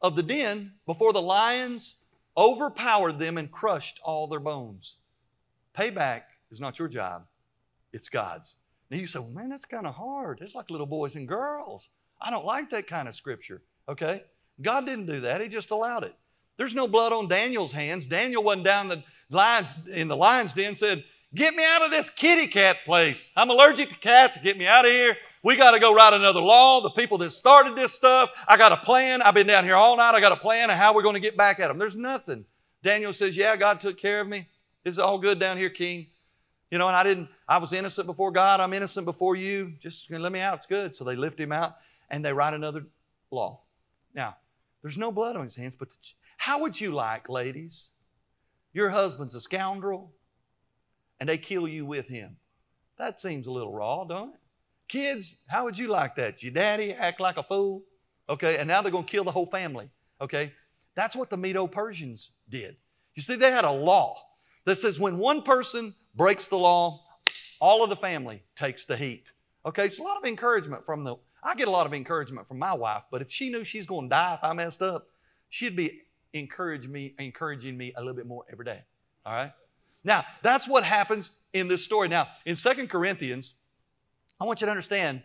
of 0.00 0.14
the 0.14 0.22
den 0.22 0.70
before 0.86 1.12
the 1.12 1.20
lions 1.20 1.96
overpowered 2.36 3.18
them 3.18 3.36
and 3.36 3.50
crushed 3.50 3.98
all 4.04 4.28
their 4.28 4.38
bones. 4.38 4.98
Payback 5.76 6.22
is 6.52 6.60
not 6.60 6.78
your 6.78 6.86
job, 6.86 7.24
it's 7.92 8.08
God's. 8.08 8.54
Now 8.88 8.98
you 8.98 9.08
say, 9.08 9.18
well, 9.18 9.30
man, 9.30 9.48
that's 9.48 9.64
kind 9.64 9.88
of 9.88 9.96
hard. 9.96 10.38
It's 10.40 10.54
like 10.54 10.70
little 10.70 10.86
boys 10.86 11.16
and 11.16 11.26
girls. 11.26 11.88
I 12.20 12.30
don't 12.30 12.44
like 12.44 12.70
that 12.70 12.86
kind 12.86 13.08
of 13.08 13.16
scripture. 13.16 13.62
Okay? 13.88 14.22
God 14.62 14.86
didn't 14.86 15.06
do 15.06 15.22
that, 15.22 15.40
He 15.40 15.48
just 15.48 15.72
allowed 15.72 16.04
it. 16.04 16.14
There's 16.56 16.74
no 16.74 16.86
blood 16.86 17.12
on 17.12 17.26
Daniel's 17.26 17.72
hands. 17.72 18.06
Daniel 18.06 18.44
wasn't 18.44 18.64
down 18.64 18.86
the 18.86 19.02
lines 19.28 19.74
in 19.90 20.06
the 20.06 20.16
lion's 20.16 20.52
den 20.52 20.76
said, 20.76 21.02
Get 21.34 21.56
me 21.56 21.64
out 21.64 21.82
of 21.82 21.90
this 21.90 22.10
kitty 22.10 22.46
cat 22.46 22.78
place. 22.84 23.32
I'm 23.36 23.50
allergic 23.50 23.88
to 23.88 23.96
cats. 23.96 24.38
Get 24.42 24.56
me 24.56 24.66
out 24.66 24.84
of 24.84 24.92
here. 24.92 25.16
We 25.42 25.56
got 25.56 25.72
to 25.72 25.80
go 25.80 25.92
write 25.92 26.12
another 26.12 26.40
law. 26.40 26.80
The 26.80 26.90
people 26.90 27.18
that 27.18 27.30
started 27.32 27.76
this 27.76 27.92
stuff, 27.92 28.30
I 28.46 28.56
got 28.56 28.72
a 28.72 28.76
plan. 28.78 29.20
I've 29.20 29.34
been 29.34 29.46
down 29.46 29.64
here 29.64 29.74
all 29.74 29.96
night. 29.96 30.14
I 30.14 30.20
got 30.20 30.32
a 30.32 30.36
plan 30.36 30.70
of 30.70 30.76
how 30.76 30.94
we're 30.94 31.02
going 31.02 31.14
to 31.14 31.20
get 31.20 31.36
back 31.36 31.58
at 31.58 31.68
them. 31.68 31.78
There's 31.78 31.96
nothing. 31.96 32.44
Daniel 32.82 33.12
says, 33.12 33.36
Yeah, 33.36 33.56
God 33.56 33.80
took 33.80 33.98
care 33.98 34.20
of 34.20 34.28
me. 34.28 34.48
It's 34.84 34.98
all 34.98 35.18
good 35.18 35.40
down 35.40 35.56
here, 35.56 35.70
King. 35.70 36.06
You 36.70 36.78
know, 36.78 36.86
and 36.86 36.96
I 36.96 37.02
didn't, 37.02 37.28
I 37.48 37.58
was 37.58 37.72
innocent 37.72 38.06
before 38.06 38.30
God. 38.30 38.60
I'm 38.60 38.72
innocent 38.72 39.04
before 39.04 39.36
you. 39.36 39.74
Just 39.80 40.10
let 40.10 40.32
me 40.32 40.40
out. 40.40 40.58
It's 40.58 40.66
good. 40.66 40.94
So 40.94 41.04
they 41.04 41.16
lift 41.16 41.38
him 41.38 41.52
out 41.52 41.76
and 42.10 42.24
they 42.24 42.32
write 42.32 42.54
another 42.54 42.86
law. 43.30 43.60
Now, 44.14 44.36
there's 44.82 44.98
no 44.98 45.10
blood 45.10 45.36
on 45.36 45.44
his 45.44 45.56
hands, 45.56 45.74
but 45.76 45.90
the, 45.90 45.96
how 46.36 46.60
would 46.60 46.80
you 46.80 46.92
like, 46.92 47.28
ladies? 47.28 47.88
Your 48.72 48.90
husband's 48.90 49.34
a 49.34 49.40
scoundrel 49.40 50.12
and 51.20 51.28
they 51.28 51.38
kill 51.38 51.66
you 51.68 51.86
with 51.86 52.06
him. 52.06 52.36
That 52.98 53.20
seems 53.20 53.46
a 53.46 53.50
little 53.50 53.72
raw, 53.72 54.04
don't 54.04 54.34
it? 54.34 54.40
Kids, 54.88 55.36
how 55.46 55.64
would 55.64 55.78
you 55.78 55.88
like 55.88 56.14
that? 56.16 56.42
Your 56.42 56.52
daddy 56.52 56.92
act 56.92 57.20
like 57.20 57.36
a 57.36 57.42
fool, 57.42 57.82
okay, 58.28 58.58
and 58.58 58.68
now 58.68 58.82
they're 58.82 58.92
going 58.92 59.04
to 59.04 59.10
kill 59.10 59.24
the 59.24 59.30
whole 59.30 59.46
family, 59.46 59.88
okay? 60.20 60.52
That's 60.94 61.16
what 61.16 61.30
the 61.30 61.36
Medo 61.36 61.66
Persians 61.66 62.30
did. 62.48 62.76
You 63.14 63.22
see, 63.22 63.36
they 63.36 63.50
had 63.50 63.64
a 63.64 63.70
law 63.70 64.18
that 64.64 64.76
says 64.76 65.00
when 65.00 65.18
one 65.18 65.42
person 65.42 65.94
breaks 66.14 66.48
the 66.48 66.58
law, 66.58 67.02
all 67.60 67.82
of 67.82 67.90
the 67.90 67.96
family 67.96 68.42
takes 68.56 68.84
the 68.84 68.96
heat. 68.96 69.24
Okay, 69.66 69.86
it's 69.86 69.98
a 69.98 70.02
lot 70.02 70.18
of 70.18 70.24
encouragement 70.24 70.84
from 70.84 71.04
the, 71.04 71.16
I 71.42 71.54
get 71.54 71.68
a 71.68 71.70
lot 71.70 71.86
of 71.86 71.94
encouragement 71.94 72.46
from 72.46 72.58
my 72.58 72.74
wife, 72.74 73.04
but 73.10 73.22
if 73.22 73.30
she 73.30 73.50
knew 73.50 73.64
she's 73.64 73.86
going 73.86 74.06
to 74.06 74.10
die 74.10 74.34
if 74.34 74.44
I 74.44 74.52
messed 74.52 74.82
up, 74.82 75.08
she'd 75.48 75.76
be 75.76 76.02
encouraging 76.34 76.92
me, 76.92 77.14
encouraging 77.18 77.76
me 77.76 77.92
a 77.96 78.00
little 78.00 78.14
bit 78.14 78.26
more 78.26 78.44
every 78.52 78.64
day. 78.64 78.82
All 79.24 79.32
right? 79.32 79.52
Now, 80.04 80.24
that's 80.42 80.68
what 80.68 80.84
happens 80.84 81.30
in 81.52 81.66
this 81.68 81.82
story. 81.82 82.08
Now, 82.08 82.28
in 82.44 82.56
Second 82.56 82.90
Corinthians, 82.90 83.54
I 84.40 84.44
want 84.44 84.60
you 84.60 84.66
to 84.66 84.70
understand 84.70 85.22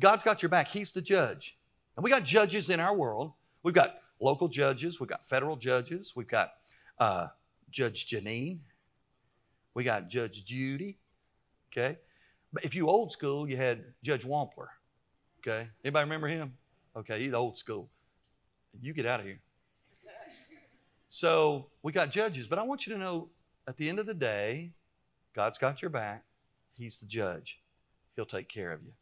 God's 0.00 0.24
got 0.24 0.42
your 0.42 0.48
back. 0.48 0.68
He's 0.68 0.92
the 0.92 1.02
judge. 1.02 1.56
And 1.96 2.04
we 2.04 2.10
got 2.10 2.24
judges 2.24 2.70
in 2.70 2.80
our 2.80 2.94
world. 2.94 3.32
We've 3.62 3.74
got 3.74 3.98
local 4.20 4.48
judges, 4.48 4.98
we've 5.00 5.08
got 5.08 5.26
federal 5.26 5.56
judges, 5.56 6.14
we've 6.16 6.28
got 6.28 6.52
uh, 6.98 7.28
Judge 7.70 8.06
Jeanine, 8.06 8.58
we 9.74 9.84
got 9.84 10.08
Judge 10.08 10.44
Judy. 10.44 10.98
Okay? 11.70 11.98
But 12.52 12.64
if 12.64 12.74
you 12.74 12.88
old 12.88 13.12
school, 13.12 13.48
you 13.48 13.56
had 13.56 13.84
Judge 14.02 14.24
Wapner. 14.24 14.68
Okay? 15.40 15.68
Anybody 15.84 16.04
remember 16.04 16.28
him? 16.28 16.54
Okay, 16.96 17.22
he's 17.22 17.32
old 17.32 17.58
school. 17.58 17.88
You 18.80 18.92
get 18.92 19.06
out 19.06 19.20
of 19.20 19.26
here. 19.26 19.40
So 21.08 21.66
we 21.82 21.92
got 21.92 22.10
judges, 22.10 22.46
but 22.46 22.58
I 22.58 22.62
want 22.62 22.86
you 22.86 22.92
to 22.92 22.98
know 22.98 23.28
at 23.68 23.76
the 23.76 23.88
end 23.88 23.98
of 23.98 24.06
the 24.06 24.14
day, 24.14 24.72
God's 25.36 25.58
got 25.58 25.82
your 25.82 25.90
back. 25.90 26.24
He's 26.78 26.98
the 26.98 27.06
judge. 27.06 27.60
He'll 28.16 28.24
take 28.24 28.48
care 28.48 28.72
of 28.72 28.82
you. 28.82 28.92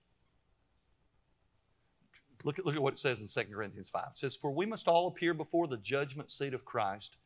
Look 2.43 2.59
at, 2.59 2.67
look 2.67 2.75
at 2.75 2.83
what 2.83 2.95
it 2.95 2.99
says 2.99 3.21
in 3.21 3.29
2 3.29 3.55
Corinthians 3.55 3.89
5. 3.89 4.03
It 4.11 4.19
says, 4.19 4.35
For 4.35 4.51
we 4.51 4.67
must 4.67 4.89
all 4.89 5.07
appear 5.07 5.35
before 5.35 5.69
the 5.69 5.77
judgment 5.79 6.33
seat 6.33 6.53
of 6.53 6.65
Christ, 6.65 7.17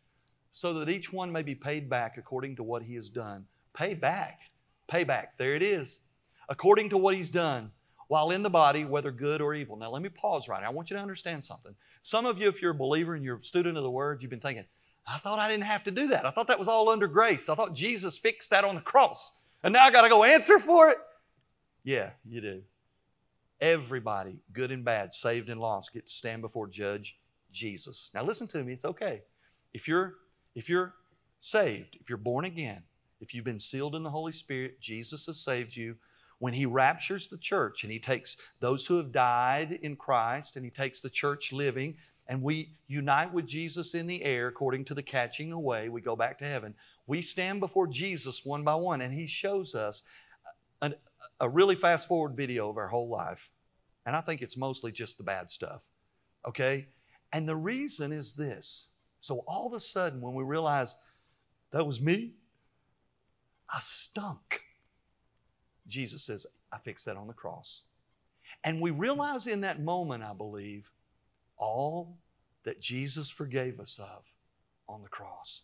so 0.53 0.74
that 0.74 0.90
each 0.90 1.12
one 1.12 1.33
may 1.33 1.42
be 1.42 1.55
paid 1.55 1.88
back 1.88 2.18
according 2.18 2.57
to 2.57 2.62
what 2.62 2.82
he 2.82 2.95
has 2.95 3.09
done. 3.09 3.47
Pay 3.72 3.95
back. 3.95 4.41
Pay 4.86 5.05
back. 5.05 5.38
There 5.38 5.55
it 5.55 5.62
is. 5.62 5.99
According 6.49 6.91
to 6.91 6.99
what 6.99 7.14
he's 7.14 7.30
done 7.30 7.70
while 8.09 8.32
in 8.32 8.43
the 8.43 8.51
body, 8.51 8.84
whether 8.84 9.12
good 9.12 9.41
or 9.41 9.55
evil. 9.55 9.76
Now, 9.76 9.91
let 9.91 10.03
me 10.03 10.09
pause 10.09 10.49
right 10.49 10.61
now. 10.61 10.66
I 10.66 10.72
want 10.72 10.91
you 10.91 10.97
to 10.97 11.03
understand 11.03 11.45
something. 11.45 11.74
Some 12.03 12.26
of 12.26 12.38
you, 12.38 12.49
if 12.49 12.61
you're 12.61 12.72
a 12.72 12.74
believer 12.74 13.14
and 13.14 13.24
you're 13.24 13.36
a 13.36 13.45
student 13.45 13.76
of 13.76 13.84
the 13.84 13.91
Word, 13.91 14.20
you've 14.20 14.30
been 14.30 14.41
thinking, 14.41 14.64
I 15.12 15.18
thought 15.18 15.40
I 15.40 15.48
didn't 15.48 15.64
have 15.64 15.82
to 15.84 15.90
do 15.90 16.08
that. 16.08 16.24
I 16.24 16.30
thought 16.30 16.46
that 16.48 16.58
was 16.58 16.68
all 16.68 16.88
under 16.88 17.08
grace. 17.08 17.48
I 17.48 17.54
thought 17.54 17.74
Jesus 17.74 18.16
fixed 18.16 18.50
that 18.50 18.64
on 18.64 18.76
the 18.76 18.80
cross. 18.80 19.32
And 19.62 19.72
now 19.72 19.84
I 19.84 19.90
got 19.90 20.02
to 20.02 20.08
go 20.08 20.22
answer 20.22 20.58
for 20.58 20.90
it. 20.90 20.98
Yeah, 21.82 22.11
you 22.24 22.40
do. 22.40 22.62
Everybody, 23.61 24.38
good 24.52 24.70
and 24.70 24.84
bad, 24.84 25.12
saved 25.12 25.48
and 25.50 25.61
lost, 25.61 25.92
get 25.92 26.06
to 26.06 26.12
stand 26.12 26.42
before 26.42 26.66
Judge 26.66 27.18
Jesus. 27.52 28.11
Now 28.14 28.22
listen 28.22 28.46
to 28.48 28.62
me, 28.62 28.72
it's 28.72 28.84
okay. 28.84 29.22
If 29.74 29.88
you're 29.88 30.14
if 30.54 30.68
you're 30.68 30.94
saved, 31.40 31.96
if 32.00 32.08
you're 32.08 32.18
born 32.18 32.44
again, 32.44 32.82
if 33.20 33.34
you've 33.34 33.44
been 33.44 33.61
sealed 33.61 33.94
in 33.94 34.02
the 34.02 34.11
Holy 34.11 34.32
Spirit, 34.32 34.80
Jesus 34.80 35.26
has 35.26 35.40
saved 35.40 35.76
you. 35.76 35.96
When 36.38 36.54
He 36.54 36.64
raptures 36.64 37.28
the 37.28 37.36
church 37.36 37.82
and 37.82 37.92
He 37.92 37.98
takes 37.98 38.36
those 38.61 38.86
who 38.86 38.96
have 38.96 39.12
died 39.12 39.78
in 39.82 39.96
Christ 39.96 40.56
and 40.56 40.64
He 40.64 40.70
takes 40.70 41.00
the 41.00 41.11
church 41.11 41.52
living 41.52 41.96
and 42.31 42.41
we 42.41 42.76
unite 42.87 43.33
with 43.33 43.45
Jesus 43.45 43.95
in 43.95 44.07
the 44.07 44.22
air 44.22 44.47
according 44.47 44.85
to 44.85 44.95
the 44.95 45.03
catching 45.03 45.51
away, 45.51 45.89
we 45.89 46.01
go 46.01 46.14
back 46.14 46.39
to 46.39 46.45
heaven. 46.45 46.76
We 47.09 47.22
stand 47.22 47.59
before 47.59 47.89
Jesus 47.89 48.47
one 48.47 48.62
by 48.62 48.76
one, 48.76 49.01
and 49.01 49.12
He 49.12 49.26
shows 49.26 49.74
us 49.74 50.05
a, 50.81 50.93
a 51.41 51.49
really 51.49 51.74
fast 51.74 52.07
forward 52.07 52.37
video 52.37 52.70
of 52.70 52.76
our 52.76 52.87
whole 52.87 53.09
life. 53.09 53.51
And 54.07 54.14
I 54.14 54.20
think 54.20 54.43
it's 54.43 54.57
mostly 54.57 54.93
just 54.93 55.18
the 55.18 55.24
bad 55.24 55.51
stuff. 55.51 55.83
Okay? 56.47 56.87
And 57.33 57.49
the 57.49 57.57
reason 57.57 58.12
is 58.12 58.35
this. 58.35 58.87
So 59.20 59.43
all 59.49 59.66
of 59.66 59.72
a 59.72 59.81
sudden, 59.81 60.20
when 60.20 60.35
we 60.35 60.45
realize 60.45 60.95
that 61.72 61.85
was 61.85 62.01
me, 62.01 62.35
I 63.68 63.81
stunk. 63.81 64.61
Jesus 65.89 66.22
says, 66.22 66.47
I 66.72 66.78
fixed 66.78 67.07
that 67.07 67.16
on 67.16 67.26
the 67.26 67.33
cross. 67.33 67.83
And 68.62 68.81
we 68.81 68.93
realize 68.93 69.49
in 69.49 69.62
that 69.62 69.83
moment, 69.83 70.22
I 70.22 70.33
believe, 70.33 70.89
all 71.61 72.18
that 72.64 72.80
Jesus 72.80 73.30
forgave 73.30 73.78
us 73.78 74.00
of 74.00 74.24
on 74.88 75.02
the 75.02 75.08
cross. 75.08 75.62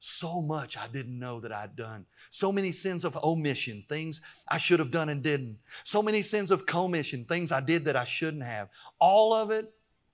So 0.00 0.40
much 0.40 0.76
I 0.76 0.86
didn't 0.86 1.18
know 1.18 1.40
that 1.40 1.52
I'd 1.52 1.74
done. 1.74 2.06
So 2.30 2.52
many 2.52 2.70
sins 2.70 3.04
of 3.04 3.16
omission, 3.24 3.84
things 3.88 4.20
I 4.48 4.56
should 4.56 4.78
have 4.78 4.90
done 4.90 5.08
and 5.08 5.22
didn't. 5.22 5.58
So 5.84 6.02
many 6.02 6.22
sins 6.22 6.50
of 6.50 6.64
commission, 6.64 7.24
things 7.24 7.50
I 7.50 7.60
did 7.60 7.84
that 7.86 7.96
I 7.96 8.04
shouldn't 8.04 8.44
have. 8.44 8.68
All 9.00 9.34
of 9.34 9.50
it 9.50 9.72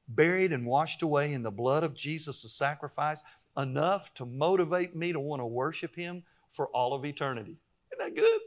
buried 0.08 0.52
and 0.52 0.66
washed 0.66 1.02
away 1.02 1.32
in 1.32 1.42
the 1.42 1.50
blood 1.50 1.84
of 1.84 1.94
Jesus' 1.94 2.52
sacrifice, 2.52 3.22
enough 3.56 4.12
to 4.14 4.24
motivate 4.24 4.96
me 4.96 5.12
to 5.12 5.20
want 5.20 5.40
to 5.40 5.46
worship 5.46 5.94
Him 5.94 6.22
for 6.52 6.68
all 6.68 6.94
of 6.94 7.04
eternity. 7.04 7.56
Isn't 7.92 8.14
that 8.14 8.20
good? 8.20 8.40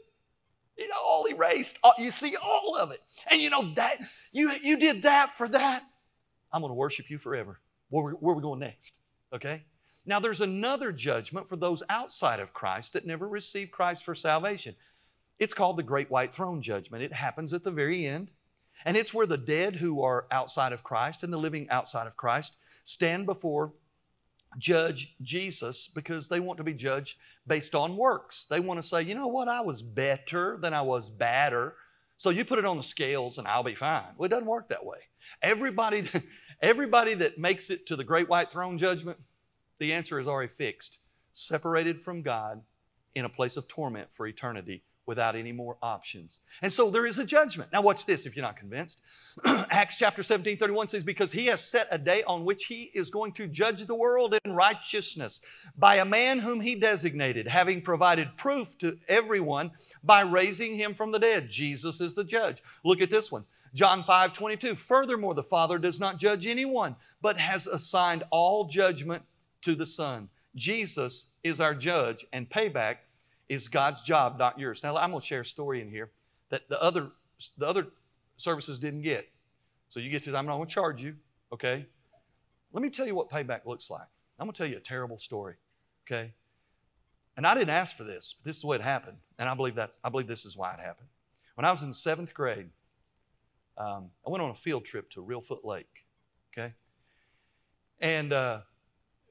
You 0.77 0.87
know, 0.87 0.97
all 1.05 1.25
erased. 1.25 1.77
Uh, 1.83 1.91
you 1.99 2.11
see 2.11 2.35
all 2.35 2.75
of 2.75 2.91
it. 2.91 2.99
And 3.29 3.39
you 3.39 3.49
know 3.49 3.73
that 3.75 3.99
you, 4.31 4.51
you 4.61 4.77
did 4.77 5.03
that 5.03 5.31
for 5.33 5.47
that. 5.49 5.83
I'm 6.55 6.61
going 6.61 6.71
to 6.71 6.75
worship 6.75 7.09
you 7.09 7.17
forever. 7.17 7.59
Where, 7.89 8.13
where 8.13 8.31
are 8.31 8.37
we 8.37 8.41
going 8.41 8.61
next? 8.61 8.93
Okay? 9.33 9.61
Now, 10.05 10.21
there's 10.21 10.39
another 10.39 10.93
judgment 10.93 11.49
for 11.49 11.57
those 11.57 11.83
outside 11.89 12.39
of 12.39 12.53
Christ 12.53 12.93
that 12.93 13.05
never 13.05 13.27
received 13.27 13.71
Christ 13.71 14.05
for 14.05 14.15
salvation. 14.15 14.73
It's 15.37 15.53
called 15.53 15.75
the 15.75 15.83
Great 15.83 16.09
White 16.09 16.33
Throne 16.33 16.61
Judgment. 16.61 17.03
It 17.03 17.11
happens 17.11 17.53
at 17.53 17.65
the 17.65 17.71
very 17.71 18.05
end. 18.05 18.31
And 18.85 18.95
it's 18.95 19.13
where 19.13 19.25
the 19.25 19.37
dead 19.37 19.75
who 19.75 20.01
are 20.01 20.27
outside 20.31 20.71
of 20.71 20.81
Christ 20.81 21.23
and 21.23 21.33
the 21.33 21.37
living 21.37 21.67
outside 21.69 22.07
of 22.07 22.15
Christ 22.15 22.55
stand 22.85 23.25
before 23.25 23.73
Judge 24.57 25.13
Jesus 25.23 25.89
because 25.89 26.29
they 26.29 26.39
want 26.39 26.55
to 26.57 26.63
be 26.63 26.73
judged 26.73 27.17
based 27.47 27.75
on 27.75 27.97
works. 27.97 28.45
They 28.49 28.61
want 28.61 28.81
to 28.81 28.87
say, 28.87 29.01
you 29.01 29.13
know 29.13 29.27
what, 29.27 29.49
I 29.49 29.59
was 29.59 29.81
better 29.81 30.57
than 30.61 30.73
I 30.73 30.81
was 30.81 31.09
badder. 31.09 31.75
So 32.17 32.29
you 32.29 32.45
put 32.45 32.59
it 32.59 32.65
on 32.65 32.77
the 32.77 32.83
scales 32.83 33.39
and 33.39 33.47
I'll 33.47 33.63
be 33.63 33.75
fine. 33.75 34.03
Well, 34.17 34.27
it 34.27 34.29
doesn't 34.29 34.45
work 34.45 34.69
that 34.69 34.85
way. 34.85 34.99
Everybody, 35.41 36.09
everybody 36.61 37.13
that 37.15 37.37
makes 37.37 37.69
it 37.69 37.85
to 37.87 37.95
the 37.95 38.03
great 38.03 38.29
white 38.29 38.51
throne 38.51 38.77
judgment, 38.77 39.17
the 39.79 39.93
answer 39.93 40.19
is 40.19 40.27
already 40.27 40.51
fixed. 40.51 40.99
Separated 41.33 41.99
from 41.99 42.21
God 42.21 42.61
in 43.13 43.25
a 43.25 43.29
place 43.29 43.57
of 43.57 43.67
torment 43.67 44.07
for 44.13 44.27
eternity 44.27 44.83
without 45.05 45.35
any 45.35 45.51
more 45.51 45.77
options. 45.81 46.39
And 46.61 46.71
so 46.71 46.89
there 46.89 47.05
is 47.05 47.19
a 47.19 47.25
judgment. 47.25 47.71
Now, 47.71 47.81
watch 47.81 48.05
this 48.05 48.25
if 48.25 48.35
you're 48.35 48.45
not 48.45 48.57
convinced. 48.57 49.01
Acts 49.69 49.97
chapter 49.97 50.23
17, 50.23 50.57
31 50.57 50.87
says, 50.87 51.03
Because 51.03 51.31
he 51.31 51.45
has 51.47 51.63
set 51.63 51.87
a 51.91 51.97
day 51.97 52.23
on 52.23 52.43
which 52.43 52.65
he 52.65 52.91
is 52.93 53.09
going 53.09 53.31
to 53.33 53.47
judge 53.47 53.85
the 53.85 53.95
world 53.95 54.35
in 54.43 54.53
righteousness 54.53 55.41
by 55.77 55.97
a 55.97 56.05
man 56.05 56.39
whom 56.39 56.59
he 56.59 56.75
designated, 56.75 57.47
having 57.47 57.81
provided 57.81 58.35
proof 58.37 58.77
to 58.79 58.97
everyone 59.07 59.71
by 60.03 60.21
raising 60.21 60.75
him 60.75 60.95
from 60.95 61.11
the 61.11 61.19
dead. 61.19 61.49
Jesus 61.49 62.01
is 62.01 62.15
the 62.15 62.23
judge. 62.23 62.63
Look 62.83 63.01
at 63.01 63.11
this 63.11 63.31
one. 63.31 63.45
John 63.75 64.03
5, 64.03 64.31
22. 64.31 64.75
Furthermore, 64.75 65.35
the 65.35 65.43
Father 65.43 65.77
does 65.77 65.99
not 65.99 66.17
judge 66.17 66.47
anyone, 66.47 66.95
but 67.21 67.37
has 67.37 67.67
assigned 67.67 68.23
all 68.31 68.63
judgment 68.65 69.21
to 69.61 69.75
the 69.75 69.85
Son. 69.85 70.29
Jesus 70.55 71.27
is 71.43 71.59
our 71.59 71.75
judge, 71.75 72.25
and 72.31 72.49
payback 72.49 72.97
is 73.49 73.67
God's 73.67 74.01
job, 74.01 74.39
not 74.39 74.57
yours. 74.57 74.81
Now, 74.81 74.95
I'm 74.95 75.11
going 75.11 75.21
to 75.21 75.27
share 75.27 75.41
a 75.41 75.45
story 75.45 75.81
in 75.81 75.89
here 75.89 76.09
that 76.49 76.69
the 76.69 76.81
other, 76.81 77.09
the 77.57 77.67
other 77.67 77.87
services 78.37 78.79
didn't 78.79 79.01
get. 79.01 79.27
So 79.89 79.99
you 79.99 80.09
get 80.09 80.23
to, 80.23 80.35
I'm 80.35 80.45
not 80.45 80.55
going 80.55 80.69
to 80.69 80.73
charge 80.73 81.03
you, 81.03 81.15
okay? 81.51 81.85
Let 82.71 82.81
me 82.81 82.89
tell 82.89 83.05
you 83.05 83.13
what 83.13 83.29
payback 83.29 83.65
looks 83.65 83.89
like. 83.89 84.07
I'm 84.39 84.45
going 84.47 84.53
to 84.53 84.57
tell 84.57 84.67
you 84.67 84.77
a 84.77 84.81
terrible 84.81 85.17
story, 85.17 85.55
okay? 86.07 86.31
And 87.35 87.45
I 87.45 87.53
didn't 87.53 87.71
ask 87.71 87.97
for 87.97 88.05
this, 88.05 88.35
but 88.37 88.47
this 88.47 88.57
is 88.57 88.63
what 88.63 88.79
happened. 88.79 89.17
And 89.37 89.49
I 89.49 89.53
believe, 89.53 89.75
that's, 89.75 89.99
I 90.01 90.07
believe 90.07 90.27
this 90.27 90.45
is 90.45 90.55
why 90.55 90.73
it 90.73 90.79
happened. 90.79 91.09
When 91.55 91.65
I 91.65 91.71
was 91.71 91.81
in 91.81 91.93
seventh 91.93 92.33
grade, 92.33 92.69
um, 93.77 94.09
I 94.25 94.29
went 94.29 94.41
on 94.43 94.51
a 94.51 94.55
field 94.55 94.85
trip 94.85 95.09
to 95.11 95.23
Reelfoot 95.23 95.63
Lake, 95.63 96.05
okay? 96.57 96.73
And 97.99 98.33
uh, 98.33 98.61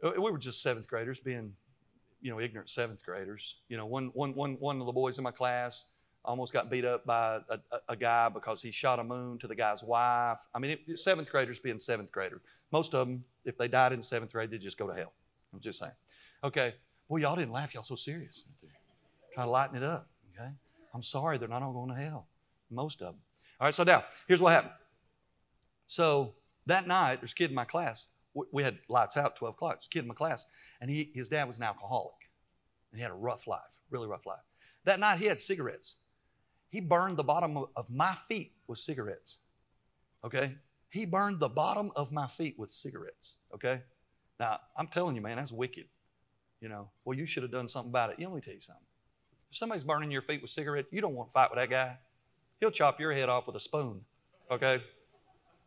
we 0.03 0.19
were 0.19 0.39
just 0.39 0.63
seventh 0.63 0.87
graders 0.87 1.21
being 1.21 1.53
you 2.25 2.31
know, 2.31 2.41
ignorant 2.41 2.71
seventh 2.71 3.05
graders. 3.05 3.57
You 3.69 3.77
know, 3.77 3.85
one, 3.85 4.11
one, 4.15 4.35
one, 4.35 4.55
one 4.55 4.81
of 4.81 4.87
the 4.87 4.93
boys 4.93 5.19
in 5.19 5.25
my 5.25 5.31
class 5.31 5.85
almost 6.25 6.55
got 6.55 6.71
beat 6.71 6.87
up 6.87 7.05
by 7.05 7.39
a, 7.51 7.59
a, 7.91 7.95
guy 7.95 8.31
because 8.31 8.63
he 8.63 8.71
shot 8.71 8.99
a 8.99 9.05
moon 9.05 9.39
to 9.41 9.47
the 9.47 9.55
guy's 9.55 9.83
wife. 9.83 10.39
I 10.55 10.59
mean, 10.59 10.79
it, 10.89 10.99
seventh 10.99 11.31
graders 11.31 11.59
being 11.59 11.79
seventh 11.79 12.11
graders. 12.11 12.41
Most 12.73 12.95
of 12.95 13.07
them, 13.07 13.23
if 13.45 13.59
they 13.59 13.69
died 13.69 13.93
in 13.93 14.03
seventh 14.03 14.33
grade, 14.33 14.51
they 14.51 14.57
just 14.57 14.79
go 14.79 14.87
to 14.87 14.95
hell. 14.95 15.13
I'm 15.53 15.61
just 15.61 15.79
saying. 15.79 15.93
Okay. 16.43 16.75
Well, 17.09 17.21
y'all 17.21 17.37
didn't 17.37 17.53
laugh. 17.53 17.75
Y'all 17.75 17.85
so 17.85 17.95
serious. 17.95 18.45
Try 19.35 19.45
to 19.45 19.51
lighten 19.51 19.77
it 19.77 19.83
up. 19.83 20.09
Okay. 20.35 20.51
I'm 20.95 21.03
sorry, 21.03 21.37
they're 21.37 21.47
not 21.47 21.63
all 21.63 21.75
going 21.75 21.95
to 21.95 22.03
hell. 22.03 22.27
Most 22.71 23.03
of 23.03 23.09
them. 23.09 23.21
All 23.61 23.67
right. 23.67 23.75
So 23.75 23.85
now, 23.85 24.05
here's 24.27 24.43
what 24.43 24.53
happened. 24.53 24.75
So 25.87 26.35
that 26.67 26.87
night, 26.87 27.21
there's 27.21 27.33
a 27.33 27.35
kid 27.35 27.51
in 27.51 27.55
my 27.55 27.65
class. 27.65 28.07
We 28.53 28.65
had 28.65 28.79
lights 28.89 29.17
out, 29.17 29.37
12 29.37 29.55
o'clock. 29.55 29.77
There's 29.77 29.87
a 29.87 29.91
kid 29.91 30.01
in 30.01 30.09
my 30.09 30.15
class 30.15 30.45
and 30.81 30.91
he, 30.91 31.13
his 31.15 31.29
dad 31.29 31.47
was 31.47 31.57
an 31.57 31.63
alcoholic. 31.63 32.15
And 32.91 32.99
he 32.99 33.03
had 33.03 33.13
a 33.13 33.17
rough 33.17 33.47
life, 33.47 33.61
really 33.91 34.09
rough 34.09 34.27
life. 34.27 34.43
That 34.85 35.01
night 35.01 35.19
he 35.19 35.27
had 35.27 35.41
cigarettes. 35.41 35.95
He 36.69 36.81
burned 36.81 37.17
the 37.17 37.23
bottom 37.23 37.57
of, 37.77 37.89
my 37.89 38.17
feet 38.29 38.53
with 38.67 38.81
cigarettes. 38.81 39.39
Okay? 40.25 40.57
He 40.91 41.07
burned 41.07 41.39
the 41.39 41.49
bottom 41.49 41.93
of 41.95 42.11
my 42.11 42.27
feet 42.27 42.59
with 42.59 42.73
cigarettes. 42.73 43.37
Okay? 43.55 43.83
Now, 44.41 44.59
I'm 44.77 44.89
telling 44.89 45.15
you, 45.15 45.23
man, 45.23 45.37
that's 45.37 45.53
wicked. 45.53 45.87
You 46.61 46.69
know, 46.69 46.89
well, 47.05 47.17
you 47.17 47.27
should 47.27 47.45
have 47.45 47.53
done 47.53 47.69
something 47.69 47.91
about 47.91 48.11
it. 48.11 48.19
You 48.19 48.27
let 48.27 48.35
me 48.35 48.41
tell 48.41 48.55
you 48.55 48.61
something. 48.61 48.83
If 49.51 49.57
somebody's 49.57 49.85
burning 49.85 50.11
your 50.11 50.23
feet 50.23 50.43
with 50.43 50.51
cigarettes, 50.51 50.89
you 50.91 51.01
don't 51.01 51.15
want 51.15 51.29
to 51.29 51.33
fight 51.33 51.51
with 51.51 51.59
that 51.59 51.71
guy. 51.71 51.97
He'll 52.61 52.71
chop 52.71 53.01
your 53.01 53.13
head 53.13 53.29
off 53.29 53.47
with 53.47 53.57
a 53.57 53.61
spoon. 53.61 54.01
Okay? 54.51 54.83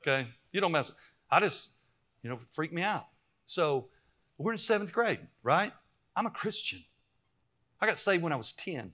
Okay? 0.02 0.28
You 0.52 0.62
don't 0.62 0.72
mess. 0.72 0.92
I 1.30 1.40
just, 1.40 1.70
you 2.24 2.30
know, 2.30 2.40
freak 2.54 2.72
me 2.72 2.82
out. 2.82 3.08
So 3.46 3.88
we're 4.38 4.52
in 4.52 4.58
seventh 4.58 4.92
grade, 4.92 5.20
right? 5.44 5.72
I'm 6.16 6.26
a 6.26 6.32
Christian. 6.32 6.84
I 7.82 7.86
got 7.86 7.98
saved 7.98 8.24
when 8.24 8.34
I 8.34 8.38
was 8.38 8.54
10. 8.54 8.92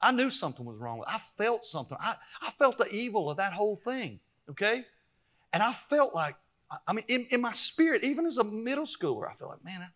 I 0.00 0.12
knew 0.12 0.30
something 0.30 0.64
was 0.64 0.78
wrong. 0.78 1.02
I 1.06 1.18
felt 1.38 1.64
something. 1.64 1.96
I, 2.00 2.14
I 2.42 2.50
felt 2.52 2.78
the 2.78 2.88
evil 2.94 3.30
of 3.30 3.38
that 3.38 3.52
whole 3.52 3.76
thing, 3.76 4.20
okay? 4.50 4.84
And 5.52 5.62
I 5.62 5.72
felt 5.72 6.14
like, 6.14 6.36
I 6.86 6.92
mean, 6.92 7.04
in, 7.08 7.26
in 7.30 7.40
my 7.40 7.52
spirit, 7.52 8.04
even 8.04 8.26
as 8.26 8.38
a 8.38 8.44
middle 8.44 8.84
schooler, 8.84 9.30
I 9.30 9.34
felt 9.34 9.52
like, 9.52 9.64
man, 9.64 9.88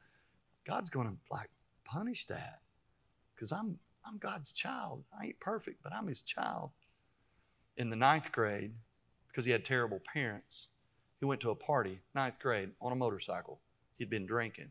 God's 0.67 0.89
to 0.89 1.17
like 1.31 1.51
punish 1.85 2.27
that 2.27 2.61
because 3.35 3.53
I'm, 3.53 3.79
I'm 4.07 4.19
God's 4.19 4.53
child. 4.53 5.05
I 5.19 5.27
ain't 5.27 5.41
perfect, 5.41 5.83
but 5.83 5.93
I'm 5.93 6.07
his 6.07 6.23
child. 6.23 6.71
In 7.77 7.91
the 7.91 7.97
ninth 7.97 8.33
grade, 8.33 8.73
because 9.29 9.45
he 9.45 9.53
had 9.53 9.64
terrible 9.64 10.01
parents, 10.12 10.68
he 11.18 11.27
went 11.27 11.41
to 11.43 11.51
a 11.51 11.55
party, 11.55 12.01
ninth 12.14 12.39
grade, 12.41 12.71
on 12.81 12.93
a 12.93 12.97
motorcycle. 12.97 13.61
He'd 13.99 14.11
been 14.11 14.27
drinking 14.27 14.71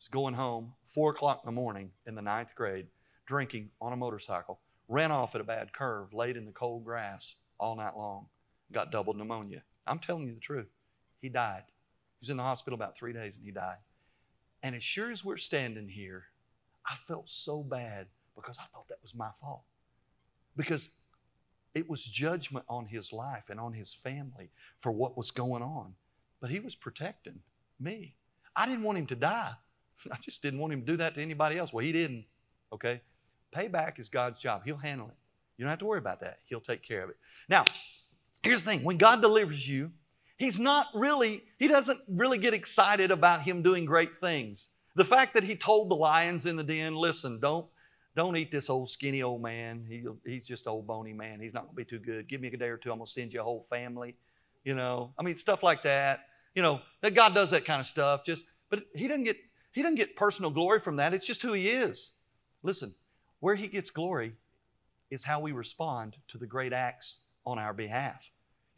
was 0.00 0.08
going 0.08 0.34
home, 0.34 0.72
four 0.86 1.10
o'clock 1.10 1.42
in 1.44 1.46
the 1.46 1.52
morning 1.60 1.90
in 2.06 2.14
the 2.14 2.22
ninth 2.22 2.54
grade, 2.54 2.86
drinking 3.26 3.70
on 3.80 3.92
a 3.92 3.96
motorcycle, 3.96 4.58
ran 4.88 5.12
off 5.12 5.34
at 5.34 5.40
a 5.40 5.44
bad 5.44 5.72
curve, 5.72 6.12
laid 6.14 6.36
in 6.36 6.46
the 6.46 6.52
cold 6.52 6.84
grass 6.84 7.36
all 7.58 7.76
night 7.76 7.96
long, 7.96 8.26
got 8.72 8.90
double 8.90 9.12
pneumonia. 9.12 9.62
I'm 9.86 9.98
telling 9.98 10.26
you 10.26 10.34
the 10.34 10.40
truth. 10.40 10.68
He 11.20 11.28
died. 11.28 11.64
He 11.66 12.24
was 12.24 12.30
in 12.30 12.38
the 12.38 12.42
hospital 12.42 12.74
about 12.74 12.96
three 12.96 13.12
days 13.12 13.34
and 13.36 13.44
he 13.44 13.50
died. 13.50 13.76
And 14.62 14.74
as 14.74 14.82
sure 14.82 15.10
as 15.10 15.24
we're 15.24 15.36
standing 15.36 15.88
here, 15.88 16.24
I 16.86 16.94
felt 16.96 17.28
so 17.28 17.62
bad 17.62 18.06
because 18.34 18.58
I 18.58 18.64
thought 18.72 18.88
that 18.88 19.02
was 19.02 19.14
my 19.14 19.30
fault. 19.40 19.62
Because 20.56 20.90
it 21.74 21.88
was 21.88 22.02
judgment 22.02 22.64
on 22.68 22.86
his 22.86 23.12
life 23.12 23.50
and 23.50 23.60
on 23.60 23.72
his 23.72 23.94
family 23.94 24.50
for 24.78 24.90
what 24.90 25.16
was 25.16 25.30
going 25.30 25.62
on. 25.62 25.94
But 26.40 26.50
he 26.50 26.60
was 26.60 26.74
protecting 26.74 27.38
me. 27.78 28.14
I 28.56 28.66
didn't 28.66 28.82
want 28.82 28.98
him 28.98 29.06
to 29.06 29.14
die. 29.14 29.52
I 30.12 30.16
just 30.20 30.42
didn't 30.42 30.60
want 30.60 30.72
him 30.72 30.80
to 30.80 30.86
do 30.86 30.96
that 30.98 31.14
to 31.14 31.22
anybody 31.22 31.58
else. 31.58 31.72
Well, 31.72 31.84
he 31.84 31.92
didn't. 31.92 32.24
Okay? 32.72 33.00
Payback 33.54 33.98
is 33.98 34.08
God's 34.08 34.40
job. 34.40 34.62
He'll 34.64 34.76
handle 34.76 35.08
it. 35.08 35.14
You 35.56 35.64
don't 35.64 35.70
have 35.70 35.78
to 35.80 35.86
worry 35.86 35.98
about 35.98 36.20
that. 36.20 36.38
He'll 36.46 36.60
take 36.60 36.82
care 36.82 37.02
of 37.02 37.10
it. 37.10 37.16
Now, 37.48 37.64
here's 38.42 38.64
the 38.64 38.70
thing 38.70 38.84
when 38.84 38.96
God 38.96 39.20
delivers 39.20 39.68
you, 39.68 39.92
He's 40.38 40.58
not 40.58 40.86
really, 40.94 41.44
He 41.58 41.68
doesn't 41.68 42.00
really 42.08 42.38
get 42.38 42.54
excited 42.54 43.10
about 43.10 43.42
Him 43.42 43.62
doing 43.62 43.84
great 43.84 44.20
things. 44.20 44.70
The 44.96 45.04
fact 45.04 45.34
that 45.34 45.44
He 45.44 45.54
told 45.54 45.90
the 45.90 45.96
lions 45.96 46.46
in 46.46 46.56
the 46.56 46.64
den, 46.64 46.94
listen, 46.94 47.40
don't. 47.40 47.66
Don't 48.16 48.36
eat 48.36 48.50
this 48.50 48.68
old 48.68 48.90
skinny 48.90 49.22
old 49.22 49.42
man. 49.42 49.84
He, 49.88 50.04
he's 50.24 50.46
just 50.46 50.66
old 50.66 50.86
bony 50.86 51.12
man. 51.12 51.40
He's 51.40 51.54
not 51.54 51.64
going 51.64 51.72
to 51.72 51.76
be 51.76 51.84
too 51.84 51.98
good. 51.98 52.28
Give 52.28 52.40
me 52.40 52.48
a 52.48 52.56
day 52.56 52.68
or 52.68 52.76
two. 52.76 52.90
I'm 52.90 52.98
going 52.98 53.06
to 53.06 53.12
send 53.12 53.32
you 53.32 53.40
a 53.40 53.44
whole 53.44 53.66
family. 53.70 54.16
You 54.64 54.74
know, 54.74 55.12
I 55.18 55.22
mean, 55.22 55.36
stuff 55.36 55.62
like 55.62 55.84
that. 55.84 56.26
You 56.54 56.62
know, 56.62 56.80
that 57.00 57.14
God 57.14 57.34
does 57.34 57.50
that 57.50 57.64
kind 57.64 57.80
of 57.80 57.86
stuff, 57.86 58.24
just 58.24 58.42
but 58.68 58.80
he 58.94 59.06
doesn't 59.06 59.24
get 59.24 59.36
he 59.72 59.82
doesn't 59.82 59.96
get 59.96 60.16
personal 60.16 60.50
glory 60.50 60.80
from 60.80 60.96
that. 60.96 61.14
It's 61.14 61.26
just 61.26 61.42
who 61.42 61.52
he 61.52 61.68
is. 61.68 62.10
Listen, 62.62 62.94
where 63.38 63.54
he 63.54 63.68
gets 63.68 63.90
glory 63.90 64.32
is 65.10 65.24
how 65.24 65.40
we 65.40 65.52
respond 65.52 66.16
to 66.28 66.38
the 66.38 66.46
great 66.46 66.72
acts 66.72 67.18
on 67.46 67.58
our 67.58 67.72
behalf. 67.72 68.30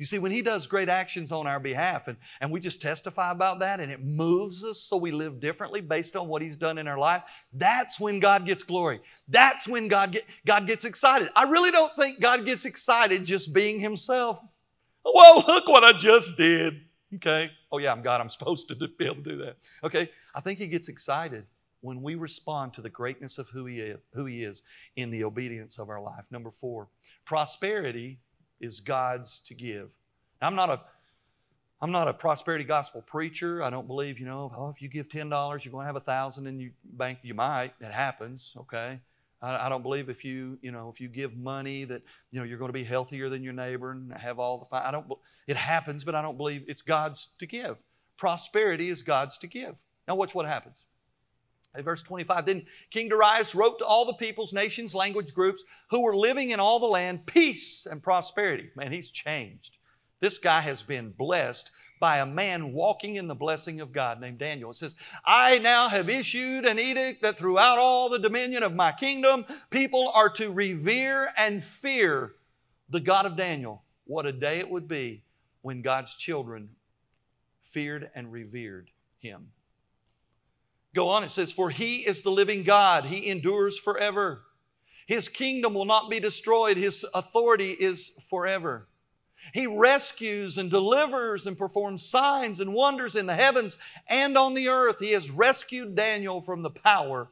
You 0.02 0.06
see, 0.06 0.18
when 0.18 0.32
He 0.32 0.42
does 0.42 0.66
great 0.66 0.88
actions 0.88 1.30
on 1.30 1.46
our 1.46 1.60
behalf 1.60 2.08
and, 2.08 2.16
and 2.40 2.50
we 2.50 2.58
just 2.58 2.82
testify 2.82 3.30
about 3.30 3.60
that 3.60 3.78
and 3.78 3.92
it 3.92 4.02
moves 4.02 4.64
us 4.64 4.80
so 4.80 4.96
we 4.96 5.12
live 5.12 5.38
differently 5.38 5.80
based 5.80 6.16
on 6.16 6.26
what 6.26 6.42
He's 6.42 6.56
done 6.56 6.76
in 6.76 6.88
our 6.88 6.98
life, 6.98 7.22
that's 7.52 8.00
when 8.00 8.18
God 8.18 8.44
gets 8.44 8.64
glory. 8.64 9.00
That's 9.28 9.68
when 9.68 9.86
God, 9.86 10.10
get, 10.10 10.24
God 10.44 10.66
gets 10.66 10.84
excited. 10.84 11.28
I 11.36 11.44
really 11.44 11.70
don't 11.70 11.94
think 11.94 12.20
God 12.20 12.44
gets 12.44 12.64
excited 12.64 13.24
just 13.24 13.52
being 13.52 13.78
Himself. 13.78 14.40
Well, 15.04 15.44
look 15.46 15.68
what 15.68 15.84
I 15.84 15.92
just 15.92 16.36
did. 16.36 16.80
Okay. 17.14 17.52
Oh, 17.70 17.78
yeah, 17.78 17.92
I'm 17.92 18.02
God. 18.02 18.20
I'm 18.20 18.28
supposed 18.28 18.66
to 18.70 18.74
be 18.74 19.04
able 19.04 19.22
to 19.22 19.22
do 19.22 19.36
that. 19.44 19.56
Okay. 19.84 20.10
I 20.34 20.40
think 20.40 20.58
He 20.58 20.66
gets 20.66 20.88
excited 20.88 21.46
when 21.80 22.02
we 22.02 22.16
respond 22.16 22.74
to 22.74 22.80
the 22.80 22.90
greatness 22.90 23.38
of 23.38 23.48
who 23.50 23.66
He 23.66 23.78
is, 23.78 24.00
who 24.14 24.24
he 24.24 24.42
is 24.42 24.64
in 24.96 25.12
the 25.12 25.22
obedience 25.22 25.78
of 25.78 25.90
our 25.90 26.02
life. 26.02 26.24
Number 26.32 26.50
four, 26.50 26.88
prosperity 27.24 28.18
is 28.62 28.80
God's 28.80 29.40
to 29.48 29.54
give. 29.54 29.90
Now, 30.40 30.46
I'm 30.46 30.54
not 30.54 30.70
a 30.70 30.80
I'm 31.82 31.90
not 31.90 32.06
a 32.06 32.14
prosperity 32.14 32.62
gospel 32.62 33.02
preacher. 33.02 33.60
I 33.60 33.68
don't 33.68 33.88
believe, 33.88 34.20
you 34.20 34.24
know, 34.24 34.52
oh, 34.56 34.68
if 34.68 34.80
you 34.80 34.88
give 34.88 35.10
ten 35.10 35.28
dollars, 35.28 35.64
you're 35.64 35.72
going 35.72 35.82
to 35.82 35.86
have 35.88 35.96
a 35.96 36.00
thousand 36.00 36.46
in 36.46 36.60
your 36.60 36.70
bank. 36.84 37.18
You 37.22 37.34
might. 37.34 37.74
It 37.80 37.90
happens. 37.90 38.54
Okay. 38.56 39.00
I, 39.42 39.66
I, 39.66 39.68
don't 39.68 39.82
believe 39.82 40.08
if 40.08 40.24
you, 40.24 40.58
you 40.62 40.70
know, 40.70 40.92
if 40.94 41.00
you 41.00 41.08
give 41.08 41.36
money 41.36 41.82
that, 41.84 42.02
you 42.30 42.38
know, 42.38 42.44
you're 42.46 42.58
going 42.58 42.68
to 42.68 42.72
be 42.72 42.84
healthier 42.84 43.28
than 43.28 43.42
your 43.42 43.52
neighbor 43.52 43.90
and 43.90 44.12
have 44.14 44.38
all 44.38 44.58
the. 44.58 44.76
I 44.76 44.92
don't. 44.92 45.06
It 45.48 45.56
happens, 45.56 46.04
but 46.04 46.14
I 46.14 46.22
don't 46.22 46.36
believe 46.36 46.64
it's 46.68 46.82
God's 46.82 47.28
to 47.40 47.46
give. 47.46 47.76
Prosperity 48.16 48.88
is 48.88 49.02
God's 49.02 49.36
to 49.38 49.48
give. 49.48 49.74
Now, 50.06 50.14
watch 50.14 50.36
what 50.36 50.46
happens. 50.46 50.84
Verse 51.80 52.02
25 52.02 52.44
Then 52.44 52.66
King 52.90 53.08
Darius 53.08 53.54
wrote 53.54 53.78
to 53.78 53.86
all 53.86 54.04
the 54.04 54.12
peoples, 54.14 54.52
nations, 54.52 54.94
language 54.94 55.32
groups 55.32 55.64
who 55.90 56.02
were 56.02 56.16
living 56.16 56.50
in 56.50 56.60
all 56.60 56.78
the 56.78 56.86
land 56.86 57.24
peace 57.26 57.86
and 57.90 58.02
prosperity. 58.02 58.70
Man, 58.76 58.92
he's 58.92 59.10
changed. 59.10 59.76
This 60.20 60.38
guy 60.38 60.60
has 60.60 60.82
been 60.82 61.10
blessed 61.10 61.70
by 61.98 62.18
a 62.18 62.26
man 62.26 62.72
walking 62.72 63.16
in 63.16 63.28
the 63.28 63.34
blessing 63.34 63.80
of 63.80 63.92
God 63.92 64.20
named 64.20 64.38
Daniel. 64.38 64.70
It 64.70 64.76
says, 64.76 64.96
I 65.24 65.58
now 65.58 65.88
have 65.88 66.08
issued 66.08 66.64
an 66.64 66.78
edict 66.78 67.22
that 67.22 67.38
throughout 67.38 67.78
all 67.78 68.08
the 68.08 68.18
dominion 68.18 68.64
of 68.64 68.74
my 68.74 68.92
kingdom, 68.92 69.46
people 69.70 70.10
are 70.12 70.28
to 70.30 70.50
revere 70.50 71.28
and 71.38 71.64
fear 71.64 72.34
the 72.90 73.00
God 73.00 73.24
of 73.24 73.36
Daniel. 73.36 73.82
What 74.04 74.26
a 74.26 74.32
day 74.32 74.58
it 74.58 74.68
would 74.68 74.88
be 74.88 75.22
when 75.62 75.80
God's 75.80 76.14
children 76.16 76.70
feared 77.62 78.10
and 78.14 78.32
revered 78.32 78.90
him. 79.20 79.52
Go 80.94 81.08
on, 81.08 81.24
it 81.24 81.30
says, 81.30 81.52
For 81.52 81.70
he 81.70 81.98
is 81.98 82.22
the 82.22 82.30
living 82.30 82.64
God, 82.64 83.06
he 83.06 83.28
endures 83.28 83.78
forever. 83.78 84.42
His 85.06 85.28
kingdom 85.28 85.74
will 85.74 85.84
not 85.84 86.10
be 86.10 86.20
destroyed, 86.20 86.76
his 86.76 87.04
authority 87.14 87.70
is 87.72 88.12
forever. 88.28 88.88
He 89.52 89.66
rescues 89.66 90.56
and 90.56 90.70
delivers 90.70 91.46
and 91.46 91.58
performs 91.58 92.04
signs 92.04 92.60
and 92.60 92.72
wonders 92.72 93.16
in 93.16 93.26
the 93.26 93.34
heavens 93.34 93.76
and 94.06 94.38
on 94.38 94.54
the 94.54 94.68
earth. 94.68 94.96
He 95.00 95.12
has 95.12 95.30
rescued 95.30 95.96
Daniel 95.96 96.40
from 96.40 96.62
the 96.62 96.70
power 96.70 97.28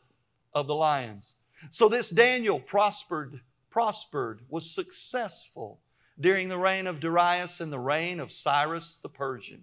of 0.53 0.67
the 0.67 0.75
lions. 0.75 1.37
So 1.71 1.89
this 1.89 2.11
Daniel 2.11 2.59
prospered, 2.59 3.41
prospered, 3.71 4.41
was 4.49 4.69
successful 4.69 5.81
during 6.19 6.49
the 6.49 6.59
reign 6.59 6.87
of 6.87 7.01
Darius 7.01 7.61
and 7.61 7.73
the 7.73 7.79
reign 7.79 8.19
of 8.19 8.33
Cyrus 8.33 8.99
the 9.03 9.09
Persian. 9.09 9.63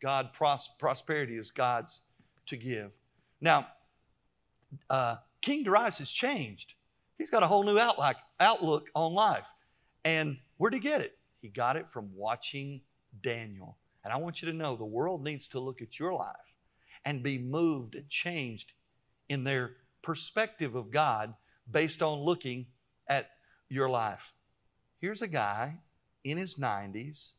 God 0.00 0.32
pros- 0.32 0.70
prosperity 0.78 1.36
is 1.36 1.50
God's 1.50 2.00
to 2.48 2.56
give. 2.56 2.90
Now, 3.40 3.68
uh, 4.90 5.16
King 5.40 5.64
Darius 5.64 5.98
has 5.98 6.10
changed. 6.10 6.74
He's 7.16 7.30
got 7.30 7.42
a 7.42 7.46
whole 7.46 7.64
new 7.64 7.78
outlook, 7.78 8.16
outlook 8.40 8.88
on 8.94 9.14
life. 9.14 9.50
And 10.04 10.38
where'd 10.56 10.74
he 10.74 10.80
get 10.80 11.00
it? 11.00 11.18
He 11.40 11.48
got 11.48 11.76
it 11.76 11.86
from 11.90 12.10
watching 12.14 12.80
Daniel. 13.22 13.76
And 14.04 14.12
I 14.12 14.16
want 14.16 14.42
you 14.42 14.50
to 14.50 14.56
know 14.56 14.76
the 14.76 14.84
world 14.84 15.24
needs 15.24 15.48
to 15.48 15.60
look 15.60 15.82
at 15.82 15.98
your 15.98 16.14
life 16.14 16.36
and 17.04 17.22
be 17.22 17.38
moved 17.38 17.94
and 17.94 18.08
changed 18.08 18.72
in 19.28 19.44
their 19.44 19.76
perspective 20.02 20.74
of 20.74 20.90
God 20.90 21.34
based 21.70 22.02
on 22.02 22.20
looking 22.20 22.66
at 23.08 23.30
your 23.68 23.88
life. 23.88 24.32
Here's 25.00 25.22
a 25.22 25.28
guy 25.28 25.78
in 26.24 26.38
his 26.38 26.56
90s, 26.56 27.32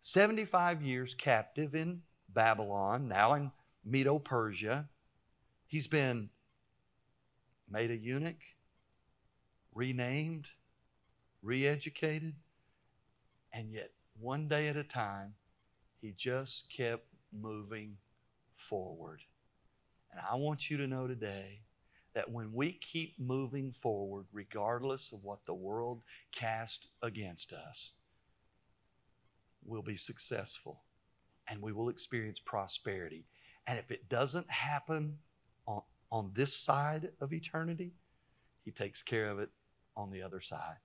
75 0.00 0.82
years 0.82 1.14
captive 1.14 1.74
in 1.74 2.02
Babylon, 2.30 3.08
now 3.08 3.34
in 3.34 3.50
Medo 3.88 4.18
Persia. 4.18 4.88
He's 5.66 5.86
been 5.86 6.30
made 7.70 7.90
a 7.90 7.96
eunuch, 7.96 8.40
renamed, 9.74 10.46
re 11.42 11.66
educated, 11.66 12.34
and 13.52 13.72
yet 13.72 13.90
one 14.18 14.48
day 14.48 14.68
at 14.68 14.76
a 14.76 14.84
time, 14.84 15.34
he 16.00 16.12
just 16.16 16.70
kept 16.74 17.06
moving 17.32 17.96
forward. 18.56 19.20
And 20.10 20.20
I 20.30 20.36
want 20.36 20.70
you 20.70 20.76
to 20.78 20.86
know 20.86 21.06
today 21.06 21.60
that 22.14 22.30
when 22.30 22.52
we 22.52 22.72
keep 22.72 23.18
moving 23.18 23.72
forward, 23.72 24.26
regardless 24.32 25.12
of 25.12 25.22
what 25.22 25.44
the 25.46 25.54
world 25.54 26.02
casts 26.32 26.88
against 27.02 27.52
us, 27.52 27.92
we'll 29.64 29.82
be 29.82 29.96
successful 29.96 30.82
and 31.48 31.62
we 31.62 31.72
will 31.72 31.88
experience 31.88 32.40
prosperity. 32.40 33.24
And 33.68 33.78
if 33.78 33.90
it 33.90 34.08
doesn't 34.08 34.50
happen 34.50 35.18
on, 35.66 35.82
on 36.10 36.30
this 36.34 36.54
side 36.54 37.10
of 37.20 37.34
eternity, 37.34 37.92
He 38.64 38.70
takes 38.70 39.02
care 39.02 39.28
of 39.28 39.38
it 39.38 39.50
on 39.94 40.10
the 40.10 40.22
other 40.22 40.40
side 40.40 40.78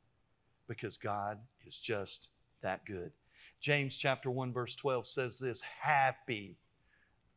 because 0.67 0.97
God 0.97 1.39
is 1.65 1.77
just 1.77 2.27
that 2.61 2.85
good. 2.85 3.13
James 3.61 3.95
chapter 3.95 4.29
1 4.29 4.51
verse 4.51 4.75
12 4.75 5.07
says 5.07 5.39
this, 5.39 5.61
happy 5.61 6.57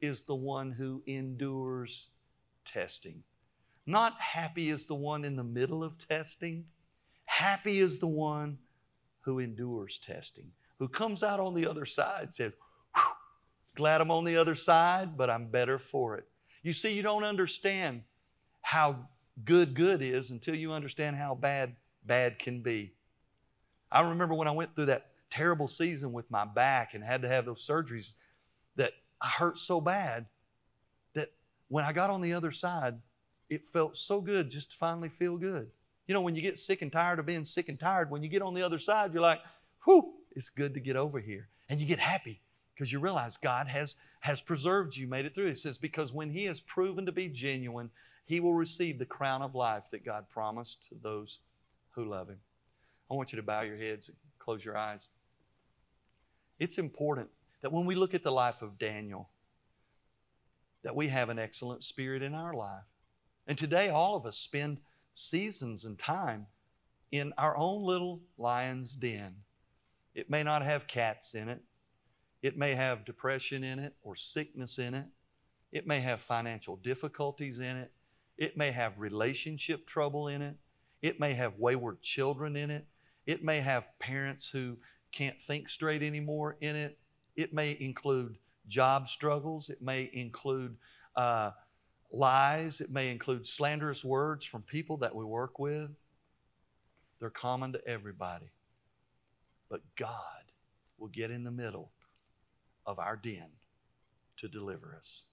is 0.00 0.22
the 0.22 0.34
one 0.34 0.72
who 0.72 1.00
endures 1.06 2.08
testing. 2.64 3.22
Not 3.86 4.20
happy 4.20 4.70
is 4.70 4.86
the 4.86 4.96
one 4.96 5.24
in 5.24 5.36
the 5.36 5.44
middle 5.44 5.84
of 5.84 5.96
testing. 6.08 6.64
Happy 7.26 7.78
is 7.78 8.00
the 8.00 8.08
one 8.08 8.58
who 9.20 9.38
endures 9.38 9.98
testing, 9.98 10.50
who 10.80 10.88
comes 10.88 11.22
out 11.22 11.38
on 11.38 11.54
the 11.54 11.66
other 11.66 11.86
side, 11.86 12.34
says, 12.34 12.52
Glad 13.76 14.00
I'm 14.00 14.10
on 14.10 14.24
the 14.24 14.38
other 14.38 14.54
side, 14.54 15.18
but 15.18 15.28
I'm 15.28 15.48
better 15.48 15.78
for 15.78 16.16
it. 16.16 16.24
You 16.62 16.72
see, 16.72 16.94
you 16.94 17.02
don't 17.02 17.24
understand 17.24 18.02
how 18.62 19.06
good 19.44 19.74
good 19.74 20.00
is 20.00 20.30
until 20.30 20.54
you 20.54 20.72
understand 20.72 21.14
how 21.14 21.34
bad 21.34 21.76
bad 22.04 22.38
can 22.38 22.62
be. 22.62 22.94
I 23.92 24.00
remember 24.00 24.34
when 24.34 24.48
I 24.48 24.52
went 24.52 24.74
through 24.74 24.86
that 24.86 25.10
terrible 25.30 25.68
season 25.68 26.12
with 26.12 26.28
my 26.30 26.46
back 26.46 26.94
and 26.94 27.04
had 27.04 27.20
to 27.22 27.28
have 27.28 27.44
those 27.44 27.66
surgeries 27.66 28.12
that 28.76 28.92
I 29.20 29.28
hurt 29.28 29.58
so 29.58 29.80
bad 29.80 30.24
that 31.12 31.28
when 31.68 31.84
I 31.84 31.92
got 31.92 32.08
on 32.08 32.22
the 32.22 32.32
other 32.32 32.52
side, 32.52 32.94
it 33.50 33.68
felt 33.68 33.96
so 33.98 34.22
good 34.22 34.50
just 34.50 34.70
to 34.70 34.76
finally 34.76 35.10
feel 35.10 35.36
good. 35.36 35.68
You 36.06 36.14
know, 36.14 36.22
when 36.22 36.34
you 36.34 36.40
get 36.40 36.58
sick 36.58 36.80
and 36.80 36.90
tired 36.90 37.18
of 37.18 37.26
being 37.26 37.44
sick 37.44 37.68
and 37.68 37.78
tired, 37.78 38.10
when 38.10 38.22
you 38.22 38.30
get 38.30 38.40
on 38.40 38.54
the 38.54 38.62
other 38.62 38.78
side, 38.78 39.12
you're 39.12 39.22
like, 39.22 39.40
whew, 39.84 40.14
it's 40.34 40.48
good 40.48 40.72
to 40.74 40.80
get 40.80 40.96
over 40.96 41.20
here. 41.20 41.48
And 41.68 41.78
you 41.78 41.86
get 41.86 41.98
happy 41.98 42.40
because 42.76 42.92
you 42.92 43.00
realize 43.00 43.38
God 43.38 43.68
has, 43.68 43.96
has 44.20 44.42
preserved 44.42 44.94
you, 44.94 45.06
made 45.06 45.24
it 45.24 45.34
through. 45.34 45.48
He 45.48 45.54
says, 45.54 45.78
because 45.78 46.12
when 46.12 46.28
He 46.28 46.44
has 46.44 46.60
proven 46.60 47.06
to 47.06 47.12
be 47.12 47.28
genuine, 47.28 47.90
He 48.26 48.38
will 48.38 48.52
receive 48.52 48.98
the 48.98 49.06
crown 49.06 49.40
of 49.40 49.54
life 49.54 49.84
that 49.92 50.04
God 50.04 50.28
promised 50.28 50.86
to 50.90 50.94
those 51.02 51.38
who 51.92 52.04
love 52.04 52.28
Him. 52.28 52.38
I 53.10 53.14
want 53.14 53.32
you 53.32 53.36
to 53.36 53.42
bow 53.42 53.62
your 53.62 53.78
heads 53.78 54.08
and 54.08 54.16
close 54.38 54.62
your 54.62 54.76
eyes. 54.76 55.08
It's 56.58 56.76
important 56.76 57.28
that 57.62 57.72
when 57.72 57.86
we 57.86 57.94
look 57.94 58.12
at 58.12 58.22
the 58.22 58.30
life 58.30 58.60
of 58.60 58.78
Daniel, 58.78 59.30
that 60.82 60.94
we 60.94 61.08
have 61.08 61.30
an 61.30 61.38
excellent 61.38 61.82
spirit 61.82 62.22
in 62.22 62.34
our 62.34 62.52
life. 62.52 62.84
And 63.46 63.56
today, 63.56 63.88
all 63.88 64.16
of 64.16 64.26
us 64.26 64.36
spend 64.36 64.78
seasons 65.14 65.86
and 65.86 65.98
time 65.98 66.46
in 67.10 67.32
our 67.38 67.56
own 67.56 67.84
little 67.84 68.20
lion's 68.36 68.94
den. 68.94 69.34
It 70.14 70.28
may 70.28 70.42
not 70.42 70.62
have 70.62 70.86
cats 70.86 71.34
in 71.34 71.48
it, 71.48 71.62
it 72.42 72.56
may 72.56 72.74
have 72.74 73.04
depression 73.04 73.64
in 73.64 73.78
it 73.78 73.94
or 74.02 74.16
sickness 74.16 74.78
in 74.78 74.94
it. 74.94 75.06
It 75.72 75.86
may 75.86 76.00
have 76.00 76.20
financial 76.20 76.76
difficulties 76.76 77.58
in 77.58 77.76
it. 77.76 77.92
It 78.38 78.56
may 78.56 78.70
have 78.70 78.98
relationship 78.98 79.86
trouble 79.86 80.28
in 80.28 80.42
it. 80.42 80.56
It 81.02 81.20
may 81.20 81.34
have 81.34 81.58
wayward 81.58 82.02
children 82.02 82.56
in 82.56 82.70
it. 82.70 82.86
It 83.26 83.42
may 83.42 83.60
have 83.60 83.84
parents 83.98 84.48
who 84.48 84.76
can't 85.12 85.40
think 85.42 85.68
straight 85.68 86.02
anymore 86.02 86.56
in 86.60 86.76
it. 86.76 86.98
It 87.34 87.52
may 87.52 87.76
include 87.80 88.36
job 88.68 89.08
struggles. 89.08 89.68
It 89.68 89.82
may 89.82 90.10
include 90.12 90.76
uh, 91.16 91.50
lies. 92.12 92.80
It 92.80 92.90
may 92.90 93.10
include 93.10 93.46
slanderous 93.46 94.04
words 94.04 94.44
from 94.44 94.62
people 94.62 94.96
that 94.98 95.14
we 95.14 95.24
work 95.24 95.58
with. 95.58 95.90
They're 97.18 97.30
common 97.30 97.72
to 97.72 97.88
everybody. 97.88 98.50
But 99.68 99.80
God 99.96 100.52
will 100.98 101.08
get 101.08 101.30
in 101.30 101.42
the 101.44 101.50
middle 101.50 101.90
of 102.86 102.98
our 102.98 103.16
den 103.16 103.48
to 104.38 104.48
deliver 104.48 104.94
us. 104.96 105.24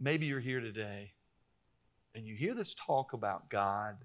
Maybe 0.00 0.26
you're 0.26 0.40
here 0.40 0.60
today 0.60 1.12
and 2.14 2.26
you 2.26 2.34
hear 2.34 2.54
this 2.54 2.74
talk 2.74 3.12
about 3.12 3.48
God, 3.48 3.96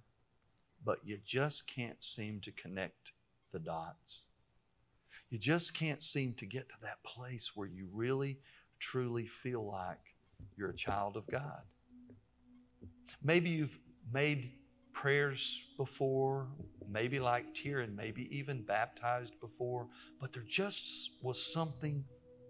but 0.83 0.99
you 1.03 1.17
just 1.25 1.67
can't 1.67 2.03
seem 2.03 2.39
to 2.41 2.51
connect 2.51 3.13
the 3.51 3.59
dots. 3.59 4.25
You 5.29 5.37
just 5.37 5.73
can't 5.73 6.03
seem 6.03 6.33
to 6.35 6.45
get 6.45 6.69
to 6.69 6.75
that 6.81 7.03
place 7.03 7.51
where 7.55 7.67
you 7.67 7.87
really, 7.93 8.39
truly 8.79 9.27
feel 9.27 9.65
like 9.65 9.99
you're 10.57 10.69
a 10.69 10.75
child 10.75 11.17
of 11.17 11.27
God. 11.27 11.61
Maybe 13.21 13.49
you've 13.49 13.77
made 14.11 14.51
prayers 14.93 15.61
before, 15.77 16.47
maybe 16.89 17.19
like 17.19 17.53
Tyrion, 17.53 17.95
maybe 17.95 18.27
even 18.35 18.61
baptized 18.63 19.39
before, 19.39 19.87
but 20.19 20.33
there 20.33 20.43
just 20.47 21.11
was 21.21 21.41
something 21.41 22.03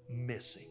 missing. 0.10 0.70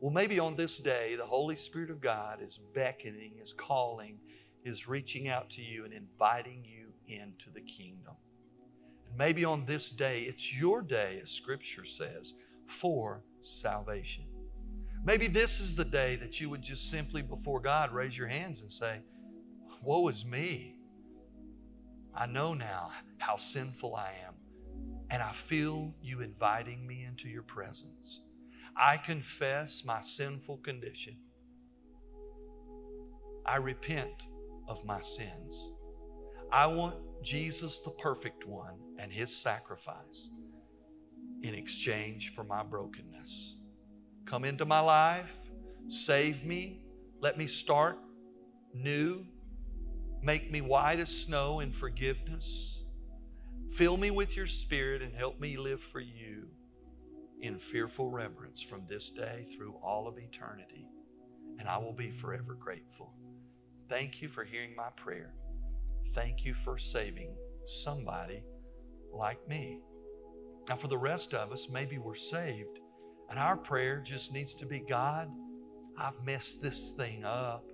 Well, 0.00 0.12
maybe 0.12 0.38
on 0.38 0.54
this 0.54 0.78
day, 0.78 1.16
the 1.16 1.26
Holy 1.26 1.56
Spirit 1.56 1.90
of 1.90 2.00
God 2.00 2.40
is 2.40 2.60
beckoning, 2.72 3.32
is 3.42 3.52
calling, 3.52 4.18
is 4.64 4.86
reaching 4.86 5.28
out 5.28 5.50
to 5.50 5.62
you 5.62 5.84
and 5.84 5.92
inviting 5.92 6.64
you 6.64 6.92
into 7.08 7.50
the 7.52 7.62
kingdom. 7.62 8.14
And 9.08 9.16
maybe 9.16 9.44
on 9.44 9.64
this 9.64 9.90
day, 9.90 10.22
it's 10.22 10.54
your 10.54 10.82
day, 10.82 11.18
as 11.22 11.30
Scripture 11.30 11.84
says, 11.84 12.34
for 12.68 13.24
salvation. 13.42 14.24
Maybe 15.04 15.26
this 15.26 15.58
is 15.58 15.74
the 15.74 15.84
day 15.84 16.16
that 16.16 16.40
you 16.40 16.50
would 16.50 16.62
just 16.62 16.90
simply 16.90 17.22
before 17.22 17.60
God 17.60 17.92
raise 17.92 18.16
your 18.16 18.28
hands 18.28 18.62
and 18.62 18.72
say, 18.72 19.00
Woe 19.88 20.06
is 20.08 20.22
me. 20.22 20.74
I 22.14 22.26
know 22.26 22.52
now 22.52 22.90
how 23.16 23.36
sinful 23.36 23.96
I 23.96 24.12
am, 24.26 24.34
and 25.08 25.22
I 25.22 25.32
feel 25.32 25.94
you 26.02 26.20
inviting 26.20 26.86
me 26.86 27.06
into 27.08 27.26
your 27.26 27.44
presence. 27.44 28.20
I 28.76 28.98
confess 28.98 29.84
my 29.86 30.02
sinful 30.02 30.58
condition. 30.58 31.16
I 33.46 33.56
repent 33.56 34.24
of 34.68 34.84
my 34.84 35.00
sins. 35.00 35.70
I 36.52 36.66
want 36.66 36.96
Jesus, 37.22 37.78
the 37.78 37.92
perfect 37.92 38.46
one, 38.46 38.74
and 38.98 39.10
his 39.10 39.34
sacrifice 39.34 40.28
in 41.42 41.54
exchange 41.54 42.34
for 42.34 42.44
my 42.44 42.62
brokenness. 42.62 43.56
Come 44.26 44.44
into 44.44 44.66
my 44.66 44.80
life, 44.80 45.30
save 45.88 46.44
me, 46.44 46.82
let 47.22 47.38
me 47.38 47.46
start 47.46 47.96
new, 48.74 49.24
make 50.22 50.50
me 50.50 50.60
white 50.60 51.00
as 51.00 51.10
snow 51.10 51.60
in 51.60 51.72
forgiveness. 51.72 52.82
Fill 53.72 53.96
me 53.96 54.10
with 54.10 54.36
your 54.36 54.46
spirit 54.46 55.02
and 55.02 55.14
help 55.14 55.38
me 55.40 55.56
live 55.56 55.80
for 55.80 56.00
you 56.00 56.48
in 57.40 57.58
fearful 57.58 58.10
reverence 58.10 58.60
from 58.60 58.82
this 58.88 59.10
day 59.10 59.46
through 59.54 59.74
all 59.82 60.08
of 60.08 60.18
eternity. 60.18 60.86
And 61.58 61.68
I 61.68 61.78
will 61.78 61.92
be 61.92 62.10
forever 62.10 62.54
grateful. 62.54 63.12
Thank 63.88 64.20
you 64.20 64.28
for 64.28 64.44
hearing 64.44 64.74
my 64.76 64.88
prayer. 64.96 65.32
Thank 66.12 66.44
you 66.44 66.54
for 66.54 66.78
saving 66.78 67.34
somebody 67.66 68.42
like 69.12 69.46
me. 69.48 69.80
Now, 70.68 70.76
for 70.76 70.88
the 70.88 70.98
rest 70.98 71.34
of 71.34 71.52
us, 71.52 71.68
maybe 71.70 71.98
we're 71.98 72.14
saved, 72.14 72.80
and 73.30 73.38
our 73.38 73.56
prayer 73.56 74.00
just 74.04 74.32
needs 74.32 74.54
to 74.56 74.66
be 74.66 74.80
God, 74.80 75.30
I've 75.96 76.22
messed 76.24 76.62
this 76.62 76.90
thing 76.90 77.24
up. 77.24 77.64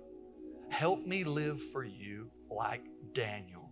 Help 0.69 1.05
me 1.05 1.23
live 1.23 1.61
for 1.71 1.83
you 1.83 2.29
like 2.49 2.83
Daniel, 3.13 3.71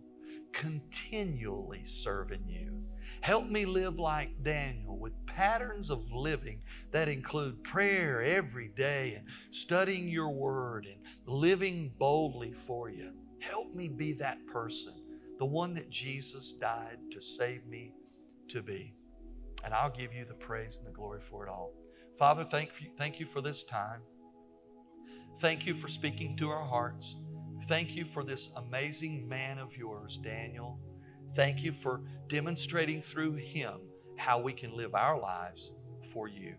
continually 0.52 1.84
serving 1.84 2.46
you. 2.48 2.82
Help 3.20 3.48
me 3.48 3.64
live 3.64 3.98
like 3.98 4.42
Daniel 4.42 4.98
with 4.98 5.12
patterns 5.26 5.90
of 5.90 6.10
living 6.12 6.62
that 6.92 7.08
include 7.08 7.62
prayer 7.64 8.22
every 8.22 8.68
day 8.68 9.14
and 9.16 9.26
studying 9.50 10.08
your 10.08 10.30
word 10.30 10.86
and 10.86 11.00
living 11.26 11.92
boldly 11.98 12.52
for 12.52 12.90
you. 12.90 13.12
Help 13.40 13.74
me 13.74 13.88
be 13.88 14.12
that 14.12 14.46
person, 14.46 14.94
the 15.38 15.44
one 15.44 15.74
that 15.74 15.90
Jesus 15.90 16.52
died 16.52 16.98
to 17.12 17.20
save 17.20 17.66
me 17.66 17.92
to 18.48 18.62
be. 18.62 18.94
And 19.64 19.72
I'll 19.72 19.90
give 19.90 20.12
you 20.12 20.24
the 20.24 20.34
praise 20.34 20.76
and 20.76 20.86
the 20.86 20.92
glory 20.92 21.20
for 21.20 21.46
it 21.46 21.50
all. 21.50 21.72
Father, 22.18 22.44
thank 22.44 22.70
you, 22.80 22.90
thank 22.96 23.18
you 23.18 23.26
for 23.26 23.40
this 23.40 23.64
time. 23.64 24.00
Thank 25.40 25.66
you 25.66 25.74
for 25.74 25.88
speaking 25.88 26.36
to 26.36 26.48
our 26.48 26.64
hearts. 26.64 27.16
Thank 27.66 27.96
you 27.96 28.04
for 28.04 28.22
this 28.22 28.50
amazing 28.56 29.26
man 29.26 29.58
of 29.58 29.74
yours, 29.74 30.18
Daniel. 30.22 30.78
Thank 31.34 31.62
you 31.62 31.72
for 31.72 32.02
demonstrating 32.28 33.00
through 33.00 33.36
him 33.36 33.80
how 34.16 34.38
we 34.38 34.52
can 34.52 34.76
live 34.76 34.94
our 34.94 35.18
lives 35.18 35.72
for 36.12 36.28
you. 36.28 36.56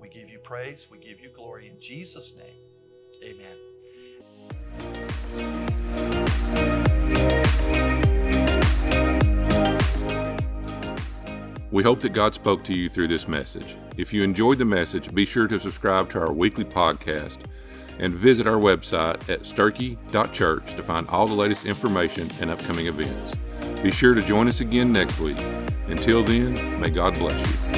We 0.00 0.08
give 0.08 0.28
you 0.28 0.40
praise, 0.40 0.88
we 0.90 0.98
give 0.98 1.20
you 1.20 1.30
glory 1.32 1.68
in 1.68 1.80
Jesus' 1.80 2.34
name. 2.34 2.62
Amen. 3.22 3.56
We 11.70 11.84
hope 11.84 12.00
that 12.00 12.12
God 12.12 12.34
spoke 12.34 12.64
to 12.64 12.74
you 12.74 12.88
through 12.88 13.06
this 13.06 13.28
message. 13.28 13.76
If 13.96 14.12
you 14.12 14.24
enjoyed 14.24 14.58
the 14.58 14.64
message, 14.64 15.14
be 15.14 15.24
sure 15.24 15.46
to 15.46 15.60
subscribe 15.60 16.10
to 16.10 16.18
our 16.18 16.32
weekly 16.32 16.64
podcast 16.64 17.38
and 17.98 18.14
visit 18.14 18.46
our 18.46 18.58
website 18.58 19.28
at 19.28 19.42
sterchi.church 19.42 20.74
to 20.74 20.82
find 20.82 21.08
all 21.08 21.26
the 21.26 21.34
latest 21.34 21.64
information 21.64 22.28
and 22.40 22.50
upcoming 22.50 22.86
events. 22.86 23.34
Be 23.82 23.90
sure 23.90 24.14
to 24.14 24.22
join 24.22 24.48
us 24.48 24.60
again 24.60 24.92
next 24.92 25.18
week. 25.20 25.40
Until 25.88 26.22
then, 26.22 26.80
may 26.80 26.90
God 26.90 27.14
bless 27.14 27.38
you. 27.46 27.73